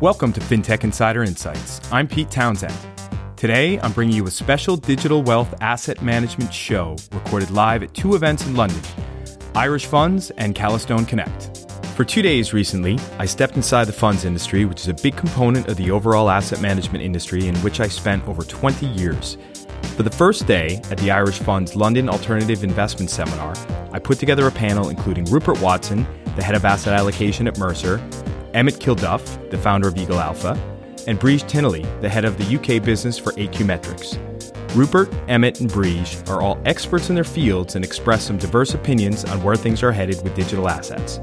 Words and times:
Welcome 0.00 0.32
to 0.32 0.40
FinTech 0.40 0.82
Insider 0.82 1.22
Insights. 1.24 1.78
I'm 1.92 2.08
Pete 2.08 2.30
Townsend. 2.30 2.74
Today, 3.36 3.78
I'm 3.80 3.92
bringing 3.92 4.16
you 4.16 4.26
a 4.26 4.30
special 4.30 4.78
digital 4.78 5.22
wealth 5.22 5.54
asset 5.60 6.00
management 6.00 6.54
show 6.54 6.96
recorded 7.12 7.50
live 7.50 7.82
at 7.82 7.92
two 7.92 8.14
events 8.14 8.46
in 8.46 8.56
London 8.56 8.80
Irish 9.54 9.84
Funds 9.84 10.30
and 10.38 10.54
Calastone 10.54 11.06
Connect. 11.06 11.66
For 11.96 12.06
two 12.06 12.22
days 12.22 12.54
recently, 12.54 12.98
I 13.18 13.26
stepped 13.26 13.56
inside 13.56 13.84
the 13.88 13.92
funds 13.92 14.24
industry, 14.24 14.64
which 14.64 14.80
is 14.80 14.88
a 14.88 14.94
big 14.94 15.16
component 15.16 15.68
of 15.68 15.76
the 15.76 15.90
overall 15.90 16.30
asset 16.30 16.62
management 16.62 17.04
industry 17.04 17.46
in 17.46 17.54
which 17.56 17.78
I 17.78 17.88
spent 17.88 18.26
over 18.26 18.42
20 18.42 18.86
years. 18.86 19.36
For 19.96 20.02
the 20.02 20.10
first 20.10 20.46
day 20.46 20.80
at 20.90 20.96
the 20.96 21.10
Irish 21.10 21.40
Fund's 21.40 21.76
London 21.76 22.08
Alternative 22.08 22.64
Investment 22.64 23.10
Seminar, 23.10 23.54
I 23.92 23.98
put 23.98 24.18
together 24.18 24.46
a 24.46 24.50
panel 24.50 24.88
including 24.88 25.26
Rupert 25.26 25.60
Watson, 25.60 26.06
the 26.36 26.42
head 26.42 26.54
of 26.54 26.64
asset 26.64 26.94
allocation 26.94 27.46
at 27.46 27.58
Mercer, 27.58 28.00
Emmett 28.52 28.80
Kilduff, 28.80 29.50
the 29.50 29.58
founder 29.58 29.88
of 29.88 29.96
Eagle 29.96 30.18
Alpha, 30.18 30.58
and 31.06 31.18
Breege 31.20 31.48
Tinnelly, 31.48 31.84
the 32.00 32.08
head 32.08 32.24
of 32.24 32.36
the 32.36 32.56
UK 32.56 32.82
business 32.82 33.16
for 33.16 33.32
AQ 33.32 33.64
Metrics. 33.64 34.18
Rupert, 34.74 35.12
Emmett, 35.28 35.60
and 35.60 35.70
Breege 35.70 36.28
are 36.28 36.42
all 36.42 36.60
experts 36.64 37.08
in 37.08 37.14
their 37.14 37.24
fields 37.24 37.76
and 37.76 37.84
express 37.84 38.24
some 38.24 38.38
diverse 38.38 38.74
opinions 38.74 39.24
on 39.24 39.42
where 39.42 39.56
things 39.56 39.82
are 39.82 39.92
headed 39.92 40.22
with 40.22 40.34
digital 40.34 40.68
assets. 40.68 41.20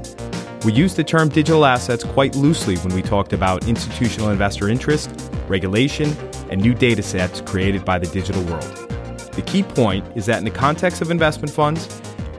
We 0.64 0.72
used 0.72 0.96
the 0.96 1.04
term 1.04 1.28
digital 1.28 1.64
assets 1.64 2.02
quite 2.02 2.34
loosely 2.34 2.76
when 2.78 2.94
we 2.94 3.02
talked 3.02 3.32
about 3.32 3.68
institutional 3.68 4.30
investor 4.30 4.68
interest, 4.68 5.10
regulation, 5.48 6.16
and 6.50 6.60
new 6.60 6.74
data 6.74 7.02
sets 7.02 7.42
created 7.42 7.84
by 7.84 7.98
the 7.98 8.06
digital 8.08 8.42
world. 8.44 8.88
The 9.32 9.42
key 9.46 9.62
point 9.62 10.04
is 10.16 10.26
that 10.26 10.38
in 10.38 10.44
the 10.44 10.50
context 10.50 11.00
of 11.00 11.10
investment 11.10 11.52
funds, 11.52 11.86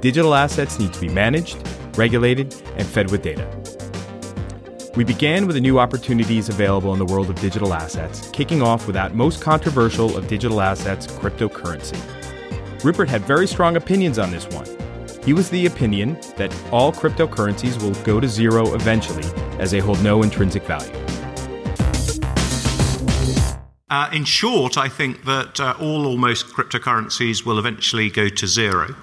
digital 0.01 0.35
assets 0.35 0.79
need 0.79 0.93
to 0.93 0.99
be 0.99 1.09
managed, 1.09 1.57
regulated, 1.96 2.53
and 2.76 2.85
fed 2.85 3.09
with 3.09 3.21
data. 3.21 3.48
We 4.95 5.04
began 5.04 5.45
with 5.45 5.54
the 5.54 5.62
new 5.62 5.79
opportunities 5.79 6.49
available 6.49 6.93
in 6.93 6.99
the 6.99 7.05
world 7.05 7.29
of 7.29 7.40
digital 7.40 7.76
assets, 7.76 8.27
kicking 8.32 8.63
off 8.63 8.87
with 8.87 8.96
that 8.96 9.13
most 9.13 9.40
controversial 9.40 10.18
of 10.18 10.27
digital 10.27 10.62
assets, 10.62 11.05
cryptocurrency. 11.05 11.99
Rupert 12.84 13.07
had 13.07 13.21
very 13.21 13.46
strong 13.46 13.76
opinions 13.76 14.18
on 14.18 14.31
this 14.31 14.48
one. 14.48 14.65
He 15.23 15.31
was 15.31 15.48
the 15.51 15.68
opinion 15.68 16.18
that 16.37 16.55
all 16.71 16.91
cryptocurrencies 16.91 17.79
will 17.84 17.93
go 18.04 18.20
to 18.20 18.27
zero 18.27 18.73
eventually, 18.73 19.26
as 19.59 19.70
they 19.70 19.79
hold 19.79 20.04
no 20.04 20.23
intrinsic 20.23 20.63
value. 20.63 20.91
Uh, 23.91 24.09
in 24.12 24.24
short, 24.24 24.76
I 24.76 24.90
think 24.90 25.26
that 25.26 25.59
uh, 25.59 25.76
all 25.79 26.07
almost 26.07 26.48
cryptocurrencies 26.48 27.46
will 27.46 27.59
eventually 27.59 28.09
go 28.09 28.27
to 28.27 28.48
zero. 28.48 28.96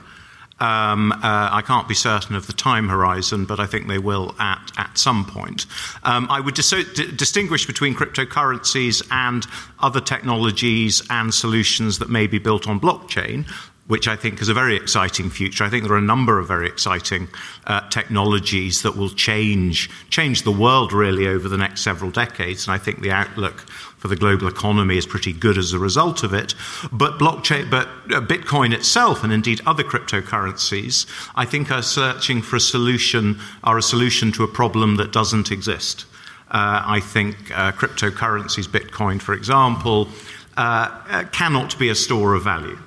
Um, 0.59 1.13
uh, 1.13 1.19
I 1.23 1.63
can't 1.67 1.87
be 1.87 1.95
certain 1.95 2.35
of 2.35 2.47
the 2.47 2.53
time 2.55 2.89
horizon, 2.89 3.45
but 3.45 3.61
I 3.61 3.67
think 3.67 3.89
they 3.89 3.99
will 3.99 4.35
at, 4.39 4.73
at 4.79 4.97
some 4.97 5.27
point. 5.27 5.67
Um, 6.03 6.27
I 6.31 6.41
would 6.41 6.55
distinguish 6.55 7.67
between 7.67 7.95
cryptocurrencies 7.95 9.07
and 9.11 9.47
other 9.81 10.01
technologies 10.01 11.03
and 11.11 11.35
solutions 11.35 11.99
that 11.99 12.09
may 12.09 12.27
be 12.27 12.39
built 12.39 12.67
on 12.67 12.81
blockchain 12.81 13.47
which 13.87 14.09
I 14.09 14.17
think 14.17 14.41
is 14.41 14.49
a 14.49 14.55
very 14.55 14.77
exciting 14.77 15.31
future. 15.31 15.65
I 15.65 15.69
think 15.69 15.85
there 15.85 15.93
are 15.93 15.99
a 15.99 16.03
number 16.03 16.39
of 16.39 16.49
very 16.49 16.67
exciting 16.67 17.29
uh, 17.67 17.89
technologies 17.89 18.83
that 18.83 18.97
will 18.97 19.11
change 19.11 19.89
change 20.11 20.43
the 20.43 20.51
world 20.51 20.93
really 20.93 21.27
over 21.27 21.49
the 21.49 21.57
next 21.57 21.83
several 21.83 22.11
decades, 22.11 22.67
and 22.67 22.75
I 22.75 22.79
think 22.79 23.01
the 23.01 23.13
outlook 23.13 23.61
for 23.97 24.09
the 24.09 24.17
global 24.17 24.49
economy 24.49 24.97
is 24.97 25.07
pretty 25.07 25.33
good 25.33 25.57
as 25.57 25.73
a 25.73 25.79
result 25.79 26.23
of 26.23 26.35
it. 26.35 26.55
But 26.93 27.19
blockchain, 27.19 27.71
but 27.71 27.89
uh, 28.13 28.21
Bitcoin 28.21 28.75
itself, 28.75 29.25
and 29.25 29.33
indeed 29.33 29.61
other 29.67 29.83
cryptocurrencies, 29.83 31.07
I 31.35 31.45
think 31.45 31.71
are 31.71 31.83
searching 31.83 32.43
for 32.43 32.57
a 32.57 32.61
solution, 32.61 33.39
are 33.65 33.79
a 33.79 33.83
solution 33.83 34.33
to 34.33 34.45
a 34.45 34.49
problem 34.49 34.97
that 34.97 35.13
doesn't 35.13 35.51
exist. 35.51 36.07
Uh, 36.49 36.83
I 36.87 37.01
think 37.01 37.37
uh, 37.51 37.73
cryptocurrencies, 37.73 38.69
Bitcoin, 38.69 39.21
for 39.21 39.35
example, 39.35 40.09
uh, 40.57 41.03
uh, 41.09 41.25
cannot 41.33 41.79
be 41.79 41.89
a 41.89 41.95
store 41.95 42.35
of 42.35 42.45
value. 42.45 42.79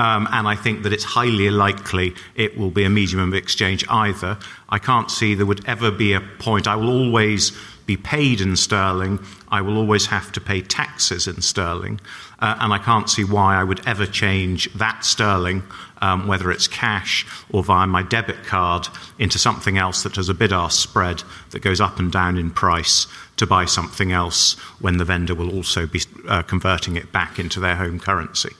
Um, 0.00 0.26
and 0.32 0.48
I 0.48 0.54
think 0.54 0.82
that 0.84 0.94
it's 0.94 1.04
highly 1.04 1.50
likely 1.50 2.14
it 2.34 2.56
will 2.56 2.70
be 2.70 2.84
a 2.84 2.88
medium 2.88 3.20
of 3.20 3.34
exchange 3.34 3.84
either. 3.90 4.38
I 4.70 4.78
can't 4.78 5.10
see 5.10 5.34
there 5.34 5.44
would 5.44 5.68
ever 5.68 5.90
be 5.90 6.14
a 6.14 6.22
point. 6.38 6.66
I 6.66 6.74
will 6.74 6.88
always 6.88 7.52
be 7.84 7.98
paid 7.98 8.40
in 8.40 8.56
sterling. 8.56 9.18
I 9.48 9.60
will 9.60 9.76
always 9.76 10.06
have 10.06 10.32
to 10.32 10.40
pay 10.40 10.62
taxes 10.62 11.26
in 11.26 11.42
sterling. 11.42 12.00
Uh, 12.38 12.56
and 12.60 12.72
I 12.72 12.78
can't 12.78 13.10
see 13.10 13.24
why 13.24 13.60
I 13.60 13.62
would 13.62 13.86
ever 13.86 14.06
change 14.06 14.72
that 14.72 15.04
sterling, 15.04 15.64
um, 16.00 16.26
whether 16.26 16.50
it's 16.50 16.66
cash 16.66 17.26
or 17.50 17.62
via 17.62 17.86
my 17.86 18.02
debit 18.02 18.42
card, 18.44 18.88
into 19.18 19.38
something 19.38 19.76
else 19.76 20.02
that 20.04 20.16
has 20.16 20.30
a 20.30 20.34
bid 20.34 20.50
ask 20.50 20.80
spread 20.80 21.22
that 21.50 21.60
goes 21.60 21.78
up 21.78 21.98
and 21.98 22.10
down 22.10 22.38
in 22.38 22.52
price 22.52 23.06
to 23.36 23.46
buy 23.46 23.66
something 23.66 24.12
else 24.12 24.54
when 24.80 24.96
the 24.96 25.04
vendor 25.04 25.34
will 25.34 25.54
also 25.54 25.86
be 25.86 26.00
uh, 26.26 26.40
converting 26.40 26.96
it 26.96 27.12
back 27.12 27.38
into 27.38 27.60
their 27.60 27.76
home 27.76 28.00
currency. 28.00 28.54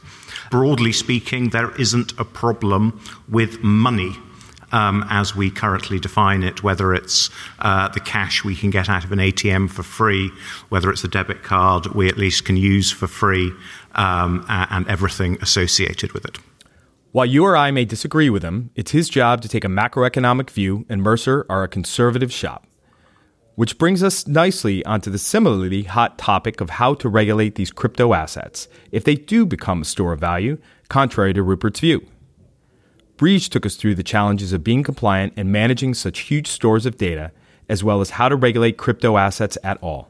Broadly 0.50 0.92
speaking, 0.92 1.50
there 1.50 1.70
isn't 1.76 2.12
a 2.18 2.24
problem 2.24 3.00
with 3.28 3.62
money 3.62 4.16
um, 4.72 5.04
as 5.08 5.34
we 5.34 5.50
currently 5.50 6.00
define 6.00 6.42
it, 6.42 6.62
whether 6.62 6.92
it's 6.92 7.30
uh, 7.60 7.88
the 7.88 8.00
cash 8.00 8.44
we 8.44 8.56
can 8.56 8.70
get 8.70 8.88
out 8.88 9.04
of 9.04 9.12
an 9.12 9.20
ATM 9.20 9.70
for 9.70 9.82
free, 9.82 10.30
whether 10.68 10.90
it's 10.90 11.04
a 11.04 11.08
debit 11.08 11.42
card 11.42 11.86
we 11.94 12.08
at 12.08 12.16
least 12.16 12.44
can 12.44 12.56
use 12.56 12.90
for 12.90 13.06
free, 13.06 13.52
um, 13.94 14.44
and 14.48 14.86
everything 14.88 15.38
associated 15.40 16.12
with 16.12 16.24
it. 16.24 16.38
While 17.12 17.26
you 17.26 17.44
or 17.44 17.56
I 17.56 17.70
may 17.70 17.84
disagree 17.84 18.30
with 18.30 18.44
him, 18.44 18.70
it's 18.76 18.92
his 18.92 19.08
job 19.08 19.42
to 19.42 19.48
take 19.48 19.64
a 19.64 19.68
macroeconomic 19.68 20.50
view, 20.50 20.86
and 20.88 21.02
Mercer 21.02 21.44
are 21.48 21.64
a 21.64 21.68
conservative 21.68 22.32
shop. 22.32 22.66
Which 23.60 23.76
brings 23.76 24.02
us 24.02 24.26
nicely 24.26 24.82
onto 24.86 25.10
the 25.10 25.18
similarly 25.18 25.82
hot 25.82 26.16
topic 26.16 26.62
of 26.62 26.70
how 26.70 26.94
to 26.94 27.10
regulate 27.10 27.56
these 27.56 27.70
crypto 27.70 28.14
assets 28.14 28.68
if 28.90 29.04
they 29.04 29.16
do 29.16 29.44
become 29.44 29.82
a 29.82 29.84
store 29.84 30.14
of 30.14 30.20
value, 30.20 30.56
contrary 30.88 31.34
to 31.34 31.42
Rupert's 31.42 31.78
view. 31.78 32.06
Breege 33.18 33.50
took 33.50 33.66
us 33.66 33.76
through 33.76 33.96
the 33.96 34.02
challenges 34.02 34.54
of 34.54 34.64
being 34.64 34.82
compliant 34.82 35.34
and 35.36 35.52
managing 35.52 35.92
such 35.92 36.20
huge 36.20 36.46
stores 36.46 36.86
of 36.86 36.96
data, 36.96 37.32
as 37.68 37.84
well 37.84 38.00
as 38.00 38.08
how 38.08 38.30
to 38.30 38.34
regulate 38.34 38.78
crypto 38.78 39.18
assets 39.18 39.58
at 39.62 39.76
all. 39.82 40.08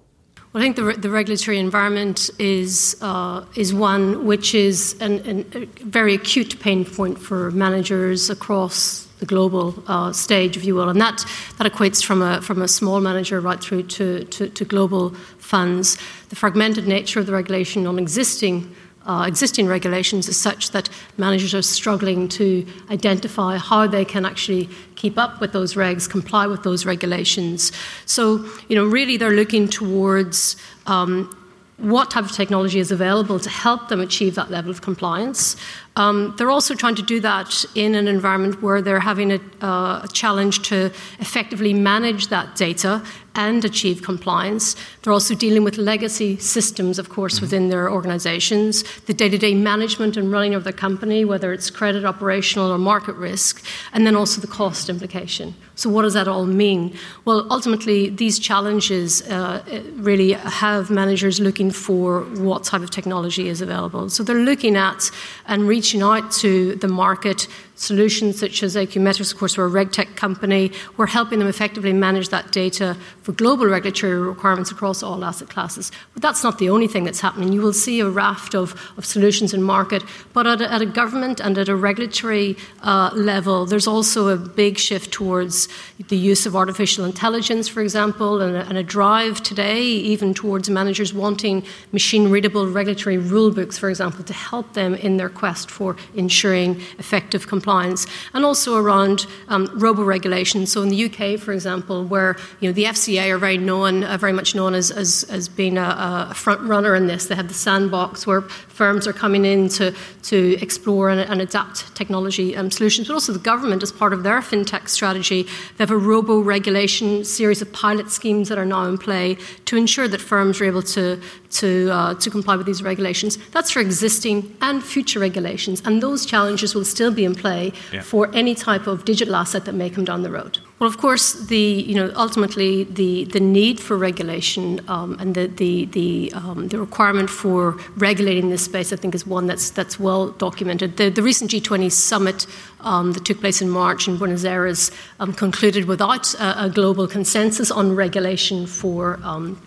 Well, 0.52 0.62
I 0.62 0.66
think 0.66 0.76
the, 0.76 0.92
the 0.92 1.10
regulatory 1.10 1.58
environment 1.58 2.30
is 2.38 2.96
uh, 3.00 3.44
is 3.56 3.74
one 3.74 4.26
which 4.26 4.54
is 4.54 4.96
an, 5.00 5.18
an, 5.26 5.44
a 5.54 5.66
very 5.82 6.14
acute 6.14 6.60
pain 6.60 6.84
point 6.84 7.18
for 7.18 7.50
managers 7.50 8.30
across 8.30 9.08
the 9.20 9.26
global 9.26 9.82
uh, 9.86 10.12
stage, 10.12 10.56
if 10.56 10.64
you 10.64 10.74
will, 10.74 10.88
and 10.88 11.00
that, 11.00 11.24
that 11.58 11.70
equates 11.70 12.04
from 12.04 12.22
a, 12.22 12.42
from 12.42 12.62
a 12.62 12.68
small 12.68 13.00
manager 13.00 13.40
right 13.40 13.60
through 13.60 13.84
to, 13.84 14.24
to, 14.24 14.48
to 14.48 14.64
global 14.64 15.10
funds. 15.38 15.96
The 16.30 16.36
fragmented 16.36 16.88
nature 16.88 17.20
of 17.20 17.26
the 17.26 17.32
regulation 17.32 17.86
on 17.86 17.98
existing 17.98 18.74
uh, 19.06 19.24
existing 19.26 19.66
regulations 19.66 20.28
is 20.28 20.36
such 20.36 20.70
that 20.72 20.90
managers 21.16 21.54
are 21.54 21.62
struggling 21.62 22.28
to 22.28 22.66
identify 22.90 23.56
how 23.56 23.86
they 23.86 24.04
can 24.04 24.26
actually 24.26 24.68
keep 24.94 25.18
up 25.18 25.40
with 25.40 25.52
those 25.52 25.74
regs, 25.74 26.08
comply 26.08 26.46
with 26.46 26.62
those 26.62 26.84
regulations. 26.84 27.72
So, 28.04 28.46
you 28.68 28.76
know, 28.76 28.84
really 28.86 29.16
they're 29.16 29.30
looking 29.32 29.68
towards 29.68 30.56
um, 30.86 31.34
what 31.78 32.10
type 32.10 32.24
of 32.24 32.32
technology 32.32 32.78
is 32.78 32.92
available 32.92 33.40
to 33.40 33.48
help 33.48 33.88
them 33.88 34.00
achieve 34.00 34.34
that 34.34 34.50
level 34.50 34.70
of 34.70 34.82
compliance. 34.82 35.56
Um, 35.96 36.34
they're 36.38 36.50
also 36.50 36.74
trying 36.74 36.94
to 36.96 37.02
do 37.02 37.20
that 37.20 37.64
in 37.74 37.94
an 37.94 38.06
environment 38.06 38.62
where 38.62 38.80
they're 38.80 39.00
having 39.00 39.32
a, 39.32 39.40
uh, 39.60 40.02
a 40.04 40.08
challenge 40.12 40.62
to 40.68 40.86
effectively 41.18 41.74
manage 41.74 42.28
that 42.28 42.54
data 42.54 43.02
and 43.34 43.64
achieve 43.64 44.02
compliance. 44.02 44.76
They're 45.02 45.12
also 45.12 45.34
dealing 45.34 45.62
with 45.62 45.78
legacy 45.78 46.36
systems, 46.38 46.98
of 46.98 47.08
course, 47.08 47.34
mm-hmm. 47.34 47.44
within 47.44 47.68
their 47.68 47.90
organizations, 47.90 48.82
the 49.06 49.14
day 49.14 49.28
to 49.28 49.38
day 49.38 49.54
management 49.54 50.16
and 50.16 50.32
running 50.32 50.54
of 50.54 50.64
the 50.64 50.72
company, 50.72 51.24
whether 51.24 51.52
it's 51.52 51.70
credit, 51.70 52.04
operational, 52.04 52.72
or 52.72 52.78
market 52.78 53.14
risk, 53.14 53.64
and 53.92 54.06
then 54.06 54.16
also 54.16 54.40
the 54.40 54.46
cost 54.46 54.88
implication. 54.88 55.54
So, 55.76 55.88
what 55.88 56.02
does 56.02 56.14
that 56.14 56.28
all 56.28 56.46
mean? 56.46 56.96
Well, 57.24 57.46
ultimately, 57.50 58.10
these 58.10 58.38
challenges 58.38 59.22
uh, 59.22 59.62
really 59.94 60.32
have 60.32 60.90
managers 60.90 61.40
looking 61.40 61.70
for 61.70 62.22
what 62.36 62.64
type 62.64 62.82
of 62.82 62.90
technology 62.90 63.48
is 63.48 63.60
available. 63.60 64.10
So, 64.10 64.22
they're 64.22 64.36
looking 64.36 64.76
at 64.76 65.10
and 65.46 65.68
reaching 65.80 66.02
out 66.02 66.30
to 66.30 66.74
the 66.74 66.88
market 66.88 67.48
solutions 67.80 68.38
such 68.38 68.62
as 68.62 68.76
AQ 68.76 69.00
Metrics, 69.00 69.32
of 69.32 69.38
course, 69.38 69.56
we're 69.56 69.66
a 69.66 69.70
RegTech 69.70 70.14
company. 70.14 70.70
We're 70.98 71.06
helping 71.06 71.38
them 71.38 71.48
effectively 71.48 71.94
manage 71.94 72.28
that 72.28 72.52
data 72.52 72.94
for 73.22 73.32
global 73.32 73.66
regulatory 73.66 74.20
requirements 74.20 74.70
across 74.70 75.02
all 75.02 75.24
asset 75.24 75.48
classes. 75.48 75.90
But 76.12 76.20
that's 76.20 76.44
not 76.44 76.58
the 76.58 76.68
only 76.68 76.86
thing 76.86 77.04
that's 77.04 77.20
happening. 77.20 77.52
You 77.52 77.62
will 77.62 77.72
see 77.72 78.00
a 78.00 78.08
raft 78.08 78.54
of, 78.54 78.78
of 78.98 79.06
solutions 79.06 79.54
in 79.54 79.62
market, 79.62 80.02
but 80.34 80.46
at 80.46 80.60
a, 80.60 80.70
at 80.70 80.82
a 80.82 80.86
government 80.86 81.40
and 81.40 81.56
at 81.56 81.70
a 81.70 81.74
regulatory 81.74 82.56
uh, 82.82 83.10
level, 83.14 83.64
there's 83.64 83.86
also 83.86 84.28
a 84.28 84.36
big 84.36 84.76
shift 84.76 85.10
towards 85.10 85.68
the 86.08 86.18
use 86.18 86.44
of 86.44 86.54
artificial 86.54 87.06
intelligence, 87.06 87.66
for 87.66 87.80
example, 87.80 88.42
and 88.42 88.56
a, 88.56 88.66
and 88.68 88.76
a 88.76 88.82
drive 88.82 89.42
today 89.42 89.82
even 89.82 90.34
towards 90.34 90.68
managers 90.68 91.14
wanting 91.14 91.64
machine 91.92 92.30
readable 92.30 92.66
regulatory 92.66 93.16
rule 93.16 93.50
books, 93.50 93.78
for 93.78 93.88
example, 93.88 94.22
to 94.24 94.34
help 94.34 94.74
them 94.74 94.94
in 94.94 95.16
their 95.16 95.30
quest 95.30 95.70
for 95.70 95.96
ensuring 96.14 96.78
effective 96.98 97.48
compliance 97.48 97.69
compliance, 97.70 98.06
and 98.34 98.44
also 98.44 98.76
around 98.76 99.26
um, 99.48 99.70
robo-regulation. 99.74 100.66
So 100.66 100.82
in 100.82 100.88
the 100.88 101.04
UK, 101.04 101.38
for 101.38 101.52
example, 101.52 102.04
where 102.04 102.36
you 102.60 102.68
know 102.68 102.72
the 102.72 102.84
FCA 102.84 103.30
are 103.30 103.38
very 103.38 103.58
known, 103.58 104.02
uh, 104.02 104.16
very 104.16 104.32
much 104.32 104.54
known 104.54 104.74
as, 104.74 104.90
as, 104.90 105.24
as 105.30 105.48
being 105.48 105.78
a, 105.78 106.28
a, 106.30 106.34
front 106.34 106.60
runner 106.62 106.94
in 106.96 107.06
this. 107.06 107.26
They 107.26 107.36
have 107.36 107.48
the 107.48 107.54
sandbox 107.54 108.26
where 108.26 108.40
firms 108.40 109.06
are 109.06 109.12
coming 109.12 109.44
in 109.44 109.68
to, 109.68 109.94
to 110.22 110.58
explore 110.60 111.10
and, 111.10 111.20
and 111.20 111.40
adapt 111.40 111.94
technology 111.94 112.56
um, 112.56 112.70
solutions, 112.70 113.06
but 113.08 113.14
also 113.14 113.32
the 113.32 113.38
government, 113.38 113.82
as 113.82 113.92
part 113.92 114.12
of 114.12 114.22
their 114.22 114.40
fintech 114.40 114.88
strategy, 114.88 115.42
they 115.42 115.84
have 115.84 115.90
a 115.90 115.96
robo-regulation 115.96 117.24
series 117.24 117.62
of 117.62 117.72
pilot 117.72 118.10
schemes 118.10 118.48
that 118.48 118.58
are 118.58 118.66
now 118.66 118.84
in 118.86 118.98
play 118.98 119.36
to 119.66 119.76
ensure 119.76 120.08
that 120.08 120.20
firms 120.20 120.60
are 120.60 120.64
able 120.64 120.82
to 120.82 121.20
to, 121.50 121.90
uh, 121.90 122.14
to 122.14 122.30
comply 122.30 122.56
with 122.56 122.66
these 122.66 122.82
regulations. 122.82 123.38
That's 123.50 123.70
for 123.70 123.80
existing 123.80 124.56
and 124.60 124.82
future 124.82 125.18
regulations, 125.18 125.82
and 125.84 126.02
those 126.02 126.24
challenges 126.26 126.74
will 126.74 126.84
still 126.84 127.10
be 127.10 127.24
in 127.24 127.34
play 127.34 127.72
yeah. 127.92 128.02
for 128.02 128.30
any 128.34 128.54
type 128.54 128.86
of 128.86 129.04
digital 129.04 129.36
asset 129.36 129.64
that 129.64 129.74
may 129.74 129.90
come 129.90 130.04
down 130.04 130.22
the 130.22 130.30
road. 130.30 130.58
Well, 130.80 130.88
of 130.88 130.96
course, 130.96 131.34
the 131.34 131.58
you 131.58 131.94
know 131.94 132.10
ultimately 132.16 132.84
the, 132.84 133.24
the 133.24 133.38
need 133.38 133.78
for 133.80 133.98
regulation 133.98 134.80
um, 134.88 135.18
and 135.20 135.34
the 135.34 135.46
the 135.46 135.84
the, 135.84 136.32
um, 136.34 136.68
the 136.68 136.78
requirement 136.78 137.28
for 137.28 137.72
regulating 137.96 138.48
this 138.48 138.64
space, 138.64 138.90
I 138.90 138.96
think, 138.96 139.14
is 139.14 139.26
one 139.26 139.46
that's 139.46 139.68
that's 139.68 140.00
well 140.00 140.30
documented. 140.30 140.96
The, 140.96 141.10
the 141.10 141.22
recent 141.22 141.50
G20 141.50 141.92
summit 141.92 142.46
um, 142.80 143.12
that 143.12 143.26
took 143.26 143.40
place 143.40 143.60
in 143.60 143.68
March 143.68 144.08
in 144.08 144.16
Buenos 144.16 144.46
Aires 144.46 144.90
um, 145.18 145.34
concluded 145.34 145.84
without 145.84 146.32
a, 146.34 146.64
a, 146.64 146.70
global 146.70 147.06
consensus 147.06 147.70
on 147.70 147.94
regulation 147.94 148.66
for 148.66 149.20
um, 149.22 149.60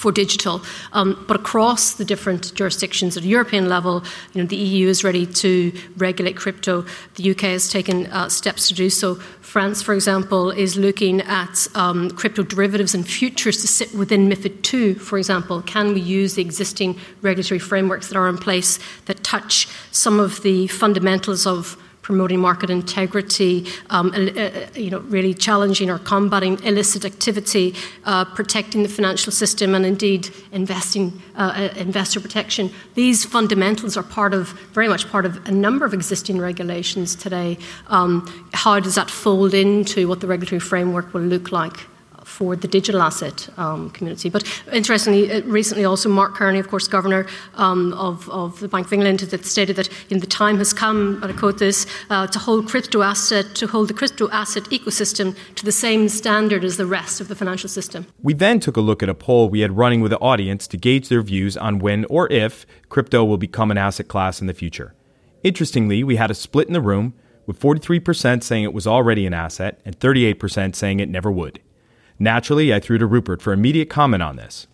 for 0.00 0.10
digital. 0.10 0.62
Um, 0.94 1.22
but 1.28 1.36
across 1.36 1.92
the 1.92 2.06
different 2.06 2.54
jurisdictions 2.54 3.18
at 3.18 3.22
a 3.22 3.26
European 3.26 3.68
level, 3.68 4.02
you 4.32 4.40
know, 4.40 4.48
the 4.48 4.56
EU 4.56 4.88
is 4.88 5.04
ready 5.04 5.26
to 5.26 5.72
regulate 5.98 6.36
crypto. 6.36 6.86
The 7.16 7.32
UK 7.32 7.42
has 7.56 7.68
taken 7.68 8.06
uh, 8.06 8.30
steps 8.30 8.68
to 8.68 8.74
do 8.74 8.88
so. 8.88 9.16
France, 9.42 9.82
for 9.82 9.92
example, 9.92 10.50
is 10.50 10.78
looking 10.78 11.20
at 11.20 11.66
um, 11.74 12.10
crypto 12.12 12.42
derivatives 12.42 12.94
and 12.94 13.06
futures 13.06 13.60
to 13.60 13.68
sit 13.68 13.94
within 13.94 14.26
MIFID 14.26 14.72
II, 14.72 14.94
for 14.94 15.18
example. 15.18 15.60
Can 15.60 15.92
we 15.92 16.00
use 16.00 16.34
the 16.34 16.42
existing 16.42 16.98
regulatory 17.20 17.58
frameworks 17.58 18.08
that 18.08 18.16
are 18.16 18.28
in 18.28 18.38
place 18.38 18.78
that 19.04 19.22
touch 19.22 19.68
some 19.92 20.18
of 20.18 20.40
the 20.42 20.66
fundamentals 20.68 21.46
of 21.46 21.76
promoting 22.02 22.40
market 22.40 22.70
integrity, 22.70 23.66
um, 23.90 24.10
uh, 24.14 24.40
uh, 24.40 24.66
you 24.74 24.90
know, 24.90 25.00
really 25.00 25.34
challenging 25.34 25.90
or 25.90 25.98
combating 25.98 26.62
illicit 26.64 27.04
activity, 27.04 27.74
uh, 28.04 28.24
protecting 28.24 28.82
the 28.82 28.88
financial 28.88 29.32
system, 29.32 29.74
and 29.74 29.84
indeed 29.84 30.28
investing 30.52 31.20
uh, 31.36 31.70
uh, 31.72 31.78
investor 31.78 32.20
protection. 32.20 32.70
These 32.94 33.24
fundamentals 33.24 33.96
are 33.96 34.02
part 34.02 34.34
of 34.34 34.48
very 34.72 34.88
much 34.88 35.08
part 35.10 35.26
of 35.26 35.46
a 35.46 35.50
number 35.50 35.84
of 35.84 35.94
existing 35.94 36.38
regulations 36.38 37.14
today. 37.14 37.58
Um, 37.88 38.48
how 38.54 38.80
does 38.80 38.94
that 38.94 39.10
fold 39.10 39.54
into 39.54 40.08
what 40.08 40.20
the 40.20 40.26
regulatory 40.26 40.60
framework 40.60 41.12
will 41.12 41.22
look 41.22 41.52
like? 41.52 41.76
For 42.24 42.56
the 42.56 42.68
digital 42.68 43.02
asset 43.02 43.48
um, 43.56 43.90
community. 43.90 44.28
But 44.28 44.44
interestingly, 44.72 45.30
uh, 45.30 45.42
recently 45.42 45.84
also 45.84 46.08
Mark 46.08 46.34
Carney, 46.34 46.58
of 46.58 46.68
course, 46.68 46.88
governor 46.88 47.26
um, 47.54 47.92
of, 47.94 48.28
of, 48.30 48.60
the 48.60 48.68
Bank 48.68 48.86
of 48.86 48.92
England, 48.92 49.20
that 49.20 49.44
stated 49.44 49.76
that 49.76 49.88
know, 50.10 50.18
the 50.18 50.26
time 50.26 50.58
has 50.58 50.72
come, 50.72 51.22
and 51.22 51.32
I 51.32 51.36
quote 51.36 51.58
this, 51.58 51.86
uh, 52.10 52.26
to 52.26 52.38
hold 52.38 52.68
crypto 52.68 53.02
asset 53.02 53.54
to 53.54 53.66
hold 53.66 53.88
the 53.88 53.94
crypto 53.94 54.28
asset 54.30 54.64
ecosystem 54.64 55.36
to 55.54 55.64
the 55.64 55.72
same 55.72 56.08
standard 56.08 56.64
as 56.64 56.76
the 56.76 56.86
rest 56.86 57.20
of 57.20 57.28
the 57.28 57.34
financial 57.34 57.68
system. 57.68 58.06
We 58.22 58.34
then 58.34 58.60
took 58.60 58.76
a 58.76 58.80
look 58.80 59.02
at 59.02 59.08
a 59.08 59.14
poll 59.14 59.48
we 59.48 59.60
had 59.60 59.76
running 59.76 60.00
with 60.00 60.10
the 60.10 60.18
audience 60.18 60.66
to 60.68 60.76
gauge 60.76 61.08
their 61.08 61.22
views 61.22 61.56
on 61.56 61.78
when 61.78 62.04
or 62.06 62.30
if 62.32 62.66
crypto 62.88 63.24
will 63.24 63.38
become 63.38 63.70
an 63.70 63.78
asset 63.78 64.08
class 64.08 64.40
in 64.40 64.46
the 64.46 64.54
future. 64.54 64.94
Interestingly, 65.42 66.04
we 66.04 66.16
had 66.16 66.30
a 66.30 66.34
split 66.34 66.66
in 66.66 66.74
the 66.74 66.80
room, 66.80 67.14
with 67.46 67.58
43% 67.58 68.42
saying 68.42 68.64
it 68.64 68.74
was 68.74 68.86
already 68.86 69.26
an 69.26 69.34
asset 69.34 69.80
and 69.84 69.98
38% 69.98 70.74
saying 70.74 71.00
it 71.00 71.08
never 71.08 71.30
would. 71.32 71.60
Naturally, 72.20 72.72
I 72.72 72.80
threw 72.80 72.98
to 72.98 73.06
Rupert 73.06 73.40
for 73.40 73.52
immediate 73.52 73.88
comment 73.88 74.22
on 74.22 74.36
this. 74.36 74.66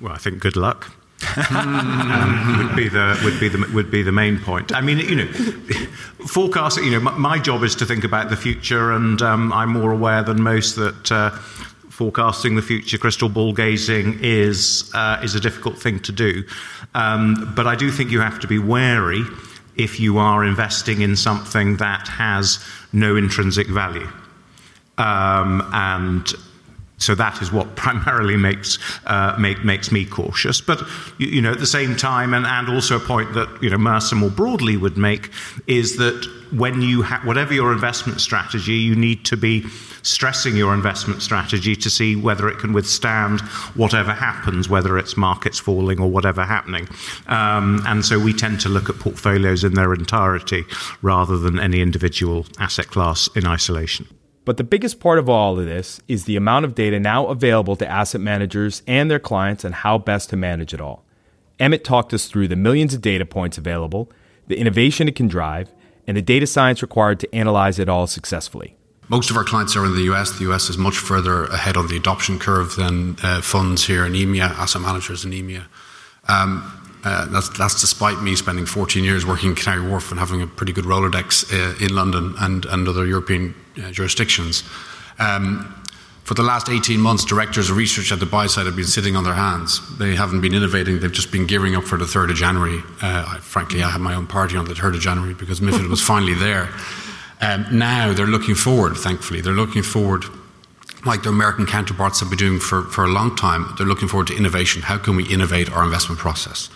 Well, 0.00 0.12
I 0.12 0.16
think 0.16 0.40
good 0.40 0.56
luck. 0.56 0.92
um, 1.50 2.58
would 2.58 2.76
be 2.76 2.88
the 2.88 3.18
would 3.24 3.38
be 3.40 3.48
the 3.48 3.70
would 3.72 3.90
be 3.90 4.02
the 4.02 4.12
main 4.12 4.38
point. 4.38 4.74
I 4.74 4.80
mean, 4.80 4.98
you 4.98 5.14
know, 5.14 5.26
forecasting. 6.26 6.84
You 6.84 6.92
know, 6.92 7.00
my, 7.00 7.16
my 7.16 7.38
job 7.38 7.62
is 7.62 7.74
to 7.76 7.86
think 7.86 8.04
about 8.04 8.28
the 8.28 8.36
future, 8.36 8.92
and 8.92 9.20
um, 9.22 9.52
I'm 9.52 9.70
more 9.70 9.92
aware 9.92 10.22
than 10.22 10.42
most 10.42 10.76
that. 10.76 11.12
Uh, 11.12 11.30
forecasting 11.90 12.56
the 12.56 12.60
future, 12.60 12.98
crystal 12.98 13.30
ball 13.30 13.54
gazing 13.54 14.18
is 14.20 14.90
uh, 14.92 15.18
is 15.22 15.34
a 15.34 15.40
difficult 15.40 15.78
thing 15.78 15.98
to 16.00 16.12
do, 16.12 16.44
um, 16.94 17.54
but 17.56 17.66
I 17.66 17.74
do 17.74 17.90
think 17.90 18.10
you 18.10 18.20
have 18.20 18.38
to 18.40 18.46
be 18.46 18.58
wary 18.58 19.22
if 19.76 19.98
you 19.98 20.18
are 20.18 20.44
investing 20.44 21.00
in 21.00 21.16
something 21.16 21.78
that 21.78 22.06
has 22.08 22.62
no 22.92 23.16
intrinsic 23.16 23.66
value. 23.68 24.08
Um, 24.98 25.66
and 25.72 26.30
so 26.98 27.14
that 27.14 27.42
is 27.42 27.52
what 27.52 27.76
primarily 27.76 28.36
makes 28.36 28.78
uh, 29.06 29.36
make, 29.38 29.64
makes 29.64 29.92
me 29.92 30.04
cautious. 30.04 30.60
But 30.60 30.82
you, 31.18 31.28
you, 31.28 31.42
know, 31.42 31.52
at 31.52 31.60
the 31.60 31.66
same 31.66 31.96
time, 31.96 32.34
and, 32.34 32.46
and 32.46 32.68
also 32.68 32.96
a 32.96 33.00
point 33.00 33.34
that 33.34 33.62
you 33.62 33.70
know 33.70 33.78
Mercer 33.78 34.16
more 34.16 34.30
broadly 34.30 34.76
would 34.76 34.96
make 34.96 35.30
is 35.66 35.96
that 35.96 36.26
when 36.52 36.80
you 36.80 37.02
ha- 37.02 37.20
whatever 37.24 37.52
your 37.52 37.72
investment 37.72 38.20
strategy, 38.20 38.74
you 38.74 38.94
need 38.94 39.24
to 39.26 39.36
be 39.36 39.66
stressing 40.02 40.56
your 40.56 40.72
investment 40.72 41.20
strategy 41.20 41.74
to 41.74 41.90
see 41.90 42.14
whether 42.14 42.48
it 42.48 42.58
can 42.58 42.72
withstand 42.72 43.40
whatever 43.74 44.12
happens, 44.12 44.68
whether 44.68 44.96
it's 44.96 45.16
markets 45.16 45.58
falling 45.58 46.00
or 46.00 46.08
whatever 46.08 46.44
happening. 46.44 46.88
Um, 47.26 47.82
and 47.86 48.04
so 48.04 48.18
we 48.18 48.32
tend 48.32 48.60
to 48.60 48.68
look 48.68 48.88
at 48.88 48.98
portfolios 49.00 49.64
in 49.64 49.74
their 49.74 49.92
entirety 49.92 50.64
rather 51.02 51.36
than 51.36 51.58
any 51.58 51.80
individual 51.80 52.46
asset 52.60 52.86
class 52.86 53.28
in 53.34 53.46
isolation. 53.46 54.06
But 54.46 54.58
the 54.58 54.64
biggest 54.64 55.00
part 55.00 55.18
of 55.18 55.28
all 55.28 55.58
of 55.58 55.66
this 55.66 56.00
is 56.06 56.24
the 56.24 56.36
amount 56.36 56.64
of 56.64 56.76
data 56.76 57.00
now 57.00 57.26
available 57.26 57.74
to 57.76 57.90
asset 57.90 58.20
managers 58.20 58.80
and 58.86 59.10
their 59.10 59.18
clients 59.18 59.64
and 59.64 59.74
how 59.74 59.98
best 59.98 60.30
to 60.30 60.36
manage 60.36 60.72
it 60.72 60.80
all. 60.80 61.04
Emmett 61.58 61.82
talked 61.82 62.14
us 62.14 62.28
through 62.28 62.46
the 62.46 62.54
millions 62.54 62.94
of 62.94 63.00
data 63.00 63.26
points 63.26 63.58
available, 63.58 64.08
the 64.46 64.56
innovation 64.56 65.08
it 65.08 65.16
can 65.16 65.26
drive, 65.26 65.72
and 66.06 66.16
the 66.16 66.22
data 66.22 66.46
science 66.46 66.80
required 66.80 67.18
to 67.18 67.34
analyze 67.34 67.80
it 67.80 67.88
all 67.88 68.06
successfully. 68.06 68.76
Most 69.08 69.30
of 69.30 69.36
our 69.36 69.42
clients 69.42 69.74
are 69.74 69.84
in 69.84 69.96
the 69.96 70.12
US. 70.12 70.38
The 70.38 70.52
US 70.52 70.70
is 70.70 70.78
much 70.78 70.96
further 70.96 71.46
ahead 71.46 71.76
on 71.76 71.88
the 71.88 71.96
adoption 71.96 72.38
curve 72.38 72.76
than 72.76 73.16
uh, 73.24 73.40
funds 73.40 73.86
here 73.88 74.06
in 74.06 74.12
EMEA, 74.12 74.48
asset 74.50 74.80
managers 74.80 75.24
in 75.24 75.32
EMEA. 75.32 75.64
Um, 76.28 76.85
uh, 77.06 77.24
that's, 77.26 77.48
that's, 77.50 77.80
despite 77.80 78.20
me 78.20 78.34
spending 78.34 78.66
14 78.66 79.04
years 79.04 79.24
working 79.24 79.50
in 79.50 79.54
Canary 79.54 79.88
Wharf 79.88 80.10
and 80.10 80.18
having 80.18 80.42
a 80.42 80.46
pretty 80.48 80.72
good 80.72 80.86
Rolodex 80.86 81.46
uh, 81.52 81.84
in 81.84 81.94
London 81.94 82.34
and, 82.40 82.64
and 82.64 82.88
other 82.88 83.06
European 83.06 83.54
uh, 83.78 83.92
jurisdictions. 83.92 84.64
Um, 85.20 85.72
for 86.24 86.34
the 86.34 86.42
last 86.42 86.68
18 86.68 86.98
months, 86.98 87.24
directors 87.24 87.70
of 87.70 87.76
research 87.76 88.10
at 88.10 88.18
the 88.18 88.26
buy 88.26 88.48
side 88.48 88.66
have 88.66 88.74
been 88.74 88.86
sitting 88.86 89.14
on 89.14 89.22
their 89.22 89.34
hands. 89.34 89.80
They 89.98 90.16
haven't 90.16 90.40
been 90.40 90.52
innovating, 90.52 90.98
they've 90.98 91.12
just 91.12 91.30
been 91.30 91.46
gearing 91.46 91.76
up 91.76 91.84
for 91.84 91.96
the 91.96 92.06
3rd 92.06 92.30
of 92.30 92.36
January. 92.36 92.80
Uh, 93.00 93.24
I, 93.28 93.38
frankly, 93.40 93.84
I 93.84 93.90
had 93.90 94.00
my 94.00 94.16
own 94.16 94.26
party 94.26 94.56
on 94.56 94.64
the 94.64 94.74
3rd 94.74 94.96
of 94.96 95.00
January 95.00 95.34
because 95.34 95.60
MIFID 95.60 95.88
was 95.88 96.02
finally 96.12 96.34
there. 96.34 96.68
Um, 97.40 97.66
now 97.70 98.14
they're 98.14 98.26
looking 98.26 98.56
forward, 98.56 98.96
thankfully. 98.96 99.40
They're 99.40 99.52
looking 99.52 99.84
forward 99.84 100.24
like 101.04 101.22
their 101.22 101.30
American 101.30 101.66
counterparts 101.66 102.18
have 102.18 102.30
been 102.30 102.38
doing 102.38 102.58
for, 102.58 102.82
for 102.82 103.04
a 103.04 103.08
long 103.08 103.36
time. 103.36 103.72
They're 103.78 103.86
looking 103.86 104.08
forward 104.08 104.26
to 104.26 104.36
innovation. 104.36 104.82
How 104.82 104.98
can 104.98 105.14
we 105.14 105.24
innovate 105.28 105.70
our 105.70 105.84
investment 105.84 106.18
process? 106.18 106.68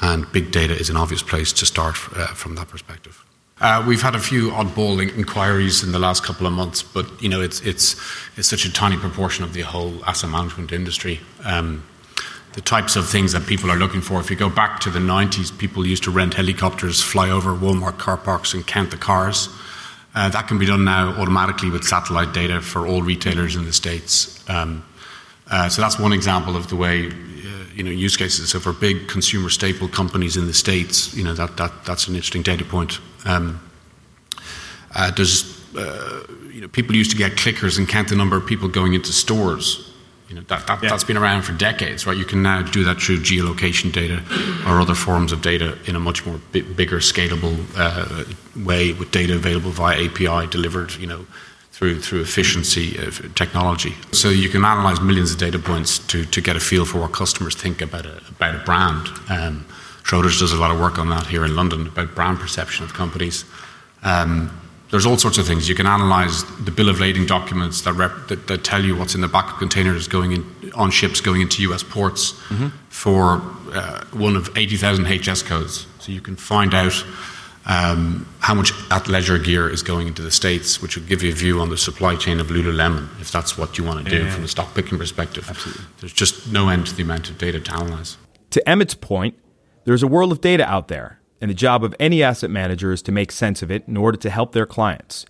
And 0.00 0.30
big 0.32 0.50
data 0.50 0.74
is 0.74 0.90
an 0.90 0.96
obvious 0.96 1.22
place 1.22 1.52
to 1.54 1.66
start 1.66 1.96
uh, 2.16 2.26
from 2.28 2.54
that 2.56 2.68
perspective. 2.68 3.24
Uh, 3.58 3.82
we've 3.88 4.02
had 4.02 4.14
a 4.14 4.20
few 4.20 4.50
oddball 4.50 5.00
inquiries 5.16 5.82
in 5.82 5.92
the 5.92 5.98
last 5.98 6.22
couple 6.22 6.46
of 6.46 6.52
months, 6.52 6.82
but 6.82 7.06
you 7.22 7.28
know 7.28 7.40
it's 7.40 7.60
it's 7.60 7.96
it's 8.36 8.48
such 8.48 8.66
a 8.66 8.72
tiny 8.72 8.96
proportion 8.98 9.44
of 9.44 9.54
the 9.54 9.62
whole 9.62 10.04
asset 10.04 10.28
management 10.28 10.72
industry. 10.72 11.20
Um, 11.44 11.82
the 12.52 12.60
types 12.62 12.96
of 12.96 13.08
things 13.08 13.32
that 13.32 13.46
people 13.46 13.70
are 13.70 13.76
looking 13.76 14.00
for. 14.00 14.18
If 14.18 14.30
you 14.30 14.36
go 14.36 14.48
back 14.48 14.80
to 14.80 14.90
the 14.90 14.98
90s, 14.98 15.56
people 15.58 15.86
used 15.86 16.04
to 16.04 16.10
rent 16.10 16.32
helicopters, 16.32 17.02
fly 17.02 17.28
over 17.28 17.54
Walmart 17.54 17.98
car 17.98 18.16
parks, 18.16 18.54
and 18.54 18.66
count 18.66 18.90
the 18.90 18.96
cars. 18.96 19.50
Uh, 20.14 20.30
that 20.30 20.48
can 20.48 20.58
be 20.58 20.64
done 20.64 20.82
now 20.82 21.10
automatically 21.20 21.68
with 21.68 21.84
satellite 21.84 22.32
data 22.32 22.62
for 22.62 22.86
all 22.86 23.02
retailers 23.02 23.56
in 23.56 23.66
the 23.66 23.72
States. 23.74 24.42
Um, 24.48 24.82
uh, 25.50 25.68
so 25.68 25.82
that's 25.82 25.98
one 25.98 26.14
example 26.14 26.56
of 26.56 26.68
the 26.68 26.76
way 26.76 27.12
you 27.76 27.82
know, 27.82 27.90
use 27.90 28.16
cases. 28.16 28.50
So 28.50 28.58
for 28.58 28.72
big 28.72 29.06
consumer 29.06 29.50
staple 29.50 29.86
companies 29.86 30.36
in 30.36 30.46
the 30.46 30.54
States, 30.54 31.14
you 31.14 31.22
know, 31.22 31.34
that, 31.34 31.58
that, 31.58 31.84
that's 31.84 32.08
an 32.08 32.14
interesting 32.14 32.42
data 32.42 32.64
point. 32.64 32.98
Um, 33.26 33.60
uh, 34.94 35.10
there's, 35.10 35.62
uh, 35.76 36.26
you 36.50 36.62
know, 36.62 36.68
people 36.68 36.96
used 36.96 37.10
to 37.10 37.18
get 37.18 37.32
clickers 37.32 37.76
and 37.76 37.86
count 37.86 38.08
the 38.08 38.16
number 38.16 38.34
of 38.34 38.46
people 38.46 38.66
going 38.66 38.94
into 38.94 39.12
stores. 39.12 39.92
You 40.30 40.36
know, 40.36 40.40
that, 40.48 40.66
that, 40.66 40.82
yeah. 40.82 40.88
that's 40.88 41.04
been 41.04 41.18
around 41.18 41.42
for 41.42 41.52
decades, 41.52 42.06
right? 42.06 42.16
You 42.16 42.24
can 42.24 42.42
now 42.42 42.62
do 42.62 42.82
that 42.84 43.00
through 43.00 43.18
geolocation 43.18 43.92
data 43.92 44.24
or 44.66 44.80
other 44.80 44.94
forms 44.94 45.30
of 45.30 45.42
data 45.42 45.78
in 45.84 45.94
a 45.94 46.00
much 46.00 46.26
more 46.26 46.40
bigger, 46.52 46.96
scalable 46.98 47.62
uh, 47.76 48.24
way 48.64 48.92
with 48.92 49.10
data 49.10 49.34
available 49.34 49.70
via 49.70 50.06
API 50.06 50.48
delivered, 50.48 50.94
you 50.94 51.06
know, 51.06 51.26
through 51.76 52.00
through 52.00 52.22
efficiency 52.22 52.96
of 52.96 53.34
technology. 53.34 53.94
So 54.10 54.30
you 54.30 54.48
can 54.48 54.64
analyze 54.64 54.98
millions 54.98 55.32
of 55.32 55.38
data 55.38 55.58
points 55.58 55.98
to, 56.06 56.24
to 56.24 56.40
get 56.40 56.56
a 56.56 56.60
feel 56.60 56.86
for 56.86 57.00
what 57.00 57.12
customers 57.12 57.54
think 57.54 57.82
about 57.82 58.06
a 58.06 58.16
about 58.30 58.54
a 58.54 58.58
brand. 58.64 59.08
Um, 59.28 59.66
Schroders 60.02 60.40
does 60.40 60.52
a 60.52 60.56
lot 60.56 60.70
of 60.70 60.80
work 60.80 60.98
on 60.98 61.10
that 61.10 61.26
here 61.26 61.44
in 61.44 61.54
London 61.54 61.86
about 61.86 62.14
brand 62.14 62.38
perception 62.38 62.84
of 62.84 62.94
companies. 62.94 63.44
Um, 64.02 64.58
there's 64.90 65.04
all 65.04 65.18
sorts 65.18 65.36
of 65.36 65.46
things. 65.46 65.68
You 65.68 65.74
can 65.74 65.86
analyze 65.86 66.44
the 66.64 66.70
bill 66.70 66.88
of 66.88 67.00
lading 67.00 67.26
documents 67.26 67.82
that, 67.82 67.92
rep, 67.92 68.28
that, 68.28 68.46
that, 68.46 68.62
tell 68.62 68.84
you 68.84 68.94
what's 68.96 69.16
in 69.16 69.20
the 69.20 69.28
back 69.28 69.52
of 69.52 69.58
containers 69.58 70.06
going 70.06 70.30
in, 70.30 70.72
on 70.74 70.92
ships 70.92 71.20
going 71.20 71.40
into 71.40 71.60
US 71.72 71.82
ports 71.82 72.32
mm-hmm. 72.48 72.68
for 72.88 73.42
uh, 73.74 74.04
one 74.12 74.36
of 74.36 74.56
80,000 74.56 75.04
HS 75.04 75.42
codes. 75.42 75.86
So 75.98 76.12
you 76.12 76.20
can 76.20 76.36
find 76.36 76.72
out 76.72 77.04
Um, 77.66 78.28
how 78.38 78.54
much 78.54 78.72
athleisure 78.90 79.42
gear 79.42 79.68
is 79.68 79.82
going 79.82 80.06
into 80.06 80.22
the 80.22 80.30
States, 80.30 80.80
which 80.80 80.96
will 80.96 81.04
give 81.04 81.22
you 81.22 81.32
a 81.32 81.34
view 81.34 81.60
on 81.60 81.68
the 81.68 81.76
supply 81.76 82.14
chain 82.14 82.38
of 82.38 82.46
Lululemon, 82.48 83.08
if 83.20 83.32
that's 83.32 83.58
what 83.58 83.76
you 83.76 83.82
want 83.82 84.04
to 84.04 84.10
do 84.10 84.24
yeah. 84.24 84.30
from 84.30 84.44
a 84.44 84.48
stock 84.48 84.72
picking 84.74 84.98
perspective. 84.98 85.48
Absolutely. 85.50 85.84
There's 85.98 86.12
just 86.12 86.52
no 86.52 86.68
end 86.68 86.86
to 86.86 86.94
the 86.94 87.02
amount 87.02 87.28
of 87.28 87.38
data 87.38 87.60
to 87.60 87.74
analyze. 87.74 88.16
To 88.50 88.62
Emmett's 88.68 88.94
point, 88.94 89.36
there's 89.84 90.04
a 90.04 90.06
world 90.06 90.30
of 90.30 90.40
data 90.40 90.64
out 90.64 90.86
there 90.88 91.20
and 91.40 91.50
the 91.50 91.54
job 91.54 91.84
of 91.84 91.94
any 92.00 92.22
asset 92.22 92.50
manager 92.50 92.92
is 92.92 93.02
to 93.02 93.12
make 93.12 93.30
sense 93.30 93.62
of 93.62 93.70
it 93.70 93.86
in 93.86 93.96
order 93.96 94.18
to 94.18 94.30
help 94.30 94.52
their 94.52 94.66
clients. 94.66 95.26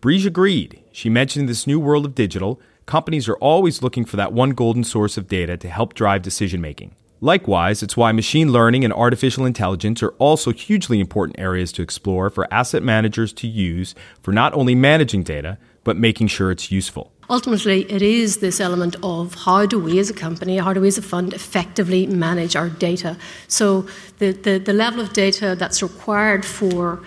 Breege 0.00 0.26
agreed. 0.26 0.82
She 0.92 1.08
mentioned 1.08 1.48
this 1.48 1.66
new 1.66 1.80
world 1.80 2.04
of 2.04 2.14
digital, 2.14 2.60
companies 2.86 3.28
are 3.28 3.36
always 3.36 3.82
looking 3.82 4.04
for 4.04 4.16
that 4.16 4.32
one 4.32 4.50
golden 4.50 4.84
source 4.84 5.16
of 5.16 5.28
data 5.28 5.56
to 5.56 5.68
help 5.68 5.94
drive 5.94 6.22
decision 6.22 6.60
making. 6.60 6.94
Likewise, 7.20 7.82
it's 7.82 7.96
why 7.96 8.12
machine 8.12 8.52
learning 8.52 8.84
and 8.84 8.92
artificial 8.92 9.46
intelligence 9.46 10.02
are 10.02 10.10
also 10.18 10.52
hugely 10.52 11.00
important 11.00 11.38
areas 11.38 11.72
to 11.72 11.82
explore 11.82 12.28
for 12.28 12.52
asset 12.52 12.82
managers 12.82 13.32
to 13.32 13.46
use 13.46 13.94
for 14.20 14.32
not 14.32 14.52
only 14.52 14.74
managing 14.74 15.22
data, 15.22 15.56
but 15.82 15.96
making 15.96 16.26
sure 16.26 16.50
it's 16.50 16.70
useful. 16.70 17.12
Ultimately, 17.30 17.90
it 17.90 18.02
is 18.02 18.38
this 18.38 18.60
element 18.60 18.96
of 19.02 19.34
how 19.34 19.66
do 19.66 19.78
we 19.78 19.98
as 19.98 20.10
a 20.10 20.14
company, 20.14 20.58
how 20.58 20.72
do 20.72 20.80
we 20.80 20.88
as 20.88 20.98
a 20.98 21.02
fund 21.02 21.32
effectively 21.32 22.06
manage 22.06 22.54
our 22.54 22.68
data. 22.68 23.16
So, 23.48 23.86
the, 24.18 24.32
the, 24.32 24.58
the 24.58 24.72
level 24.72 25.00
of 25.00 25.12
data 25.12 25.56
that's 25.58 25.82
required 25.82 26.44
for 26.44 27.02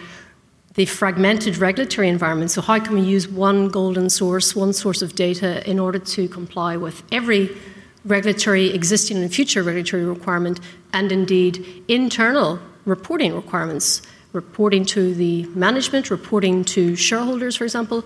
the 0.74 0.86
fragmented 0.86 1.58
regulatory 1.58 2.10
environment. 2.10 2.52
So, 2.52 2.62
how 2.62 2.80
can 2.80 2.96
we 2.96 3.02
use 3.02 3.28
one 3.28 3.70
golden 3.70 4.10
source, 4.10 4.56
one 4.56 4.74
source 4.74 5.02
of 5.02 5.16
data 5.16 5.68
in 5.70 5.80
order 5.80 6.00
to 6.00 6.28
comply 6.28 6.76
with 6.76 7.04
every 7.12 7.56
regulatory, 8.06 8.74
existing 8.74 9.18
and 9.18 9.34
future 9.34 9.64
regulatory 9.64 10.06
requirement, 10.06 10.60
and 10.94 11.12
indeed 11.12 11.84
internal 11.88 12.60
reporting 12.86 13.36
requirements, 13.36 14.02
reporting 14.34 14.86
to 14.86 15.14
the 15.14 15.46
management, 15.48 16.10
reporting 16.10 16.64
to 16.64 16.96
shareholders, 16.96 17.56
for 17.56 17.64
example? 17.64 18.06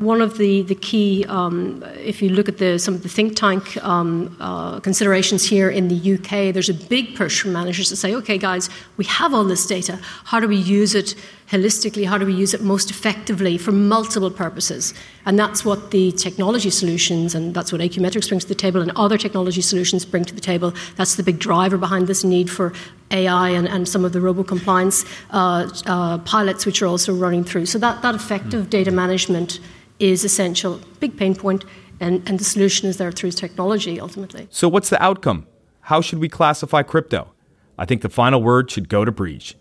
one 0.00 0.22
of 0.22 0.38
the, 0.38 0.62
the 0.62 0.74
key, 0.74 1.26
um, 1.28 1.84
if 1.98 2.22
you 2.22 2.30
look 2.30 2.48
at 2.48 2.56
the, 2.56 2.78
some 2.78 2.94
of 2.94 3.02
the 3.02 3.08
think 3.08 3.36
tank 3.36 3.76
um, 3.84 4.34
uh, 4.40 4.80
considerations 4.80 5.44
here 5.44 5.68
in 5.68 5.88
the 5.88 6.14
UK, 6.14 6.54
there's 6.54 6.70
a 6.70 6.74
big 6.74 7.14
push 7.14 7.42
from 7.42 7.52
managers 7.52 7.90
to 7.90 7.96
say, 7.96 8.14
okay, 8.14 8.38
guys, 8.38 8.70
we 8.96 9.04
have 9.04 9.34
all 9.34 9.44
this 9.44 9.66
data. 9.66 10.00
How 10.24 10.40
do 10.40 10.48
we 10.48 10.56
use 10.56 10.94
it 10.94 11.14
holistically? 11.50 12.06
How 12.06 12.16
do 12.16 12.26
we 12.26 12.32
use 12.32 12.54
it 12.54 12.62
most 12.62 12.90
effectively 12.90 13.58
for 13.58 13.72
multiple 13.72 14.30
purposes? 14.30 14.94
And 15.26 15.38
that's 15.38 15.64
what 15.64 15.90
the 15.90 16.12
technology 16.12 16.70
solutions, 16.70 17.34
and 17.34 17.54
that's 17.54 17.72
what 17.72 17.80
Metrics 17.80 18.28
brings 18.28 18.44
to 18.44 18.48
the 18.48 18.54
table, 18.54 18.80
and 18.80 18.92
other 18.92 19.18
technology 19.18 19.60
solutions 19.60 20.04
bring 20.04 20.24
to 20.24 20.34
the 20.34 20.40
table. 20.40 20.72
That's 20.96 21.16
the 21.16 21.22
big 21.22 21.38
driver 21.38 21.76
behind 21.76 22.06
this 22.06 22.24
need 22.24 22.50
for 22.50 22.72
AI 23.10 23.50
and, 23.50 23.68
and 23.68 23.88
some 23.88 24.04
of 24.04 24.12
the 24.12 24.20
robo 24.20 24.44
compliance 24.44 25.04
uh, 25.30 25.68
uh, 25.86 26.18
pilots, 26.18 26.66
which 26.66 26.80
are 26.82 26.86
also 26.86 27.12
running 27.12 27.44
through. 27.44 27.66
So 27.66 27.78
that, 27.78 28.02
that 28.02 28.14
effective 28.14 28.70
data 28.70 28.90
management 28.90 29.58
is 29.98 30.24
essential, 30.24 30.80
big 31.00 31.16
pain 31.16 31.34
point, 31.34 31.64
and, 31.98 32.26
and 32.28 32.38
the 32.38 32.44
solution 32.44 32.88
is 32.88 32.96
there 32.96 33.12
through 33.12 33.32
technology 33.32 34.00
ultimately. 34.00 34.48
So, 34.50 34.68
what's 34.68 34.88
the 34.88 35.02
outcome? 35.02 35.46
How 35.82 36.00
should 36.00 36.18
we 36.18 36.28
classify 36.28 36.82
crypto? 36.82 37.32
I 37.76 37.84
think 37.84 38.02
the 38.02 38.08
final 38.08 38.42
word 38.42 38.70
should 38.70 38.88
go 38.88 39.04
to 39.04 39.12
Breege. 39.12 39.54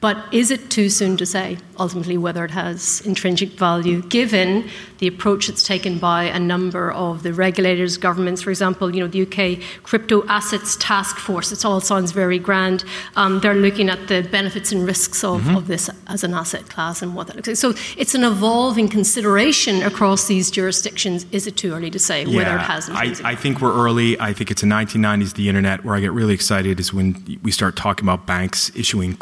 But 0.00 0.32
is 0.32 0.50
it 0.50 0.70
too 0.70 0.90
soon 0.90 1.16
to 1.16 1.26
say 1.26 1.56
ultimately 1.78 2.18
whether 2.18 2.44
it 2.44 2.50
has 2.50 3.00
intrinsic 3.02 3.50
value, 3.50 4.02
given 4.02 4.68
the 4.98 5.06
approach 5.06 5.46
that's 5.46 5.62
taken 5.62 5.98
by 5.98 6.24
a 6.24 6.38
number 6.38 6.90
of 6.92 7.22
the 7.22 7.32
regulators, 7.32 7.96
governments, 7.96 8.42
for 8.42 8.50
example, 8.50 8.94
you 8.94 9.00
know, 9.00 9.08
the 9.08 9.22
UK 9.22 9.62
Crypto 9.82 10.26
Assets 10.26 10.76
Task 10.80 11.16
Force, 11.16 11.52
it 11.52 11.64
all 11.64 11.80
sounds 11.80 12.12
very 12.12 12.38
grand. 12.38 12.84
Um, 13.16 13.40
they're 13.40 13.54
looking 13.54 13.88
at 13.88 14.08
the 14.08 14.22
benefits 14.22 14.72
and 14.72 14.86
risks 14.86 15.22
of, 15.24 15.42
mm-hmm. 15.42 15.56
of, 15.56 15.66
this 15.66 15.90
as 16.06 16.22
an 16.24 16.32
asset 16.32 16.68
class 16.68 17.02
and 17.02 17.14
what 17.14 17.26
that 17.26 17.36
looks 17.36 17.48
like. 17.48 17.56
So 17.56 17.74
it's 17.96 18.14
an 18.14 18.24
evolving 18.24 18.88
consideration 18.88 19.82
across 19.82 20.28
these 20.28 20.50
jurisdictions. 20.50 21.26
Is 21.32 21.46
it 21.46 21.56
too 21.56 21.72
early 21.72 21.90
to 21.90 21.98
say 21.98 22.24
yeah, 22.24 22.36
whether 22.36 22.56
it 22.56 22.60
has 22.60 22.88
intrinsic 22.88 23.26
I, 23.26 23.30
I 23.32 23.34
think 23.34 23.60
we're 23.60 23.74
early. 23.74 24.18
I 24.20 24.32
think 24.32 24.50
it's 24.50 24.62
a 24.62 24.66
1990s, 24.66 25.34
the 25.34 25.48
internet. 25.48 25.84
Where 25.84 25.94
I 25.94 26.00
get 26.00 26.12
really 26.12 26.34
excited 26.34 26.80
is 26.80 26.94
when 26.94 27.38
we 27.42 27.50
start 27.50 27.76
talking 27.76 28.04
about 28.04 28.26
banks 28.26 28.70
issuing 28.74 29.14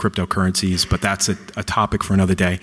but 0.84 1.00
that's 1.02 1.28
a, 1.28 1.36
a 1.56 1.62
topic 1.62 2.02
for 2.02 2.14
another 2.14 2.34
day. 2.34 2.58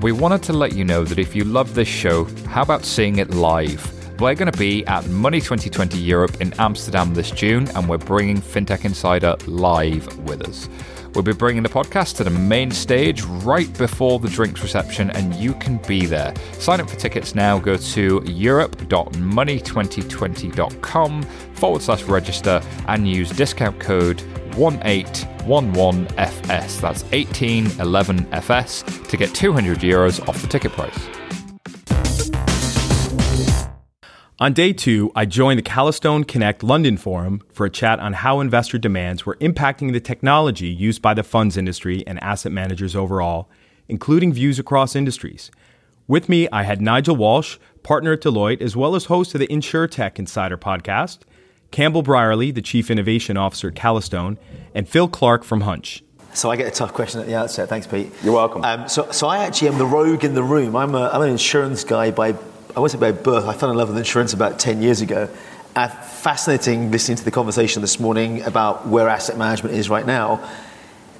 We 0.00 0.12
wanted 0.12 0.44
to 0.44 0.52
let 0.52 0.74
you 0.74 0.84
know 0.84 1.04
that 1.04 1.18
if 1.18 1.34
you 1.34 1.42
love 1.42 1.74
this 1.74 1.88
show, 1.88 2.26
how 2.46 2.62
about 2.62 2.84
seeing 2.84 3.18
it 3.18 3.30
live? 3.30 3.92
We're 4.20 4.34
going 4.34 4.52
to 4.52 4.58
be 4.58 4.86
at 4.86 5.08
Money 5.08 5.40
2020 5.40 5.98
Europe 5.98 6.40
in 6.40 6.52
Amsterdam 6.60 7.12
this 7.12 7.32
June, 7.32 7.66
and 7.74 7.88
we're 7.88 7.98
bringing 7.98 8.40
FinTech 8.40 8.84
Insider 8.84 9.34
live 9.46 10.06
with 10.28 10.48
us. 10.48 10.68
We'll 11.14 11.24
be 11.24 11.32
bringing 11.32 11.62
the 11.62 11.70
podcast 11.70 12.16
to 12.18 12.24
the 12.24 12.30
main 12.30 12.70
stage 12.70 13.22
right 13.22 13.72
before 13.78 14.18
the 14.18 14.28
drinks 14.28 14.62
reception, 14.62 15.10
and 15.12 15.34
you 15.34 15.54
can 15.54 15.78
be 15.88 16.04
there. 16.04 16.34
Sign 16.52 16.78
up 16.78 16.90
for 16.90 16.96
tickets 16.96 17.34
now. 17.34 17.58
Go 17.58 17.78
to 17.78 18.22
europe.money2020.com 18.26 21.22
forward 21.22 21.82
slash 21.82 22.02
register 22.02 22.60
and 22.88 23.08
use 23.08 23.30
discount 23.30 23.80
code 23.80 24.22
1811FS. 24.56 26.80
That's 26.80 27.04
1811FS 27.04 29.08
to 29.08 29.16
get 29.16 29.32
200 29.34 29.78
euros 29.78 30.28
off 30.28 30.42
the 30.42 30.48
ticket 30.48 30.72
price. 30.72 30.98
On 34.38 34.52
day 34.52 34.74
two, 34.74 35.10
I 35.14 35.24
joined 35.24 35.58
the 35.58 35.62
Calastone 35.62 36.28
Connect 36.28 36.62
London 36.62 36.98
Forum 36.98 37.40
for 37.50 37.64
a 37.64 37.70
chat 37.70 37.98
on 38.00 38.12
how 38.12 38.40
investor 38.40 38.76
demands 38.76 39.24
were 39.24 39.36
impacting 39.36 39.94
the 39.94 40.00
technology 40.00 40.66
used 40.66 41.00
by 41.00 41.14
the 41.14 41.22
funds 41.22 41.56
industry 41.56 42.06
and 42.06 42.22
asset 42.22 42.52
managers 42.52 42.94
overall, 42.94 43.48
including 43.88 44.34
views 44.34 44.58
across 44.58 44.94
industries. 44.94 45.50
With 46.06 46.28
me, 46.28 46.48
I 46.52 46.64
had 46.64 46.82
Nigel 46.82 47.16
Walsh, 47.16 47.56
partner 47.82 48.12
at 48.12 48.20
Deloitte, 48.20 48.60
as 48.60 48.76
well 48.76 48.94
as 48.94 49.06
host 49.06 49.34
of 49.34 49.40
the 49.40 49.46
InsurTech 49.46 50.18
Insider 50.18 50.58
podcast, 50.58 51.20
Campbell 51.70 52.02
Brierley, 52.02 52.50
the 52.50 52.62
Chief 52.62 52.90
Innovation 52.90 53.36
Officer 53.36 53.68
at 53.68 53.74
Calastone, 53.74 54.36
and 54.74 54.88
Phil 54.88 55.08
Clark 55.08 55.44
from 55.44 55.62
Hunch. 55.62 56.02
So 56.36 56.50
I 56.50 56.56
get 56.56 56.66
a 56.66 56.70
tough 56.70 56.92
question 56.92 57.20
at 57.20 57.26
the 57.26 57.34
outset. 57.34 57.68
Thanks, 57.68 57.86
Pete. 57.86 58.12
You're 58.22 58.34
welcome. 58.34 58.62
Um, 58.62 58.88
so, 58.88 59.10
so 59.10 59.26
I 59.26 59.38
actually 59.38 59.68
am 59.68 59.78
the 59.78 59.86
rogue 59.86 60.22
in 60.22 60.34
the 60.34 60.42
room. 60.42 60.76
I'm, 60.76 60.94
a, 60.94 61.08
I'm 61.08 61.22
an 61.22 61.30
insurance 61.30 61.82
guy 61.82 62.10
by, 62.10 62.34
I 62.76 62.80
wasn't 62.80 63.00
by 63.00 63.12
birth. 63.12 63.46
I 63.46 63.54
fell 63.54 63.70
in 63.70 63.76
love 63.78 63.88
with 63.88 63.96
insurance 63.96 64.34
about 64.34 64.58
10 64.58 64.82
years 64.82 65.00
ago. 65.00 65.30
Uh, 65.74 65.88
fascinating 65.88 66.90
listening 66.90 67.16
to 67.16 67.24
the 67.24 67.30
conversation 67.30 67.80
this 67.80 67.98
morning 67.98 68.42
about 68.42 68.86
where 68.86 69.08
asset 69.08 69.38
management 69.38 69.74
is 69.74 69.88
right 69.88 70.06
now. 70.06 70.46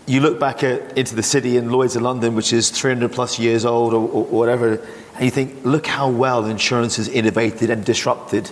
You 0.06 0.20
look 0.20 0.38
back 0.38 0.62
at, 0.62 0.98
into 0.98 1.14
the 1.14 1.22
city 1.22 1.56
in 1.56 1.70
Lloyd's 1.70 1.96
of 1.96 2.02
London, 2.02 2.34
which 2.34 2.52
is 2.52 2.68
300 2.70 3.10
plus 3.10 3.38
years 3.38 3.64
old 3.64 3.94
or, 3.94 4.02
or, 4.02 4.24
or 4.26 4.38
whatever, 4.38 4.74
and 5.14 5.24
you 5.24 5.30
think, 5.30 5.64
look 5.64 5.86
how 5.86 6.10
well 6.10 6.44
insurance 6.44 6.96
has 6.96 7.08
innovated 7.08 7.70
and 7.70 7.86
disrupted 7.86 8.50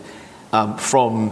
um, 0.55 0.79
from 0.79 1.31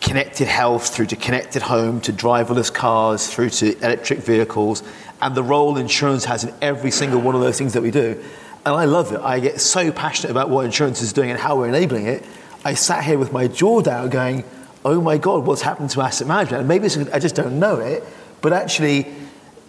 connected 0.00 0.48
health 0.48 0.94
through 0.94 1.06
to 1.06 1.16
connected 1.16 1.62
home 1.62 2.00
to 2.00 2.12
driverless 2.12 2.72
cars 2.72 3.26
through 3.32 3.50
to 3.50 3.76
electric 3.78 4.20
vehicles 4.20 4.82
and 5.20 5.34
the 5.34 5.42
role 5.42 5.76
insurance 5.76 6.24
has 6.24 6.44
in 6.44 6.54
every 6.62 6.90
single 6.90 7.20
one 7.20 7.34
of 7.34 7.40
those 7.40 7.58
things 7.58 7.74
that 7.74 7.82
we 7.82 7.90
do. 7.90 8.22
And 8.64 8.74
I 8.74 8.84
love 8.84 9.12
it. 9.12 9.20
I 9.20 9.40
get 9.40 9.60
so 9.60 9.92
passionate 9.92 10.30
about 10.30 10.50
what 10.50 10.64
insurance 10.64 11.02
is 11.02 11.12
doing 11.12 11.30
and 11.30 11.38
how 11.38 11.56
we're 11.56 11.68
enabling 11.68 12.06
it. 12.06 12.24
I 12.64 12.74
sat 12.74 13.04
here 13.04 13.18
with 13.18 13.32
my 13.32 13.46
jaw 13.46 13.80
down 13.80 14.10
going, 14.10 14.44
oh 14.84 15.00
my 15.00 15.18
God, 15.18 15.46
what's 15.46 15.62
happened 15.62 15.90
to 15.90 16.02
asset 16.02 16.26
management? 16.26 16.60
And 16.60 16.68
maybe 16.68 16.86
I 17.12 17.18
just 17.18 17.34
don't 17.34 17.58
know 17.58 17.76
it, 17.80 18.04
but 18.40 18.52
actually, 18.52 19.06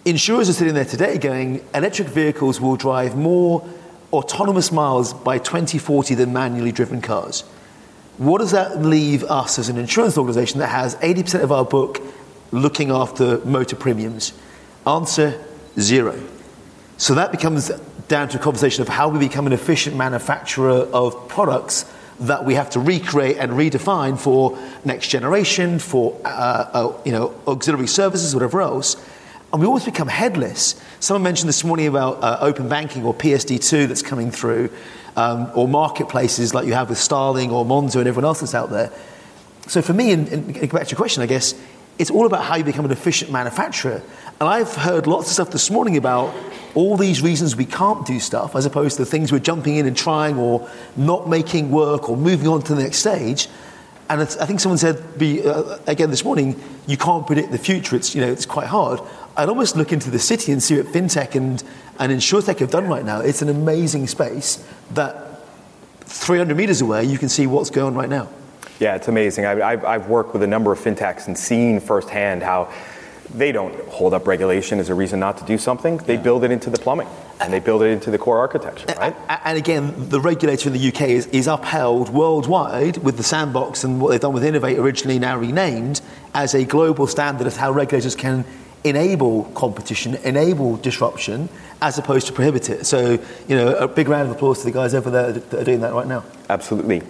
insurers 0.04 0.48
are 0.48 0.54
sitting 0.54 0.74
there 0.74 0.84
today 0.84 1.18
going, 1.18 1.64
electric 1.74 2.08
vehicles 2.08 2.60
will 2.60 2.76
drive 2.76 3.16
more 3.16 3.66
autonomous 4.12 4.72
miles 4.72 5.12
by 5.12 5.38
2040 5.38 6.14
than 6.14 6.32
manually 6.32 6.72
driven 6.72 7.00
cars. 7.00 7.44
What 8.22 8.38
does 8.38 8.52
that 8.52 8.80
leave 8.80 9.24
us 9.24 9.58
as 9.58 9.68
an 9.68 9.76
insurance 9.76 10.16
organization 10.16 10.60
that 10.60 10.68
has 10.68 10.94
80% 10.94 11.42
of 11.42 11.50
our 11.50 11.64
book 11.64 12.00
looking 12.52 12.92
after 12.92 13.38
motor 13.38 13.74
premiums? 13.74 14.32
Answer 14.86 15.44
zero. 15.76 16.22
So 16.98 17.16
that 17.16 17.32
becomes 17.32 17.72
down 18.06 18.28
to 18.28 18.38
a 18.38 18.40
conversation 18.40 18.80
of 18.82 18.88
how 18.88 19.08
we 19.08 19.18
become 19.18 19.48
an 19.48 19.52
efficient 19.52 19.96
manufacturer 19.96 20.86
of 20.92 21.26
products 21.26 21.84
that 22.20 22.44
we 22.44 22.54
have 22.54 22.70
to 22.70 22.78
recreate 22.78 23.38
and 23.38 23.50
redefine 23.52 24.16
for 24.16 24.56
next 24.84 25.08
generation, 25.08 25.80
for 25.80 26.16
uh, 26.24 26.28
uh, 26.28 27.02
you 27.04 27.10
know 27.10 27.34
auxiliary 27.48 27.88
services, 27.88 28.34
whatever 28.34 28.62
else. 28.62 29.04
And 29.52 29.60
we 29.60 29.66
always 29.66 29.84
become 29.84 30.06
headless. 30.06 30.80
Someone 31.00 31.24
mentioned 31.24 31.48
this 31.48 31.64
morning 31.64 31.88
about 31.88 32.22
uh, 32.22 32.38
open 32.40 32.68
banking 32.68 33.04
or 33.04 33.14
PSD2 33.14 33.88
that's 33.88 34.00
coming 34.00 34.30
through 34.30 34.70
um, 35.16 35.50
or 35.54 35.68
marketplaces 35.68 36.54
like 36.54 36.66
you 36.66 36.74
have 36.74 36.88
with 36.88 36.98
Starling 36.98 37.50
or 37.50 37.64
Monzo 37.64 37.96
and 37.96 38.08
everyone 38.08 38.24
else 38.24 38.40
that's 38.40 38.54
out 38.54 38.70
there. 38.70 38.92
So 39.68 39.82
for 39.82 39.92
me, 39.92 40.12
and, 40.12 40.70
back 40.72 40.86
to 40.86 40.90
your 40.90 40.96
question, 40.96 41.22
I 41.22 41.26
guess, 41.26 41.54
it's 41.98 42.10
all 42.10 42.26
about 42.26 42.44
how 42.44 42.56
you 42.56 42.64
become 42.64 42.84
an 42.84 42.90
efficient 42.90 43.30
manufacturer. 43.30 44.02
And 44.40 44.48
I've 44.48 44.74
heard 44.74 45.06
lots 45.06 45.28
of 45.28 45.34
stuff 45.34 45.50
this 45.50 45.70
morning 45.70 45.96
about 45.96 46.34
all 46.74 46.96
these 46.96 47.22
reasons 47.22 47.54
we 47.54 47.66
can't 47.66 48.06
do 48.06 48.18
stuff, 48.18 48.56
as 48.56 48.64
opposed 48.64 48.96
to 48.96 49.04
the 49.04 49.10
things 49.10 49.30
we're 49.30 49.38
jumping 49.38 49.76
in 49.76 49.86
and 49.86 49.96
trying 49.96 50.36
or 50.36 50.68
not 50.96 51.28
making 51.28 51.70
work 51.70 52.08
or 52.08 52.16
moving 52.16 52.48
on 52.48 52.62
to 52.62 52.74
the 52.74 52.82
next 52.82 52.98
stage. 52.98 53.48
And 54.08 54.20
I 54.20 54.24
think 54.24 54.60
someone 54.60 54.78
said 54.78 55.18
be, 55.18 55.46
uh, 55.46 55.78
again 55.86 56.10
this 56.10 56.24
morning, 56.24 56.60
you 56.86 56.96
can't 56.96 57.26
predict 57.26 57.52
the 57.52 57.58
future. 57.58 57.94
It's 57.96 58.14
you 58.14 58.20
know 58.20 58.30
it's 58.30 58.46
quite 58.46 58.66
hard. 58.66 59.00
I'd 59.36 59.48
almost 59.48 59.76
look 59.76 59.92
into 59.92 60.10
the 60.10 60.18
city 60.18 60.52
and 60.52 60.62
see 60.62 60.76
what 60.76 60.86
fintech 60.86 61.34
and 61.34 61.62
and 61.98 62.12
in 62.12 62.18
insurtech 62.18 62.58
have 62.58 62.70
done 62.70 62.88
right 62.88 63.04
now. 63.04 63.20
It's 63.20 63.42
an 63.42 63.48
amazing 63.48 64.06
space 64.06 64.64
that 64.92 65.40
300 66.00 66.56
meters 66.56 66.80
away 66.80 67.04
you 67.04 67.18
can 67.18 67.28
see 67.28 67.46
what's 67.46 67.70
going 67.70 67.88
on 67.88 67.94
right 67.94 68.08
now. 68.08 68.28
Yeah, 68.80 68.96
it's 68.96 69.08
amazing. 69.08 69.44
I, 69.44 69.62
I've, 69.62 69.84
I've 69.84 70.08
worked 70.08 70.32
with 70.32 70.42
a 70.42 70.46
number 70.46 70.72
of 70.72 70.78
fintechs 70.78 71.26
and 71.26 71.38
seen 71.38 71.78
firsthand 71.78 72.42
how 72.42 72.72
they 73.34 73.52
don't 73.52 73.74
hold 73.88 74.12
up 74.12 74.26
regulation 74.26 74.78
as 74.78 74.88
a 74.88 74.94
reason 74.94 75.20
not 75.20 75.38
to 75.38 75.44
do 75.44 75.56
something. 75.56 75.98
They 75.98 76.16
build 76.16 76.44
it 76.44 76.50
into 76.50 76.70
the 76.70 76.78
plumbing 76.78 77.08
and 77.40 77.52
they 77.52 77.60
build 77.60 77.82
it 77.82 77.86
into 77.86 78.10
the 78.10 78.18
core 78.18 78.38
architecture, 78.38 78.86
right? 78.98 79.16
And 79.44 79.56
again, 79.58 80.08
the 80.10 80.20
regulator 80.20 80.68
in 80.68 80.74
the 80.74 80.88
UK 80.88 81.02
is, 81.02 81.26
is, 81.28 81.46
upheld 81.46 82.10
worldwide 82.10 82.98
with 82.98 83.16
the 83.16 83.22
sandbox 83.22 83.84
and 83.84 84.00
what 84.00 84.10
they've 84.10 84.20
done 84.20 84.32
with 84.32 84.44
Innovate, 84.44 84.78
originally 84.78 85.18
now 85.18 85.36
renamed, 85.38 86.00
as 86.34 86.54
a 86.54 86.64
global 86.64 87.06
standard 87.06 87.46
of 87.46 87.56
how 87.56 87.72
regulators 87.72 88.14
can 88.14 88.44
enable 88.84 89.44
competition, 89.54 90.14
enable 90.16 90.76
disruption, 90.76 91.48
as 91.82 91.98
opposed 91.98 92.28
to 92.28 92.32
prohibit 92.32 92.70
it. 92.70 92.86
So, 92.86 93.18
you 93.48 93.56
know, 93.56 93.74
a 93.74 93.88
big 93.88 94.08
round 94.08 94.30
of 94.30 94.36
applause 94.36 94.60
to 94.60 94.64
the 94.64 94.70
guys 94.70 94.94
over 94.94 95.10
there 95.10 95.32
that 95.32 95.60
are 95.60 95.64
doing 95.64 95.80
that 95.80 95.92
right 95.92 96.06
now. 96.06 96.24
Absolutely. 96.48 97.00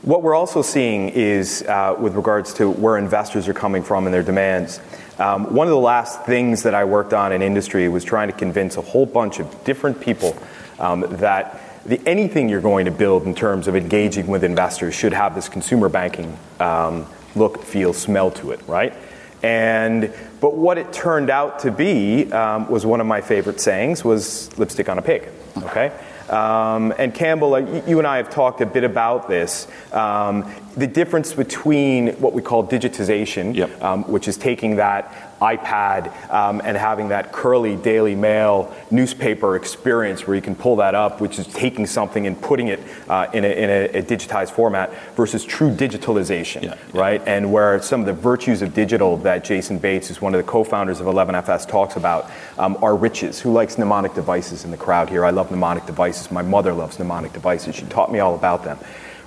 What 0.00 0.22
we're 0.22 0.34
also 0.34 0.62
seeing 0.62 1.10
is, 1.10 1.62
uh, 1.62 1.94
with 2.00 2.16
regards 2.16 2.54
to 2.54 2.68
where 2.68 2.96
investors 2.96 3.46
are 3.46 3.54
coming 3.54 3.82
from 3.82 4.06
and 4.06 4.12
their 4.12 4.22
demands, 4.22 4.80
um, 5.18 5.54
one 5.54 5.66
of 5.68 5.70
the 5.70 5.78
last 5.78 6.24
things 6.24 6.62
that 6.62 6.74
I 6.74 6.84
worked 6.84 7.12
on 7.12 7.30
in 7.30 7.42
industry 7.42 7.88
was 7.88 8.04
trying 8.04 8.28
to 8.28 8.34
convince 8.34 8.78
a 8.78 8.80
whole 8.80 9.06
bunch 9.06 9.38
of 9.38 9.64
different 9.64 10.00
people 10.00 10.34
um, 10.80 11.02
that 11.18 11.60
the, 11.84 12.00
anything 12.08 12.48
you're 12.48 12.62
going 12.62 12.86
to 12.86 12.90
build 12.90 13.26
in 13.26 13.34
terms 13.34 13.68
of 13.68 13.76
engaging 13.76 14.26
with 14.26 14.44
investors 14.44 14.94
should 14.94 15.12
have 15.12 15.34
this 15.34 15.48
consumer 15.48 15.90
banking 15.90 16.36
um, 16.58 17.06
look, 17.36 17.62
feel, 17.62 17.92
smell 17.92 18.30
to 18.30 18.50
it, 18.52 18.60
right? 18.66 18.94
And 19.42 20.12
but 20.40 20.56
what 20.56 20.78
it 20.78 20.92
turned 20.92 21.30
out 21.30 21.60
to 21.60 21.70
be 21.70 22.32
um, 22.32 22.68
was 22.68 22.86
one 22.86 23.00
of 23.00 23.06
my 23.06 23.20
favorite 23.20 23.60
sayings 23.60 24.04
was 24.04 24.56
lipstick 24.58 24.88
on 24.88 24.98
a 24.98 25.02
pig. 25.02 25.28
Okay. 25.56 25.92
Um, 26.28 26.94
and 26.98 27.14
Campbell, 27.14 27.58
you 27.86 27.98
and 27.98 28.06
I 28.06 28.16
have 28.16 28.30
talked 28.30 28.60
a 28.60 28.66
bit 28.66 28.84
about 28.84 29.28
this. 29.28 29.68
Um, 29.92 30.50
the 30.76 30.86
difference 30.86 31.34
between 31.34 32.08
what 32.14 32.32
we 32.32 32.42
call 32.42 32.66
digitization, 32.66 33.54
yep. 33.54 33.82
um, 33.82 34.04
which 34.04 34.28
is 34.28 34.36
taking 34.36 34.76
that 34.76 35.32
iPad 35.42 36.30
um, 36.30 36.62
and 36.64 36.76
having 36.76 37.08
that 37.08 37.32
curly 37.32 37.74
Daily 37.76 38.14
Mail 38.14 38.72
newspaper 38.90 39.56
experience 39.56 40.26
where 40.26 40.36
you 40.36 40.40
can 40.40 40.54
pull 40.54 40.76
that 40.76 40.94
up, 40.94 41.20
which 41.20 41.38
is 41.38 41.48
taking 41.48 41.84
something 41.84 42.26
and 42.26 42.40
putting 42.40 42.68
it 42.68 42.80
uh, 43.08 43.26
in, 43.32 43.44
a, 43.44 43.48
in 43.48 43.70
a, 43.70 43.98
a, 43.98 44.02
digitized 44.02 44.50
format, 44.52 44.92
versus 45.14 45.44
true 45.44 45.70
digitalization, 45.70 46.62
yeah, 46.62 46.76
right? 46.94 47.20
And 47.26 47.52
where 47.52 47.82
some 47.82 48.00
of 48.00 48.06
the 48.06 48.12
virtues 48.12 48.62
of 48.62 48.72
digital 48.72 49.16
that 49.18 49.44
Jason 49.44 49.78
Bates, 49.78 50.08
who's 50.08 50.22
one 50.22 50.32
of 50.32 50.38
the 50.38 50.48
co-founders 50.48 51.00
of 51.00 51.06
11FS, 51.06 51.68
talks 51.68 51.96
about 51.96 52.30
um, 52.56 52.78
are 52.80 52.96
riches. 52.96 53.40
Who 53.40 53.52
likes 53.52 53.76
mnemonic 53.76 54.14
devices 54.14 54.64
in 54.64 54.70
the 54.70 54.76
crowd 54.76 55.10
here? 55.10 55.24
I 55.24 55.30
love 55.30 55.50
mnemonic 55.50 55.86
devices. 55.86 56.30
My 56.30 56.42
mother 56.42 56.72
loves 56.72 56.98
mnemonic 56.98 57.32
devices. 57.32 57.74
She 57.74 57.84
taught 57.86 58.12
me 58.12 58.20
all 58.20 58.36
about 58.36 58.62
them. 58.62 58.78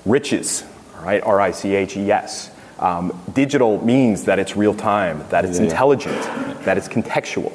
Riches, 0.06 0.64
right, 1.06 1.22
R-I-C-H-E-S. 1.24 2.52
Um, 2.80 3.22
digital 3.34 3.84
means 3.86 4.26
that 4.26 4.40
it's 4.40 4.58
real 4.58 4.74
time, 4.74 5.24
that 5.30 5.46
it's 5.46 5.60
yeah, 5.60 5.66
intelligent, 5.66 6.16
yeah. 6.16 6.54
that 6.66 6.78
it's 6.78 6.88
contextual, 6.88 7.54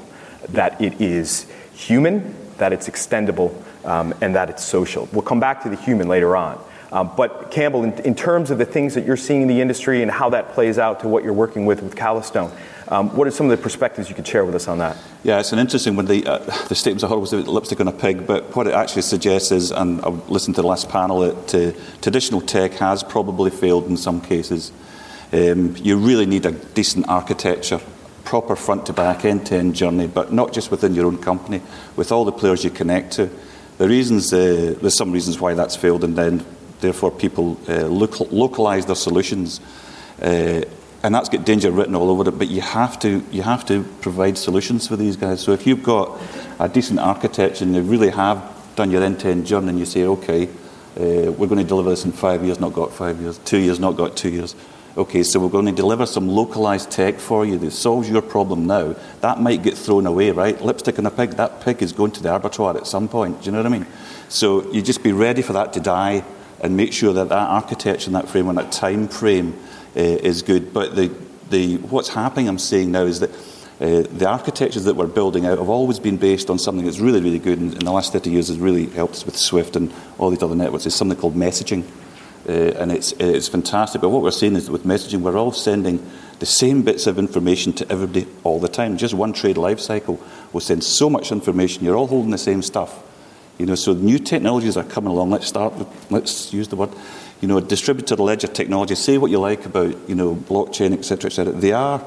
that 0.50 0.80
it 0.80 1.00
is 1.00 1.46
human, 1.74 2.34
that 2.56 2.72
it's 2.72 2.88
extendable, 2.88 3.54
um, 3.84 4.14
and 4.20 4.34
that 4.34 4.48
it's 4.48 4.64
social. 4.64 5.08
We'll 5.12 5.22
come 5.22 5.40
back 5.40 5.62
to 5.64 5.68
the 5.68 5.76
human 5.76 6.08
later 6.08 6.36
on. 6.36 6.62
Um, 6.92 7.12
but 7.16 7.50
Campbell, 7.50 7.84
in, 7.84 7.92
in, 8.00 8.14
terms 8.16 8.50
of 8.50 8.58
the 8.58 8.64
things 8.64 8.94
that 8.94 9.04
you're 9.04 9.16
seeing 9.16 9.42
in 9.42 9.48
the 9.48 9.60
industry 9.60 10.02
and 10.02 10.10
how 10.10 10.30
that 10.30 10.52
plays 10.52 10.76
out 10.76 11.00
to 11.00 11.08
what 11.08 11.22
you're 11.22 11.32
working 11.32 11.64
with 11.64 11.82
with 11.82 11.94
Calastone, 11.94 12.50
um, 12.90 13.14
what 13.16 13.28
are 13.28 13.30
some 13.30 13.48
of 13.48 13.56
the 13.56 13.62
perspectives 13.62 14.08
you 14.08 14.14
could 14.14 14.26
share 14.26 14.44
with 14.44 14.54
us 14.54 14.66
on 14.66 14.78
that? 14.78 14.96
Yeah, 15.22 15.38
it's 15.38 15.52
an 15.52 15.58
interesting 15.58 15.94
one. 15.94 16.06
The, 16.06 16.26
uh, 16.26 16.38
the 16.68 16.74
statements 16.74 17.04
I 17.04 17.08
heard 17.08 17.18
was 17.18 17.32
lipstick 17.32 17.80
on 17.80 17.86
a 17.86 17.92
pig, 17.92 18.26
but 18.26 18.54
what 18.56 18.66
it 18.66 18.74
actually 18.74 19.02
suggests 19.02 19.52
is, 19.52 19.70
and 19.70 20.00
I've 20.02 20.28
listened 20.28 20.56
to 20.56 20.62
the 20.62 20.68
last 20.68 20.88
panel, 20.88 21.20
that 21.20 21.54
uh, 21.54 22.00
traditional 22.02 22.40
tech 22.40 22.72
has 22.74 23.02
probably 23.02 23.50
failed 23.50 23.86
in 23.86 23.96
some 23.96 24.20
cases. 24.20 24.72
Um, 25.32 25.76
you 25.76 25.96
really 25.96 26.26
need 26.26 26.44
a 26.46 26.50
decent 26.50 27.08
architecture, 27.08 27.80
proper 28.24 28.56
front 28.56 28.86
to 28.86 28.92
back, 28.92 29.24
end 29.24 29.46
to 29.46 29.56
end 29.56 29.76
journey, 29.76 30.08
but 30.08 30.32
not 30.32 30.52
just 30.52 30.72
within 30.72 30.94
your 30.94 31.06
own 31.06 31.18
company, 31.18 31.62
with 31.94 32.10
all 32.10 32.24
the 32.24 32.32
players 32.32 32.64
you 32.64 32.70
connect 32.70 33.12
to. 33.12 33.30
The 33.78 33.88
reasons, 33.88 34.32
uh, 34.32 34.74
there's 34.80 34.96
some 34.96 35.12
reasons 35.12 35.40
why 35.40 35.54
that's 35.54 35.76
failed, 35.76 36.02
and 36.02 36.16
then 36.16 36.44
therefore 36.80 37.12
people 37.12 37.60
uh, 37.68 37.86
local, 37.86 38.26
localize 38.32 38.86
their 38.86 38.96
solutions. 38.96 39.60
Uh, 40.20 40.62
and 41.02 41.14
that's 41.14 41.28
got 41.28 41.44
danger 41.44 41.70
written 41.70 41.94
all 41.94 42.10
over 42.10 42.28
it, 42.28 42.38
but 42.38 42.48
you 42.48 42.60
have 42.60 42.98
to 43.00 43.24
you 43.30 43.42
have 43.42 43.64
to 43.66 43.84
provide 44.00 44.36
solutions 44.36 44.86
for 44.86 44.96
these 44.96 45.16
guys. 45.16 45.40
So 45.40 45.52
if 45.52 45.66
you've 45.66 45.82
got 45.82 46.20
a 46.58 46.68
decent 46.68 47.00
architecture 47.00 47.64
and 47.64 47.74
you 47.74 47.82
really 47.82 48.10
have 48.10 48.42
done 48.76 48.90
your 48.90 49.02
end-to-end 49.02 49.46
journey, 49.46 49.70
and 49.70 49.78
you 49.78 49.86
say, 49.86 50.04
okay, 50.04 50.44
uh, 50.46 51.32
we're 51.32 51.48
going 51.48 51.58
to 51.58 51.64
deliver 51.64 51.90
this 51.90 52.04
in 52.04 52.12
five 52.12 52.44
years, 52.44 52.60
not 52.60 52.72
got 52.72 52.92
five 52.92 53.20
years, 53.20 53.38
two 53.38 53.58
years, 53.58 53.80
not 53.80 53.96
got 53.96 54.16
two 54.16 54.30
years, 54.30 54.54
Okay, 54.96 55.22
so 55.22 55.38
we're 55.38 55.50
going 55.50 55.66
to 55.66 55.72
deliver 55.72 56.04
some 56.04 56.28
localized 56.28 56.90
tech 56.90 57.20
for 57.20 57.46
you 57.46 57.56
that 57.58 57.70
solves 57.70 58.10
your 58.10 58.22
problem 58.22 58.66
now. 58.66 58.96
That 59.20 59.40
might 59.40 59.62
get 59.62 59.78
thrown 59.78 60.04
away, 60.04 60.32
right? 60.32 60.60
Lipstick 60.60 60.98
on 60.98 61.06
a 61.06 61.12
pig, 61.12 61.30
that 61.32 61.60
pig 61.60 61.80
is 61.80 61.92
going 61.92 62.10
to 62.12 62.22
the 62.22 62.34
abattoir 62.34 62.76
at 62.76 62.88
some 62.88 63.06
point. 63.08 63.40
Do 63.40 63.46
you 63.46 63.52
know 63.52 63.58
what 63.58 63.66
I 63.66 63.68
mean? 63.68 63.86
So 64.28 64.68
you 64.72 64.82
just 64.82 65.04
be 65.04 65.12
ready 65.12 65.42
for 65.42 65.52
that 65.52 65.72
to 65.74 65.80
die 65.80 66.24
and 66.60 66.76
make 66.76 66.92
sure 66.92 67.12
that 67.12 67.28
that 67.28 67.38
architecture 67.38 68.08
and 68.08 68.16
that 68.16 68.28
framework, 68.28 68.56
that 68.56 68.72
time 68.72 69.06
frame 69.06 69.56
is 69.94 70.42
good. 70.42 70.72
But 70.72 70.96
the, 70.96 71.10
the, 71.50 71.76
what's 71.78 72.08
happening, 72.08 72.48
I'm 72.48 72.58
saying 72.58 72.90
now, 72.90 73.02
is 73.02 73.20
that 73.20 73.30
uh, 73.80 74.02
the 74.02 74.28
architectures 74.28 74.84
that 74.84 74.94
we're 74.94 75.06
building 75.06 75.46
out 75.46 75.58
have 75.58 75.70
always 75.70 75.98
been 75.98 76.18
based 76.18 76.50
on 76.50 76.58
something 76.58 76.84
that's 76.84 76.98
really, 76.98 77.20
really 77.20 77.38
good, 77.38 77.58
and 77.58 77.72
in 77.72 77.78
the 77.78 77.92
last 77.92 78.12
30 78.12 78.30
years 78.30 78.48
has 78.48 78.58
really 78.58 78.86
helped 78.86 79.14
us 79.14 79.24
with 79.24 79.36
Swift 79.36 79.74
and 79.74 79.92
all 80.18 80.28
these 80.28 80.42
other 80.42 80.54
networks. 80.54 80.84
It's 80.84 80.94
something 80.94 81.18
called 81.18 81.34
messaging. 81.34 81.84
Uh, 82.48 82.52
and 82.52 82.90
it's, 82.90 83.12
it's 83.12 83.48
fantastic. 83.48 84.00
But 84.00 84.10
what 84.10 84.22
we're 84.22 84.30
seeing 84.30 84.56
is 84.56 84.70
with 84.70 84.84
messaging, 84.84 85.20
we're 85.20 85.36
all 85.36 85.52
sending 85.52 86.04
the 86.40 86.46
same 86.46 86.82
bits 86.82 87.06
of 87.06 87.18
information 87.18 87.72
to 87.74 87.92
everybody 87.92 88.26
all 88.44 88.58
the 88.58 88.68
time. 88.68 88.96
Just 88.96 89.14
one 89.14 89.32
trade 89.32 89.56
life 89.56 89.80
cycle 89.80 90.20
will 90.52 90.60
send 90.60 90.82
so 90.82 91.08
much 91.08 91.32
information. 91.32 91.84
You're 91.84 91.96
all 91.96 92.06
holding 92.06 92.30
the 92.30 92.38
same 92.38 92.62
stuff. 92.62 93.02
You 93.58 93.66
know, 93.66 93.74
so 93.74 93.92
new 93.92 94.18
technologies 94.18 94.78
are 94.78 94.84
coming 94.84 95.10
along. 95.10 95.30
Let's 95.30 95.46
start 95.46 95.74
with, 95.74 96.10
let's 96.10 96.52
use 96.52 96.68
the 96.68 96.76
word, 96.76 96.90
you 97.40 97.48
know, 97.48 97.60
distributed 97.60 98.18
ledger 98.18 98.48
technology. 98.48 98.94
Say 98.94 99.18
what 99.18 99.30
you 99.30 99.38
like 99.38 99.64
about, 99.64 99.96
you 100.08 100.14
know, 100.14 100.34
blockchain, 100.34 100.92
et 100.92 101.04
cetera, 101.04 101.30
et 101.30 101.34
cetera, 101.34 101.52
They 101.52 101.72
are 101.72 102.02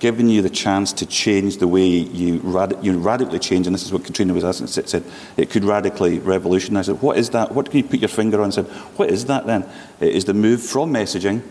giving 0.00 0.28
you 0.28 0.42
the 0.42 0.50
chance 0.50 0.92
to 0.92 1.06
change 1.06 1.56
the 1.56 1.68
way 1.68 1.86
you, 1.86 2.38
rad- 2.42 2.76
you 2.82 2.98
radically 2.98 3.38
change, 3.38 3.66
and 3.66 3.74
this 3.74 3.84
is 3.84 3.92
what 3.92 4.04
Katrina 4.04 4.34
was 4.34 4.44
asking, 4.44 4.66
said, 4.66 5.02
it 5.38 5.48
could 5.48 5.64
radically 5.64 6.18
revolutionise 6.18 6.90
it. 6.90 7.02
What 7.02 7.16
is 7.16 7.30
that? 7.30 7.52
What 7.52 7.70
can 7.70 7.78
you 7.78 7.84
put 7.84 8.00
your 8.00 8.08
finger 8.08 8.42
on 8.42 8.52
say, 8.52 8.62
what 8.96 9.08
is 9.08 9.24
that 9.26 9.46
then? 9.46 9.64
It 10.00 10.14
is 10.14 10.26
the 10.26 10.34
move 10.34 10.62
from 10.62 10.92
messaging 10.92 11.42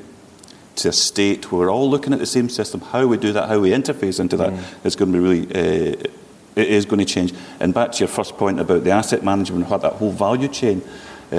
to 0.75 0.89
a 0.89 0.93
state 0.93 1.51
where 1.51 1.61
we're 1.61 1.71
all 1.71 1.89
looking 1.89 2.13
at 2.13 2.19
the 2.19 2.27
same 2.27 2.49
system. 2.49 2.81
How 2.81 3.07
we 3.07 3.17
do 3.17 3.33
that, 3.33 3.49
how 3.49 3.59
we 3.59 3.71
interface 3.71 4.19
into 4.19 4.37
that, 4.37 4.51
mm. 4.51 4.85
is 4.85 4.95
going 4.95 5.11
to 5.11 5.17
be 5.17 5.23
really, 5.23 5.47
uh, 5.47 5.95
it 6.55 6.67
is 6.67 6.85
going 6.85 6.99
to 6.99 7.05
change. 7.05 7.33
And 7.59 7.73
back 7.73 7.93
to 7.93 7.99
your 7.99 8.07
first 8.07 8.37
point 8.37 8.59
about 8.59 8.83
the 8.83 8.91
asset 8.91 9.23
management, 9.23 9.69
what 9.69 9.81
that 9.81 9.93
whole 9.93 10.11
value 10.11 10.47
chain, 10.47 10.83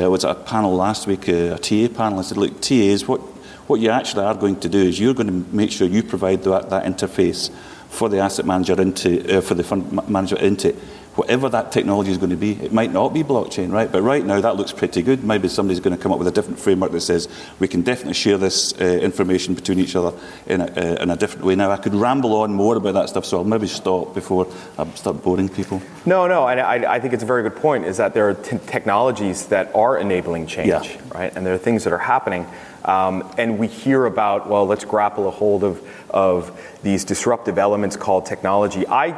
I 0.02 0.08
was 0.08 0.24
at 0.24 0.36
a 0.36 0.40
panel 0.40 0.74
last 0.74 1.06
week, 1.06 1.28
uh, 1.28 1.54
a 1.54 1.58
TA 1.58 1.88
panel, 1.94 2.18
I 2.18 2.22
said, 2.22 2.38
look, 2.38 2.60
TAs, 2.60 3.06
what 3.06 3.20
what 3.66 3.80
you 3.80 3.90
actually 3.90 4.24
are 4.24 4.34
going 4.34 4.60
to 4.60 4.68
do 4.68 4.78
is 4.78 5.00
you're 5.00 5.14
going 5.14 5.26
to 5.26 5.56
make 5.56 5.72
sure 5.72 5.88
you 5.88 6.02
provide 6.02 6.42
that, 6.42 6.70
that 6.70 6.84
interface 6.84 7.50
for 7.88 8.08
the 8.08 8.18
asset 8.18 8.44
manager 8.44 8.80
into, 8.80 9.38
uh, 9.38 9.40
for 9.40 9.54
the 9.54 9.64
fund 9.64 10.08
manager 10.08 10.36
into 10.36 10.76
whatever 11.14 11.48
that 11.48 11.70
technology 11.70 12.10
is 12.10 12.18
going 12.18 12.30
to 12.30 12.36
be. 12.36 12.52
It 12.52 12.72
might 12.72 12.92
not 12.92 13.14
be 13.14 13.22
blockchain, 13.22 13.70
right? 13.70 13.90
But 13.90 14.02
right 14.02 14.24
now 14.24 14.40
that 14.40 14.56
looks 14.56 14.72
pretty 14.72 15.02
good. 15.02 15.24
Maybe 15.24 15.48
somebody's 15.48 15.80
going 15.80 15.96
to 15.96 16.02
come 16.02 16.12
up 16.12 16.18
with 16.18 16.28
a 16.28 16.32
different 16.32 16.58
framework 16.58 16.92
that 16.92 17.00
says 17.00 17.28
we 17.58 17.68
can 17.68 17.82
definitely 17.82 18.14
share 18.14 18.38
this 18.38 18.72
uh, 18.80 18.84
information 18.84 19.54
between 19.54 19.78
each 19.78 19.94
other 19.96 20.16
in 20.46 20.60
a, 20.60 20.64
uh, 20.64 21.02
in 21.02 21.10
a 21.10 21.16
different 21.16 21.44
way. 21.44 21.54
Now 21.54 21.70
I 21.70 21.76
could 21.76 21.94
ramble 21.94 22.34
on 22.36 22.52
more 22.52 22.76
about 22.76 22.94
that 22.94 23.08
stuff, 23.08 23.24
so 23.24 23.38
I'll 23.38 23.44
maybe 23.44 23.66
stop 23.66 24.14
before 24.14 24.48
I 24.78 24.88
start 24.94 25.22
boring 25.22 25.48
people. 25.48 25.80
No, 26.04 26.26
no, 26.26 26.44
I, 26.44 26.94
I 26.96 27.00
think 27.00 27.14
it's 27.14 27.22
a 27.22 27.26
very 27.26 27.42
good 27.42 27.56
point. 27.56 27.84
Is 27.84 27.96
that 27.98 28.14
there 28.14 28.28
are 28.28 28.34
t- 28.34 28.58
technologies 28.66 29.46
that 29.46 29.74
are 29.74 29.98
enabling 29.98 30.46
change, 30.46 30.68
yeah. 30.68 31.00
right? 31.14 31.34
And 31.34 31.46
there 31.46 31.54
are 31.54 31.58
things 31.58 31.84
that 31.84 31.92
are 31.92 31.98
happening. 31.98 32.46
Um, 32.84 33.32
and 33.38 33.58
we 33.58 33.66
hear 33.66 34.04
about, 34.04 34.48
well, 34.48 34.66
let's 34.66 34.84
grapple 34.84 35.26
a 35.26 35.30
hold 35.30 35.64
of, 35.64 35.82
of 36.10 36.60
these 36.82 37.04
disruptive 37.04 37.58
elements 37.58 37.96
called 37.96 38.26
technology. 38.26 38.86
I 38.86 39.12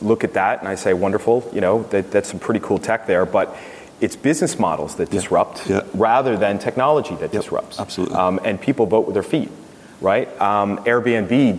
look 0.00 0.24
at 0.24 0.34
that 0.34 0.60
and 0.60 0.68
I 0.68 0.74
say, 0.74 0.94
wonderful, 0.94 1.48
you 1.52 1.60
know, 1.60 1.82
that, 1.84 2.10
that's 2.10 2.28
some 2.28 2.38
pretty 2.38 2.60
cool 2.60 2.78
tech 2.78 3.06
there, 3.06 3.26
but 3.26 3.56
it's 4.00 4.16
business 4.16 4.58
models 4.58 4.96
that 4.96 5.10
disrupt 5.10 5.68
yeah. 5.68 5.82
rather 5.94 6.36
than 6.36 6.58
technology 6.58 7.14
that 7.16 7.32
disrupts. 7.32 7.80
Absolutely. 7.80 8.14
Um, 8.14 8.40
and 8.44 8.60
people 8.60 8.86
vote 8.86 9.06
with 9.06 9.14
their 9.14 9.22
feet, 9.22 9.50
right? 10.00 10.28
Um, 10.40 10.78
Airbnb 10.84 11.58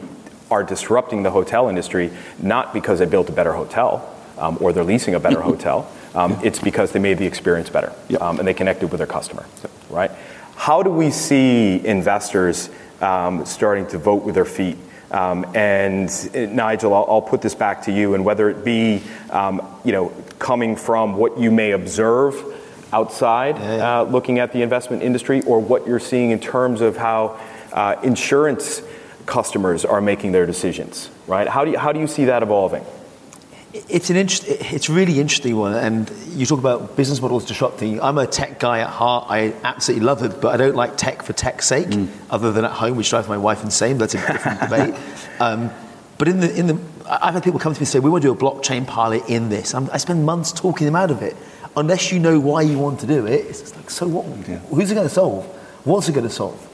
are 0.49 0.63
disrupting 0.63 1.23
the 1.23 1.31
hotel 1.31 1.69
industry 1.69 2.11
not 2.39 2.73
because 2.73 2.99
they 2.99 3.05
built 3.05 3.29
a 3.29 3.33
better 3.33 3.53
hotel 3.53 4.15
um, 4.37 4.57
or 4.61 4.71
they're 4.73 4.83
leasing 4.83 5.15
a 5.15 5.19
better 5.19 5.41
hotel. 5.51 5.91
Um, 6.15 6.39
it's 6.43 6.59
because 6.59 6.91
they 6.91 6.99
made 6.99 7.17
the 7.17 7.25
experience 7.25 7.69
better 7.69 7.93
um, 8.19 8.39
and 8.39 8.47
they 8.47 8.53
connected 8.53 8.89
with 8.89 8.99
their 8.99 9.07
customer, 9.07 9.45
right? 9.89 10.11
How 10.55 10.81
do 10.81 10.89
we 10.89 11.11
see 11.11 11.85
investors 11.85 12.69
um, 13.01 13.45
starting 13.45 13.85
to 13.87 13.97
vote 13.97 14.23
with 14.23 14.35
their 14.35 14.45
feet? 14.45 14.77
Um, 15.11 15.45
and 15.55 16.09
uh, 16.35 16.45
Nigel, 16.45 16.93
I'll, 16.93 17.05
I'll 17.09 17.21
put 17.21 17.41
this 17.41 17.55
back 17.55 17.83
to 17.83 17.91
you, 17.91 18.13
and 18.13 18.23
whether 18.23 18.49
it 18.49 18.63
be, 18.63 19.01
um, 19.31 19.61
you 19.83 19.91
know, 19.91 20.11
coming 20.37 20.75
from 20.75 21.15
what 21.15 21.37
you 21.39 21.51
may 21.51 21.71
observe 21.71 22.35
outside, 22.93 23.55
Uh, 23.57 24.03
looking 24.03 24.39
at 24.39 24.51
the 24.51 24.61
investment 24.61 25.03
industry, 25.03 25.41
or 25.43 25.59
what 25.59 25.87
you're 25.87 25.99
seeing 25.99 26.31
in 26.31 26.39
terms 26.39 26.81
of 26.81 26.97
how 26.97 27.39
uh, 27.73 27.95
insurance 28.03 28.81
customers 29.25 29.85
are 29.85 30.01
making 30.01 30.31
their 30.31 30.45
decisions, 30.45 31.09
right? 31.27 31.47
How 31.47 31.65
do 31.65 31.71
you, 31.71 31.77
how 31.77 31.91
do 31.91 31.99
you 31.99 32.07
see 32.07 32.25
that 32.25 32.41
evolving? 32.41 32.83
It's 33.71 34.09
an 34.09 34.15
interest, 34.15 34.45
it's 34.47 34.89
really 34.89 35.19
interesting 35.19 35.55
one, 35.55 35.73
and 35.73 36.09
you 36.29 36.47
talk 36.47 36.57
about 36.57 36.95
business 36.95 37.21
models 37.21 37.45
disrupting. 37.45 38.01
I'm 38.01 38.17
a 38.17 38.25
tech 38.25 38.59
guy 38.59 38.79
at 38.79 38.89
heart. 38.89 39.27
I 39.29 39.53
absolutely 39.63 40.05
love 40.07 40.23
it, 40.23 40.41
but 40.41 40.53
I 40.53 40.57
don't 40.57 40.75
like 40.75 40.97
tech 40.97 41.21
for 41.21 41.33
tech's 41.33 41.67
sake, 41.67 41.87
other 42.31 42.51
than 42.51 42.65
at 42.65 42.71
home, 42.71 42.97
which 42.97 43.11
drives 43.11 43.27
my 43.27 43.37
wife 43.37 43.63
insane. 43.63 43.99
That's 43.99 44.15
a 44.15 44.17
different 44.17 44.59
debate. 44.69 44.95
Um, 45.39 45.69
but 46.17 46.27
in 46.27 46.39
the 46.39 46.53
in 46.57 46.65
the, 46.65 46.79
I've 47.07 47.35
had 47.35 47.43
people 47.43 47.59
come 47.59 47.73
to 47.73 47.79
me 47.79 47.83
and 47.83 47.87
say, 47.87 47.99
"We 47.99 48.09
want 48.09 48.23
to 48.23 48.29
do 48.29 48.33
a 48.33 48.35
blockchain 48.35 48.87
pilot 48.87 49.29
in 49.29 49.49
this." 49.49 49.75
I'm, 49.75 49.87
I 49.91 49.97
spend 49.97 50.25
months 50.25 50.51
talking 50.51 50.85
them 50.85 50.95
out 50.95 51.11
of 51.11 51.21
it. 51.21 51.37
Unless 51.77 52.11
you 52.11 52.17
know 52.17 52.39
why 52.39 52.63
you 52.63 52.79
want 52.79 52.99
to 53.01 53.07
do 53.07 53.27
it, 53.27 53.45
it's 53.45 53.61
just 53.61 53.75
like, 53.75 53.91
so 53.91 54.07
what? 54.07 54.25
Who's 54.25 54.89
it 54.89 54.95
going 54.95 55.07
to 55.07 55.13
solve? 55.13 55.45
What's 55.85 56.09
it 56.09 56.13
going 56.13 56.27
to 56.27 56.33
solve? 56.33 56.65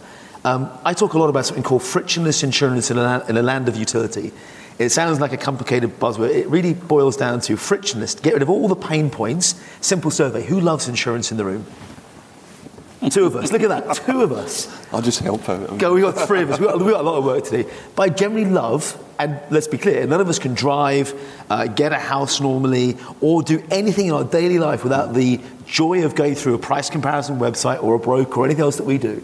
Um, 0.45 0.69
I 0.85 0.93
talk 0.93 1.13
a 1.13 1.17
lot 1.17 1.29
about 1.29 1.45
something 1.45 1.63
called 1.63 1.83
frictionless 1.83 2.43
insurance 2.43 2.91
in 2.91 2.97
a, 2.97 3.01
land, 3.01 3.29
in 3.29 3.37
a 3.37 3.41
land 3.41 3.67
of 3.67 3.75
utility. 3.75 4.31
It 4.77 4.89
sounds 4.89 5.21
like 5.21 5.31
a 5.31 5.37
complicated 5.37 5.99
buzzword. 5.99 6.31
It 6.31 6.47
really 6.47 6.73
boils 6.73 7.15
down 7.15 7.39
to 7.41 7.55
frictionless. 7.55 8.15
Get 8.15 8.33
rid 8.33 8.41
of 8.41 8.49
all 8.49 8.67
the 8.67 8.75
pain 8.75 9.09
points. 9.09 9.55
Simple 9.79 10.11
survey. 10.11 10.43
Who 10.43 10.59
loves 10.59 10.89
insurance 10.89 11.31
in 11.31 11.37
the 11.37 11.45
room? 11.45 11.65
Two 13.09 13.25
of 13.25 13.35
us. 13.35 13.51
Look 13.51 13.61
at 13.61 13.69
that. 13.69 13.95
Two 14.05 14.21
of 14.21 14.31
us. 14.31 14.67
I'll 14.91 15.01
just 15.01 15.19
help 15.19 15.47
out. 15.47 15.77
Go, 15.77 15.93
we've 15.93 16.03
got 16.03 16.27
three 16.27 16.41
of 16.41 16.51
us. 16.51 16.59
We 16.59 16.65
got, 16.65 16.79
we 16.79 16.91
got 16.91 17.01
a 17.01 17.09
lot 17.09 17.17
of 17.17 17.23
work 17.23 17.43
today. 17.43 17.69
But 17.95 18.03
I 18.03 18.09
generally 18.09 18.45
love, 18.45 19.01
and 19.19 19.39
let's 19.49 19.67
be 19.67 19.77
clear, 19.77 20.05
none 20.07 20.21
of 20.21 20.27
us 20.27 20.39
can 20.39 20.55
drive, 20.55 21.13
uh, 21.49 21.67
get 21.67 21.93
a 21.93 21.99
house 21.99 22.41
normally, 22.41 22.97
or 23.21 23.43
do 23.43 23.63
anything 23.69 24.07
in 24.07 24.13
our 24.13 24.23
daily 24.23 24.57
life 24.57 24.83
without 24.83 25.13
the 25.13 25.39
joy 25.67 26.03
of 26.03 26.15
going 26.15 26.35
through 26.35 26.55
a 26.55 26.59
price 26.59 26.89
comparison 26.89 27.37
website 27.37 27.81
or 27.83 27.95
a 27.95 27.99
broker 27.99 28.39
or 28.39 28.45
anything 28.45 28.63
else 28.63 28.77
that 28.77 28.85
we 28.85 28.97
do. 28.97 29.23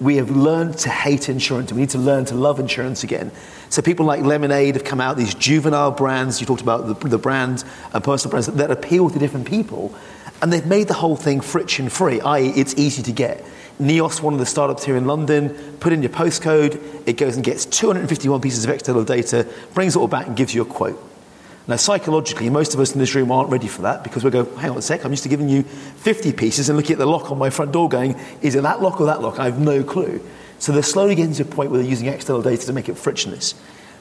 We 0.00 0.16
have 0.16 0.30
learned 0.30 0.78
to 0.78 0.90
hate 0.90 1.28
insurance. 1.28 1.72
We 1.72 1.80
need 1.80 1.90
to 1.90 1.98
learn 1.98 2.26
to 2.26 2.34
love 2.34 2.60
insurance 2.60 3.02
again. 3.02 3.30
So 3.70 3.82
people 3.82 4.06
like 4.06 4.22
Lemonade 4.22 4.74
have 4.74 4.84
come 4.84 5.00
out, 5.00 5.16
these 5.16 5.34
juvenile 5.34 5.90
brands, 5.90 6.40
you 6.40 6.46
talked 6.46 6.62
about 6.62 6.86
the, 6.86 7.08
the 7.08 7.18
brand 7.18 7.64
and 7.92 8.04
personal 8.04 8.30
brands 8.30 8.46
that 8.46 8.70
appeal 8.70 9.10
to 9.10 9.18
different 9.18 9.46
people. 9.46 9.94
And 10.42 10.52
they've 10.52 10.66
made 10.66 10.88
the 10.88 10.94
whole 10.94 11.16
thing 11.16 11.40
friction 11.40 11.88
free, 11.88 12.20
i.e., 12.20 12.48
it's 12.50 12.74
easy 12.74 13.02
to 13.04 13.12
get. 13.12 13.44
Neos, 13.80 14.22
one 14.22 14.32
of 14.32 14.40
the 14.40 14.46
startups 14.46 14.84
here 14.84 14.96
in 14.96 15.06
London, 15.06 15.50
put 15.80 15.92
in 15.92 16.02
your 16.02 16.10
postcode, 16.10 16.80
it 17.06 17.16
goes 17.16 17.36
and 17.36 17.44
gets 17.44 17.64
251 17.66 18.40
pieces 18.40 18.64
of 18.64 18.70
external 18.70 19.04
data, 19.04 19.46
brings 19.74 19.96
it 19.96 19.98
all 19.98 20.08
back 20.08 20.26
and 20.26 20.36
gives 20.36 20.54
you 20.54 20.62
a 20.62 20.66
quote. 20.66 21.02
Now, 21.68 21.76
psychologically, 21.76 22.48
most 22.48 22.74
of 22.74 22.80
us 22.80 22.92
in 22.92 23.00
this 23.00 23.14
room 23.14 23.32
aren't 23.32 23.50
ready 23.50 23.66
for 23.66 23.82
that 23.82 24.04
because 24.04 24.22
we 24.22 24.30
go, 24.30 24.44
hang 24.56 24.70
on 24.70 24.78
a 24.78 24.82
sec, 24.82 25.04
I'm 25.04 25.10
used 25.10 25.24
to 25.24 25.28
giving 25.28 25.48
you 25.48 25.64
50 25.64 26.32
pieces 26.32 26.68
and 26.68 26.76
looking 26.76 26.92
at 26.92 26.98
the 26.98 27.06
lock 27.06 27.32
on 27.32 27.38
my 27.38 27.50
front 27.50 27.72
door 27.72 27.88
going, 27.88 28.16
is 28.40 28.54
it 28.54 28.62
that 28.62 28.80
lock 28.80 29.00
or 29.00 29.06
that 29.06 29.20
lock? 29.20 29.40
I 29.40 29.46
have 29.46 29.58
no 29.58 29.82
clue. 29.82 30.24
So 30.60 30.72
they're 30.72 30.84
slowly 30.84 31.16
getting 31.16 31.34
to 31.34 31.42
a 31.42 31.46
point 31.46 31.70
where 31.70 31.80
they're 31.80 31.90
using 31.90 32.06
external 32.06 32.40
data 32.40 32.66
to 32.66 32.72
make 32.72 32.88
it 32.88 32.96
frictionless. 32.96 33.54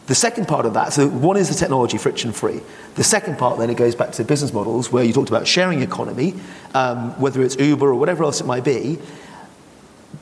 The 0.05 0.13
second 0.13 0.47
part 0.47 0.67
of 0.67 0.75
that, 0.75 0.93
so 0.93 1.07
one 1.07 1.35
is 1.35 1.49
the 1.49 1.55
technology 1.55 1.97
friction 1.97 2.31
free. 2.31 2.61
The 2.93 3.03
second 3.03 3.39
part 3.39 3.57
then 3.57 3.71
it 3.71 3.77
goes 3.77 3.95
back 3.95 4.11
to 4.13 4.23
business 4.23 4.53
models 4.53 4.91
where 4.91 5.03
you 5.03 5.11
talked 5.11 5.29
about 5.29 5.47
sharing 5.47 5.81
economy, 5.81 6.35
um, 6.75 7.19
whether 7.19 7.41
it's 7.41 7.55
Uber 7.55 7.87
or 7.87 7.95
whatever 7.95 8.23
else 8.23 8.39
it 8.39 8.45
might 8.45 8.63
be. 8.63 8.99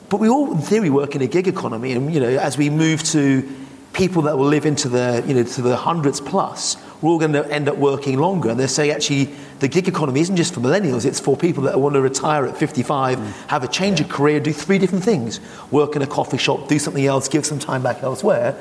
But 0.08 0.20
we 0.20 0.30
all, 0.30 0.52
in 0.52 0.58
theory, 0.58 0.88
work 0.88 1.14
in 1.14 1.20
a 1.20 1.26
gig 1.26 1.48
economy, 1.48 1.92
and 1.92 2.12
you 2.14 2.20
know, 2.20 2.28
as 2.28 2.56
we 2.56 2.70
move 2.70 3.02
to 3.04 3.46
people 3.92 4.22
that 4.22 4.38
will 4.38 4.46
live 4.46 4.64
into 4.64 4.88
the, 4.88 5.22
you 5.26 5.34
know, 5.34 5.42
to 5.42 5.62
the 5.62 5.76
hundreds 5.76 6.20
plus, 6.20 6.76
we're 7.00 7.10
all 7.10 7.18
going 7.18 7.32
to 7.32 7.46
end 7.50 7.68
up 7.68 7.76
working 7.76 8.18
longer. 8.18 8.50
And 8.50 8.58
they're 8.58 8.68
saying 8.68 8.90
actually, 8.90 9.24
the 9.60 9.68
gig 9.68 9.88
economy 9.88 10.20
isn't 10.20 10.36
just 10.36 10.54
for 10.54 10.60
millennials; 10.60 11.04
it's 11.04 11.20
for 11.20 11.36
people 11.36 11.64
that 11.64 11.80
want 11.80 11.94
to 11.94 12.00
retire 12.00 12.46
at 12.46 12.56
55, 12.56 13.18
have 13.48 13.64
a 13.64 13.68
change 13.68 14.00
of 14.00 14.08
career, 14.08 14.40
do 14.40 14.52
three 14.52 14.78
different 14.78 15.04
things: 15.04 15.40
work 15.70 15.96
in 15.96 16.02
a 16.02 16.06
coffee 16.06 16.38
shop, 16.38 16.68
do 16.68 16.78
something 16.78 17.04
else, 17.06 17.28
give 17.28 17.46
some 17.46 17.58
time 17.58 17.82
back 17.82 18.02
elsewhere. 18.02 18.52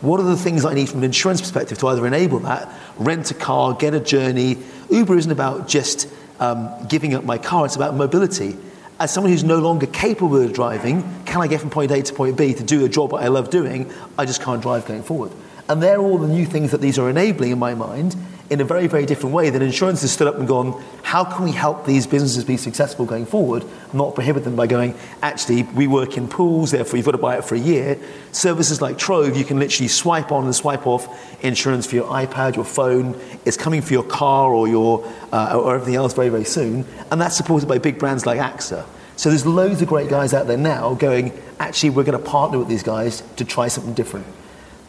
What 0.00 0.18
are 0.18 0.24
the 0.24 0.36
things 0.36 0.64
I 0.64 0.74
need 0.74 0.88
from 0.88 0.98
an 0.98 1.04
insurance 1.04 1.40
perspective 1.40 1.78
to 1.78 1.86
either 1.88 2.04
enable 2.06 2.40
that, 2.40 2.68
rent 2.96 3.30
a 3.30 3.34
car, 3.34 3.72
get 3.74 3.94
a 3.94 4.00
journey? 4.00 4.58
Uber 4.90 5.16
isn't 5.16 5.30
about 5.30 5.68
just 5.68 6.08
um, 6.40 6.70
giving 6.88 7.14
up 7.14 7.24
my 7.24 7.38
car; 7.38 7.66
it's 7.66 7.76
about 7.76 7.94
mobility 7.94 8.56
as 9.02 9.12
someone 9.12 9.32
who's 9.32 9.42
no 9.42 9.58
longer 9.58 9.86
capable 9.86 10.40
of 10.40 10.52
driving, 10.52 11.02
can 11.24 11.42
I 11.42 11.48
get 11.48 11.60
from 11.60 11.70
point 11.70 11.90
A 11.90 12.00
to 12.00 12.14
point 12.14 12.36
B 12.36 12.54
to 12.54 12.62
do 12.62 12.84
a 12.84 12.88
job 12.88 13.10
that 13.10 13.16
I 13.16 13.28
love 13.28 13.50
doing? 13.50 13.92
I 14.16 14.24
just 14.24 14.40
can't 14.40 14.62
drive 14.62 14.86
going 14.86 15.02
forward. 15.02 15.32
And 15.72 15.82
they're 15.82 16.00
all 16.00 16.18
the 16.18 16.28
new 16.28 16.44
things 16.44 16.70
that 16.72 16.82
these 16.82 16.98
are 16.98 17.08
enabling 17.08 17.50
in 17.50 17.58
my 17.58 17.72
mind 17.72 18.14
in 18.50 18.60
a 18.60 18.64
very, 18.64 18.88
very 18.88 19.06
different 19.06 19.34
way. 19.34 19.48
That 19.48 19.62
insurance 19.62 20.02
has 20.02 20.12
stood 20.12 20.28
up 20.28 20.36
and 20.36 20.46
gone, 20.46 20.78
how 21.02 21.24
can 21.24 21.46
we 21.46 21.52
help 21.52 21.86
these 21.86 22.06
businesses 22.06 22.44
be 22.44 22.58
successful 22.58 23.06
going 23.06 23.24
forward, 23.24 23.64
not 23.94 24.14
prohibit 24.14 24.44
them 24.44 24.54
by 24.54 24.66
going, 24.66 24.94
actually, 25.22 25.62
we 25.62 25.86
work 25.86 26.18
in 26.18 26.28
pools, 26.28 26.72
therefore 26.72 26.98
you've 26.98 27.06
got 27.06 27.12
to 27.12 27.16
buy 27.16 27.38
it 27.38 27.44
for 27.46 27.54
a 27.54 27.58
year. 27.58 27.98
Services 28.32 28.82
like 28.82 28.98
Trov, 28.98 29.34
you 29.34 29.46
can 29.46 29.58
literally 29.58 29.88
swipe 29.88 30.30
on 30.30 30.44
and 30.44 30.54
swipe 30.54 30.86
off 30.86 31.08
insurance 31.42 31.86
for 31.86 31.94
your 31.94 32.08
iPad, 32.08 32.54
your 32.56 32.66
phone. 32.66 33.18
It's 33.46 33.56
coming 33.56 33.80
for 33.80 33.94
your 33.94 34.04
car 34.04 34.52
or, 34.52 34.68
your, 34.68 35.10
uh, 35.32 35.58
or 35.58 35.74
everything 35.74 35.94
else 35.94 36.12
very, 36.12 36.28
very 36.28 36.44
soon. 36.44 36.84
And 37.10 37.18
that's 37.18 37.38
supported 37.38 37.66
by 37.66 37.78
big 37.78 37.98
brands 37.98 38.26
like 38.26 38.38
AXA. 38.38 38.84
So 39.16 39.30
there's 39.30 39.46
loads 39.46 39.80
of 39.80 39.88
great 39.88 40.10
guys 40.10 40.34
out 40.34 40.46
there 40.46 40.58
now 40.58 40.92
going, 40.92 41.32
actually, 41.58 41.88
we're 41.88 42.04
going 42.04 42.22
to 42.22 42.30
partner 42.30 42.58
with 42.58 42.68
these 42.68 42.82
guys 42.82 43.22
to 43.36 43.46
try 43.46 43.68
something 43.68 43.94
different. 43.94 44.26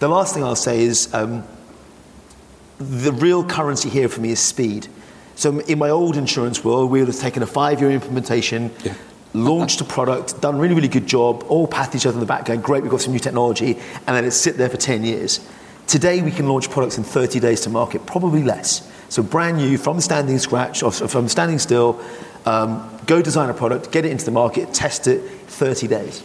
The 0.03 0.09
last 0.09 0.33
thing 0.33 0.43
I'll 0.43 0.57
say 0.57 0.81
is 0.81 1.13
um, 1.13 1.45
the 2.77 3.13
real 3.13 3.41
currency 3.41 3.87
here 3.87 4.09
for 4.09 4.19
me 4.19 4.31
is 4.31 4.39
speed. 4.41 4.89
So 5.35 5.59
in 5.59 5.79
my 5.79 5.91
old 5.91 6.17
insurance 6.17 6.61
world, 6.61 6.91
we 6.91 6.99
would 6.99 7.07
have 7.07 7.17
taken 7.17 7.41
a 7.41 7.47
five-year 7.47 7.89
implementation, 7.89 8.69
launched 9.33 9.79
a 9.79 9.85
product, 9.85 10.41
done 10.41 10.55
a 10.55 10.57
really, 10.57 10.75
really 10.75 10.89
good 10.89 11.07
job, 11.07 11.45
all 11.47 11.67
pat 11.67 11.95
each 11.95 12.05
other 12.05 12.15
on 12.15 12.19
the 12.19 12.25
back, 12.25 12.43
going, 12.43 12.59
great, 12.59 12.83
we've 12.83 12.91
got 12.91 12.99
some 12.99 13.13
new 13.13 13.19
technology, 13.19 13.77
and 14.05 14.07
then 14.07 14.25
it 14.25 14.31
sit 14.31 14.57
there 14.57 14.67
for 14.67 14.75
10 14.75 15.05
years. 15.05 15.39
Today, 15.87 16.21
we 16.21 16.31
can 16.31 16.49
launch 16.49 16.69
products 16.69 16.97
in 16.97 17.05
30 17.05 17.39
days 17.39 17.61
to 17.61 17.69
market, 17.69 18.05
probably 18.05 18.43
less. 18.43 18.91
So 19.07 19.23
brand 19.23 19.55
new, 19.55 19.77
from 19.77 20.01
standing 20.01 20.37
scratch, 20.37 20.83
or 20.83 20.91
from 20.91 21.29
standing 21.29 21.59
still, 21.59 21.97
um, 22.45 22.89
go 23.05 23.21
design 23.21 23.49
a 23.49 23.53
product, 23.53 23.93
get 23.93 24.03
it 24.03 24.11
into 24.11 24.25
the 24.25 24.31
market, 24.31 24.73
test 24.73 25.07
it, 25.07 25.21
30 25.21 25.87
days. 25.87 26.21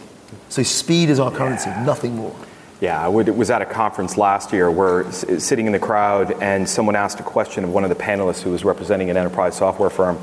So 0.49 0.63
speed 0.63 1.09
is 1.09 1.17
our 1.17 1.31
currency, 1.31 1.69
nothing 1.85 2.17
more. 2.17 2.35
Yeah, 2.81 3.03
I 3.03 3.09
would, 3.09 3.27
was 3.29 3.49
at 3.49 3.61
a 3.61 3.65
conference 3.65 4.17
last 4.17 4.53
year 4.53 4.71
where 4.71 5.11
sitting 5.11 5.65
in 5.65 5.73
the 5.73 5.79
crowd 5.79 6.41
and 6.41 6.67
someone 6.67 6.95
asked 6.95 7.19
a 7.19 7.23
question 7.23 7.65
of 7.65 7.73
one 7.73 7.83
of 7.83 7.89
the 7.89 7.95
panelists 7.95 8.41
who 8.41 8.51
was 8.51 8.63
representing 8.63 9.09
an 9.09 9.17
enterprise 9.17 9.57
software 9.57 9.89
firm 9.89 10.17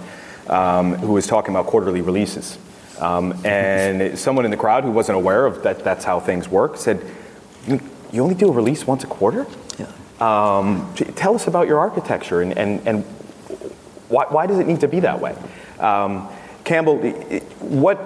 um, 0.47 0.95
who 0.95 1.13
was 1.13 1.27
talking 1.27 1.51
about 1.55 1.67
quarterly 1.67 2.01
releases. 2.01 2.59
Um, 2.99 3.39
and 3.45 4.19
someone 4.19 4.47
in 4.47 4.51
the 4.51 4.57
crowd 4.57 4.85
who 4.85 4.91
wasn't 4.91 5.17
aware 5.17 5.45
of 5.45 5.63
that, 5.65 5.85
that's 5.85 6.05
how 6.05 6.19
things 6.19 6.49
work 6.49 6.79
said, 6.79 7.05
you, 7.67 7.79
you 8.11 8.23
only 8.23 8.35
do 8.35 8.49
a 8.49 8.53
release 8.53 8.87
once 8.87 9.05
a 9.05 9.07
quarter? 9.07 9.47
Yeah. 9.79 9.87
Um, 10.19 10.95
tell 10.95 11.35
us 11.35 11.47
about 11.47 11.69
your 11.69 11.79
architecture 11.79 12.41
and, 12.41 12.57
and, 12.57 12.89
and 12.89 13.05
why, 14.09 14.25
why 14.31 14.47
does 14.47 14.59
it 14.59 14.67
need 14.67 14.81
to 14.81 14.89
be 14.89 15.01
that 15.01 15.21
way? 15.21 15.37
Um, 15.79 16.29
Campbell, 16.65 16.99
what, 17.61 17.99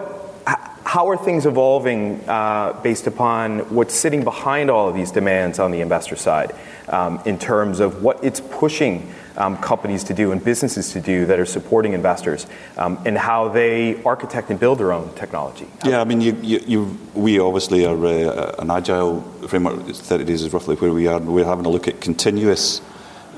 how 0.90 1.08
are 1.08 1.16
things 1.16 1.46
evolving 1.46 2.20
uh, 2.28 2.72
based 2.82 3.06
upon 3.06 3.60
what's 3.72 3.94
sitting 3.94 4.24
behind 4.24 4.68
all 4.68 4.88
of 4.88 4.94
these 4.96 5.12
demands 5.12 5.60
on 5.60 5.70
the 5.70 5.80
investor 5.80 6.16
side 6.16 6.52
um, 6.88 7.22
in 7.24 7.38
terms 7.38 7.78
of 7.78 8.02
what 8.02 8.18
it's 8.24 8.40
pushing 8.40 9.08
um, 9.36 9.56
companies 9.58 10.02
to 10.02 10.12
do 10.12 10.32
and 10.32 10.42
businesses 10.42 10.92
to 10.92 11.00
do 11.00 11.26
that 11.26 11.38
are 11.38 11.46
supporting 11.46 11.92
investors 11.92 12.44
um, 12.76 12.98
and 13.06 13.16
how 13.16 13.48
they 13.48 14.02
architect 14.02 14.50
and 14.50 14.58
build 14.58 14.78
their 14.78 14.92
own 14.92 15.14
technology? 15.14 15.68
Yeah, 15.84 16.00
I 16.00 16.04
mean, 16.04 16.20
you, 16.20 16.32
you, 16.42 16.58
you, 16.66 16.98
we 17.14 17.38
obviously 17.38 17.86
are 17.86 18.04
uh, 18.04 18.56
an 18.58 18.72
agile 18.72 19.20
framework. 19.46 19.86
30 19.86 20.24
days 20.24 20.42
is 20.42 20.52
roughly 20.52 20.74
where 20.74 20.92
we 20.92 21.06
are. 21.06 21.20
We're 21.20 21.44
having 21.44 21.66
a 21.66 21.70
look 21.70 21.86
at 21.86 22.00
continuous 22.00 22.80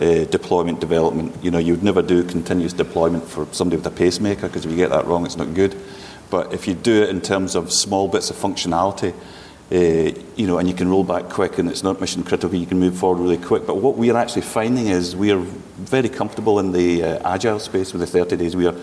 uh, 0.01 0.25
deployment 0.25 0.81
development. 0.81 1.45
You 1.45 1.51
know, 1.51 1.59
you'd 1.59 1.83
never 1.83 2.01
do 2.01 2.25
continuous 2.25 2.73
deployment 2.73 3.25
for 3.25 3.47
somebody 3.53 3.77
with 3.77 3.87
a 3.87 3.91
pacemaker 3.91 4.49
because 4.49 4.65
if 4.65 4.71
you 4.71 4.77
get 4.79 4.89
that 4.89 5.05
wrong, 5.05 5.27
it's 5.27 5.37
not 5.37 5.53
good. 5.53 5.79
But 6.33 6.55
if 6.55 6.67
you 6.67 6.73
do 6.73 7.03
it 7.03 7.11
in 7.11 7.21
terms 7.21 7.55
of 7.55 7.71
small 7.71 8.09
bits 8.09 8.31
of 8.31 8.37
functionality, 8.37 9.13
uh, 9.71 10.19
you 10.35 10.47
know, 10.47 10.57
and 10.57 10.67
you 10.67 10.75
can 10.75 10.89
roll 10.89 11.05
back 11.05 11.29
quick 11.29 11.59
and 11.59 11.69
it's 11.69 11.83
not 11.83 12.01
mission 12.01 12.23
critical, 12.25 12.59
you 12.59 12.65
can 12.65 12.79
move 12.81 12.97
forward 12.97 13.23
really 13.23 13.37
quick. 13.37 13.67
But 13.67 13.77
what 13.77 13.99
we 13.99 14.11
are 14.11 14.17
actually 14.17 14.41
finding 14.41 14.87
is 14.87 15.15
we 15.15 15.31
are 15.31 15.41
very 15.41 16.09
comfortable 16.09 16.59
in 16.59 16.73
the 16.73 17.05
uh, 17.05 17.35
agile 17.35 17.59
space 17.59 17.93
with 17.93 18.01
the 18.01 18.07
30 18.07 18.39
days. 18.39 18.57
We 18.57 18.67
are 18.67 18.75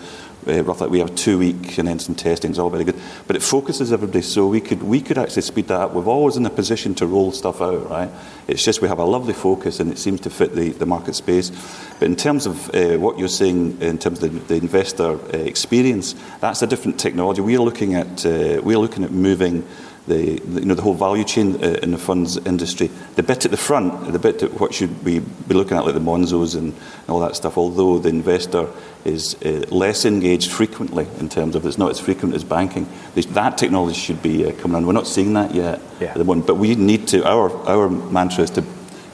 uh, 0.46 0.62
roughly 0.64 0.88
we 0.88 0.98
have 0.98 1.14
two 1.14 1.38
week 1.38 1.78
and 1.78 1.88
then 1.88 1.98
some 1.98 2.14
testing. 2.14 2.50
It's 2.50 2.58
all 2.58 2.70
very 2.70 2.84
good, 2.84 2.98
but 3.26 3.36
it 3.36 3.42
focuses 3.42 3.92
everybody. 3.92 4.22
So 4.22 4.46
we 4.46 4.60
could 4.60 4.82
we 4.82 5.00
could 5.00 5.18
actually 5.18 5.42
speed 5.42 5.68
that 5.68 5.80
up. 5.80 5.92
We're 5.92 6.04
always 6.06 6.36
in 6.36 6.46
a 6.46 6.50
position 6.50 6.94
to 6.96 7.06
roll 7.06 7.32
stuff 7.32 7.60
out, 7.60 7.88
right? 7.90 8.10
It's 8.48 8.64
just 8.64 8.80
we 8.82 8.88
have 8.88 8.98
a 8.98 9.04
lovely 9.04 9.34
focus 9.34 9.80
and 9.80 9.92
it 9.92 9.98
seems 9.98 10.20
to 10.22 10.30
fit 10.30 10.54
the, 10.54 10.70
the 10.70 10.86
market 10.86 11.14
space. 11.14 11.50
But 11.98 12.06
in 12.06 12.16
terms 12.16 12.46
of 12.46 12.74
uh, 12.74 12.96
what 12.98 13.18
you're 13.18 13.28
saying 13.28 13.80
in 13.80 13.98
terms 13.98 14.22
of 14.22 14.32
the, 14.32 14.54
the 14.54 14.56
investor 14.56 15.12
uh, 15.12 15.38
experience, 15.38 16.14
that's 16.40 16.62
a 16.62 16.66
different 16.66 16.98
technology. 16.98 17.42
We 17.42 17.56
are 17.56 17.62
looking 17.62 17.94
at 17.94 18.24
uh, 18.26 18.60
we 18.62 18.74
are 18.74 18.78
looking 18.78 19.04
at 19.04 19.10
moving 19.10 19.66
the, 20.06 20.38
the, 20.38 20.60
you 20.60 20.66
know, 20.66 20.74
the 20.74 20.82
whole 20.82 20.94
value 20.94 21.24
chain 21.24 21.62
uh, 21.62 21.78
in 21.82 21.90
the 21.90 21.98
funds 21.98 22.36
industry. 22.38 22.90
The 23.16 23.22
bit 23.22 23.44
at 23.44 23.50
the 23.50 23.56
front, 23.56 24.12
the 24.12 24.18
bit 24.18 24.42
at 24.42 24.60
what 24.60 24.74
should 24.74 25.04
we 25.04 25.20
be 25.20 25.54
looking 25.54 25.76
at, 25.76 25.84
like 25.84 25.94
the 25.94 26.00
Monzos 26.00 26.56
and 26.56 26.74
all 27.08 27.20
that 27.20 27.36
stuff, 27.36 27.56
although 27.58 27.98
the 27.98 28.08
investor 28.08 28.68
is 29.04 29.34
uh, 29.42 29.64
less 29.70 30.04
engaged 30.04 30.50
frequently 30.50 31.06
in 31.18 31.28
terms 31.28 31.54
of 31.54 31.64
it's 31.66 31.78
not 31.78 31.90
as 31.90 32.00
frequent 32.00 32.34
as 32.34 32.44
banking. 32.44 32.88
That 33.14 33.58
technology 33.58 33.98
should 33.98 34.22
be 34.22 34.46
uh, 34.46 34.52
coming 34.52 34.76
on. 34.76 34.86
We're 34.86 34.92
not 34.92 35.06
seeing 35.06 35.32
that 35.34 35.54
yet 35.54 35.80
yeah. 36.00 36.08
at 36.08 36.16
the 36.16 36.24
moment, 36.24 36.46
but 36.46 36.56
we 36.56 36.74
need 36.74 37.08
to, 37.08 37.26
our, 37.26 37.50
our 37.66 37.88
mantra 37.88 38.44
is 38.44 38.50
to, 38.50 38.64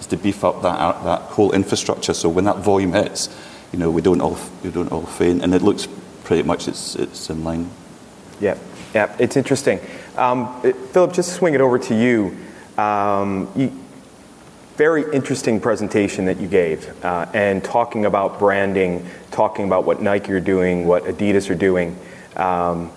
is 0.00 0.06
to 0.06 0.16
beef 0.16 0.44
up 0.44 0.62
that, 0.62 1.04
that 1.04 1.20
whole 1.22 1.52
infrastructure 1.52 2.14
so 2.14 2.28
when 2.28 2.44
that 2.44 2.58
volume 2.58 2.92
hits, 2.92 3.28
you 3.72 3.78
know, 3.78 3.90
we 3.90 4.02
don't 4.02 4.20
all, 4.20 4.38
we 4.62 4.70
don't 4.70 4.90
all 4.92 5.02
faint, 5.02 5.42
and 5.42 5.54
it 5.54 5.62
looks 5.62 5.88
pretty 6.24 6.42
much 6.42 6.68
it's, 6.68 6.96
it's 6.96 7.30
in 7.30 7.44
line. 7.44 7.70
Yeah, 8.40 8.56
yeah, 8.94 9.14
it's 9.18 9.36
interesting. 9.36 9.80
Um, 10.16 10.60
Philip, 10.62 11.12
just 11.12 11.34
swing 11.34 11.54
it 11.54 11.60
over 11.60 11.78
to 11.78 11.94
you. 11.94 12.36
Um, 12.82 13.50
you 13.54 13.72
very 14.76 15.04
interesting 15.14 15.58
presentation 15.58 16.26
that 16.26 16.38
you 16.38 16.46
gave, 16.46 17.02
uh, 17.02 17.26
and 17.32 17.64
talking 17.64 18.04
about 18.04 18.38
branding, 18.38 19.06
talking 19.30 19.64
about 19.64 19.84
what 19.86 20.02
Nike 20.02 20.32
are 20.32 20.40
doing, 20.40 20.86
what 20.86 21.04
Adidas 21.04 21.48
are 21.48 21.54
doing. 21.54 21.98
Um, 22.36 22.92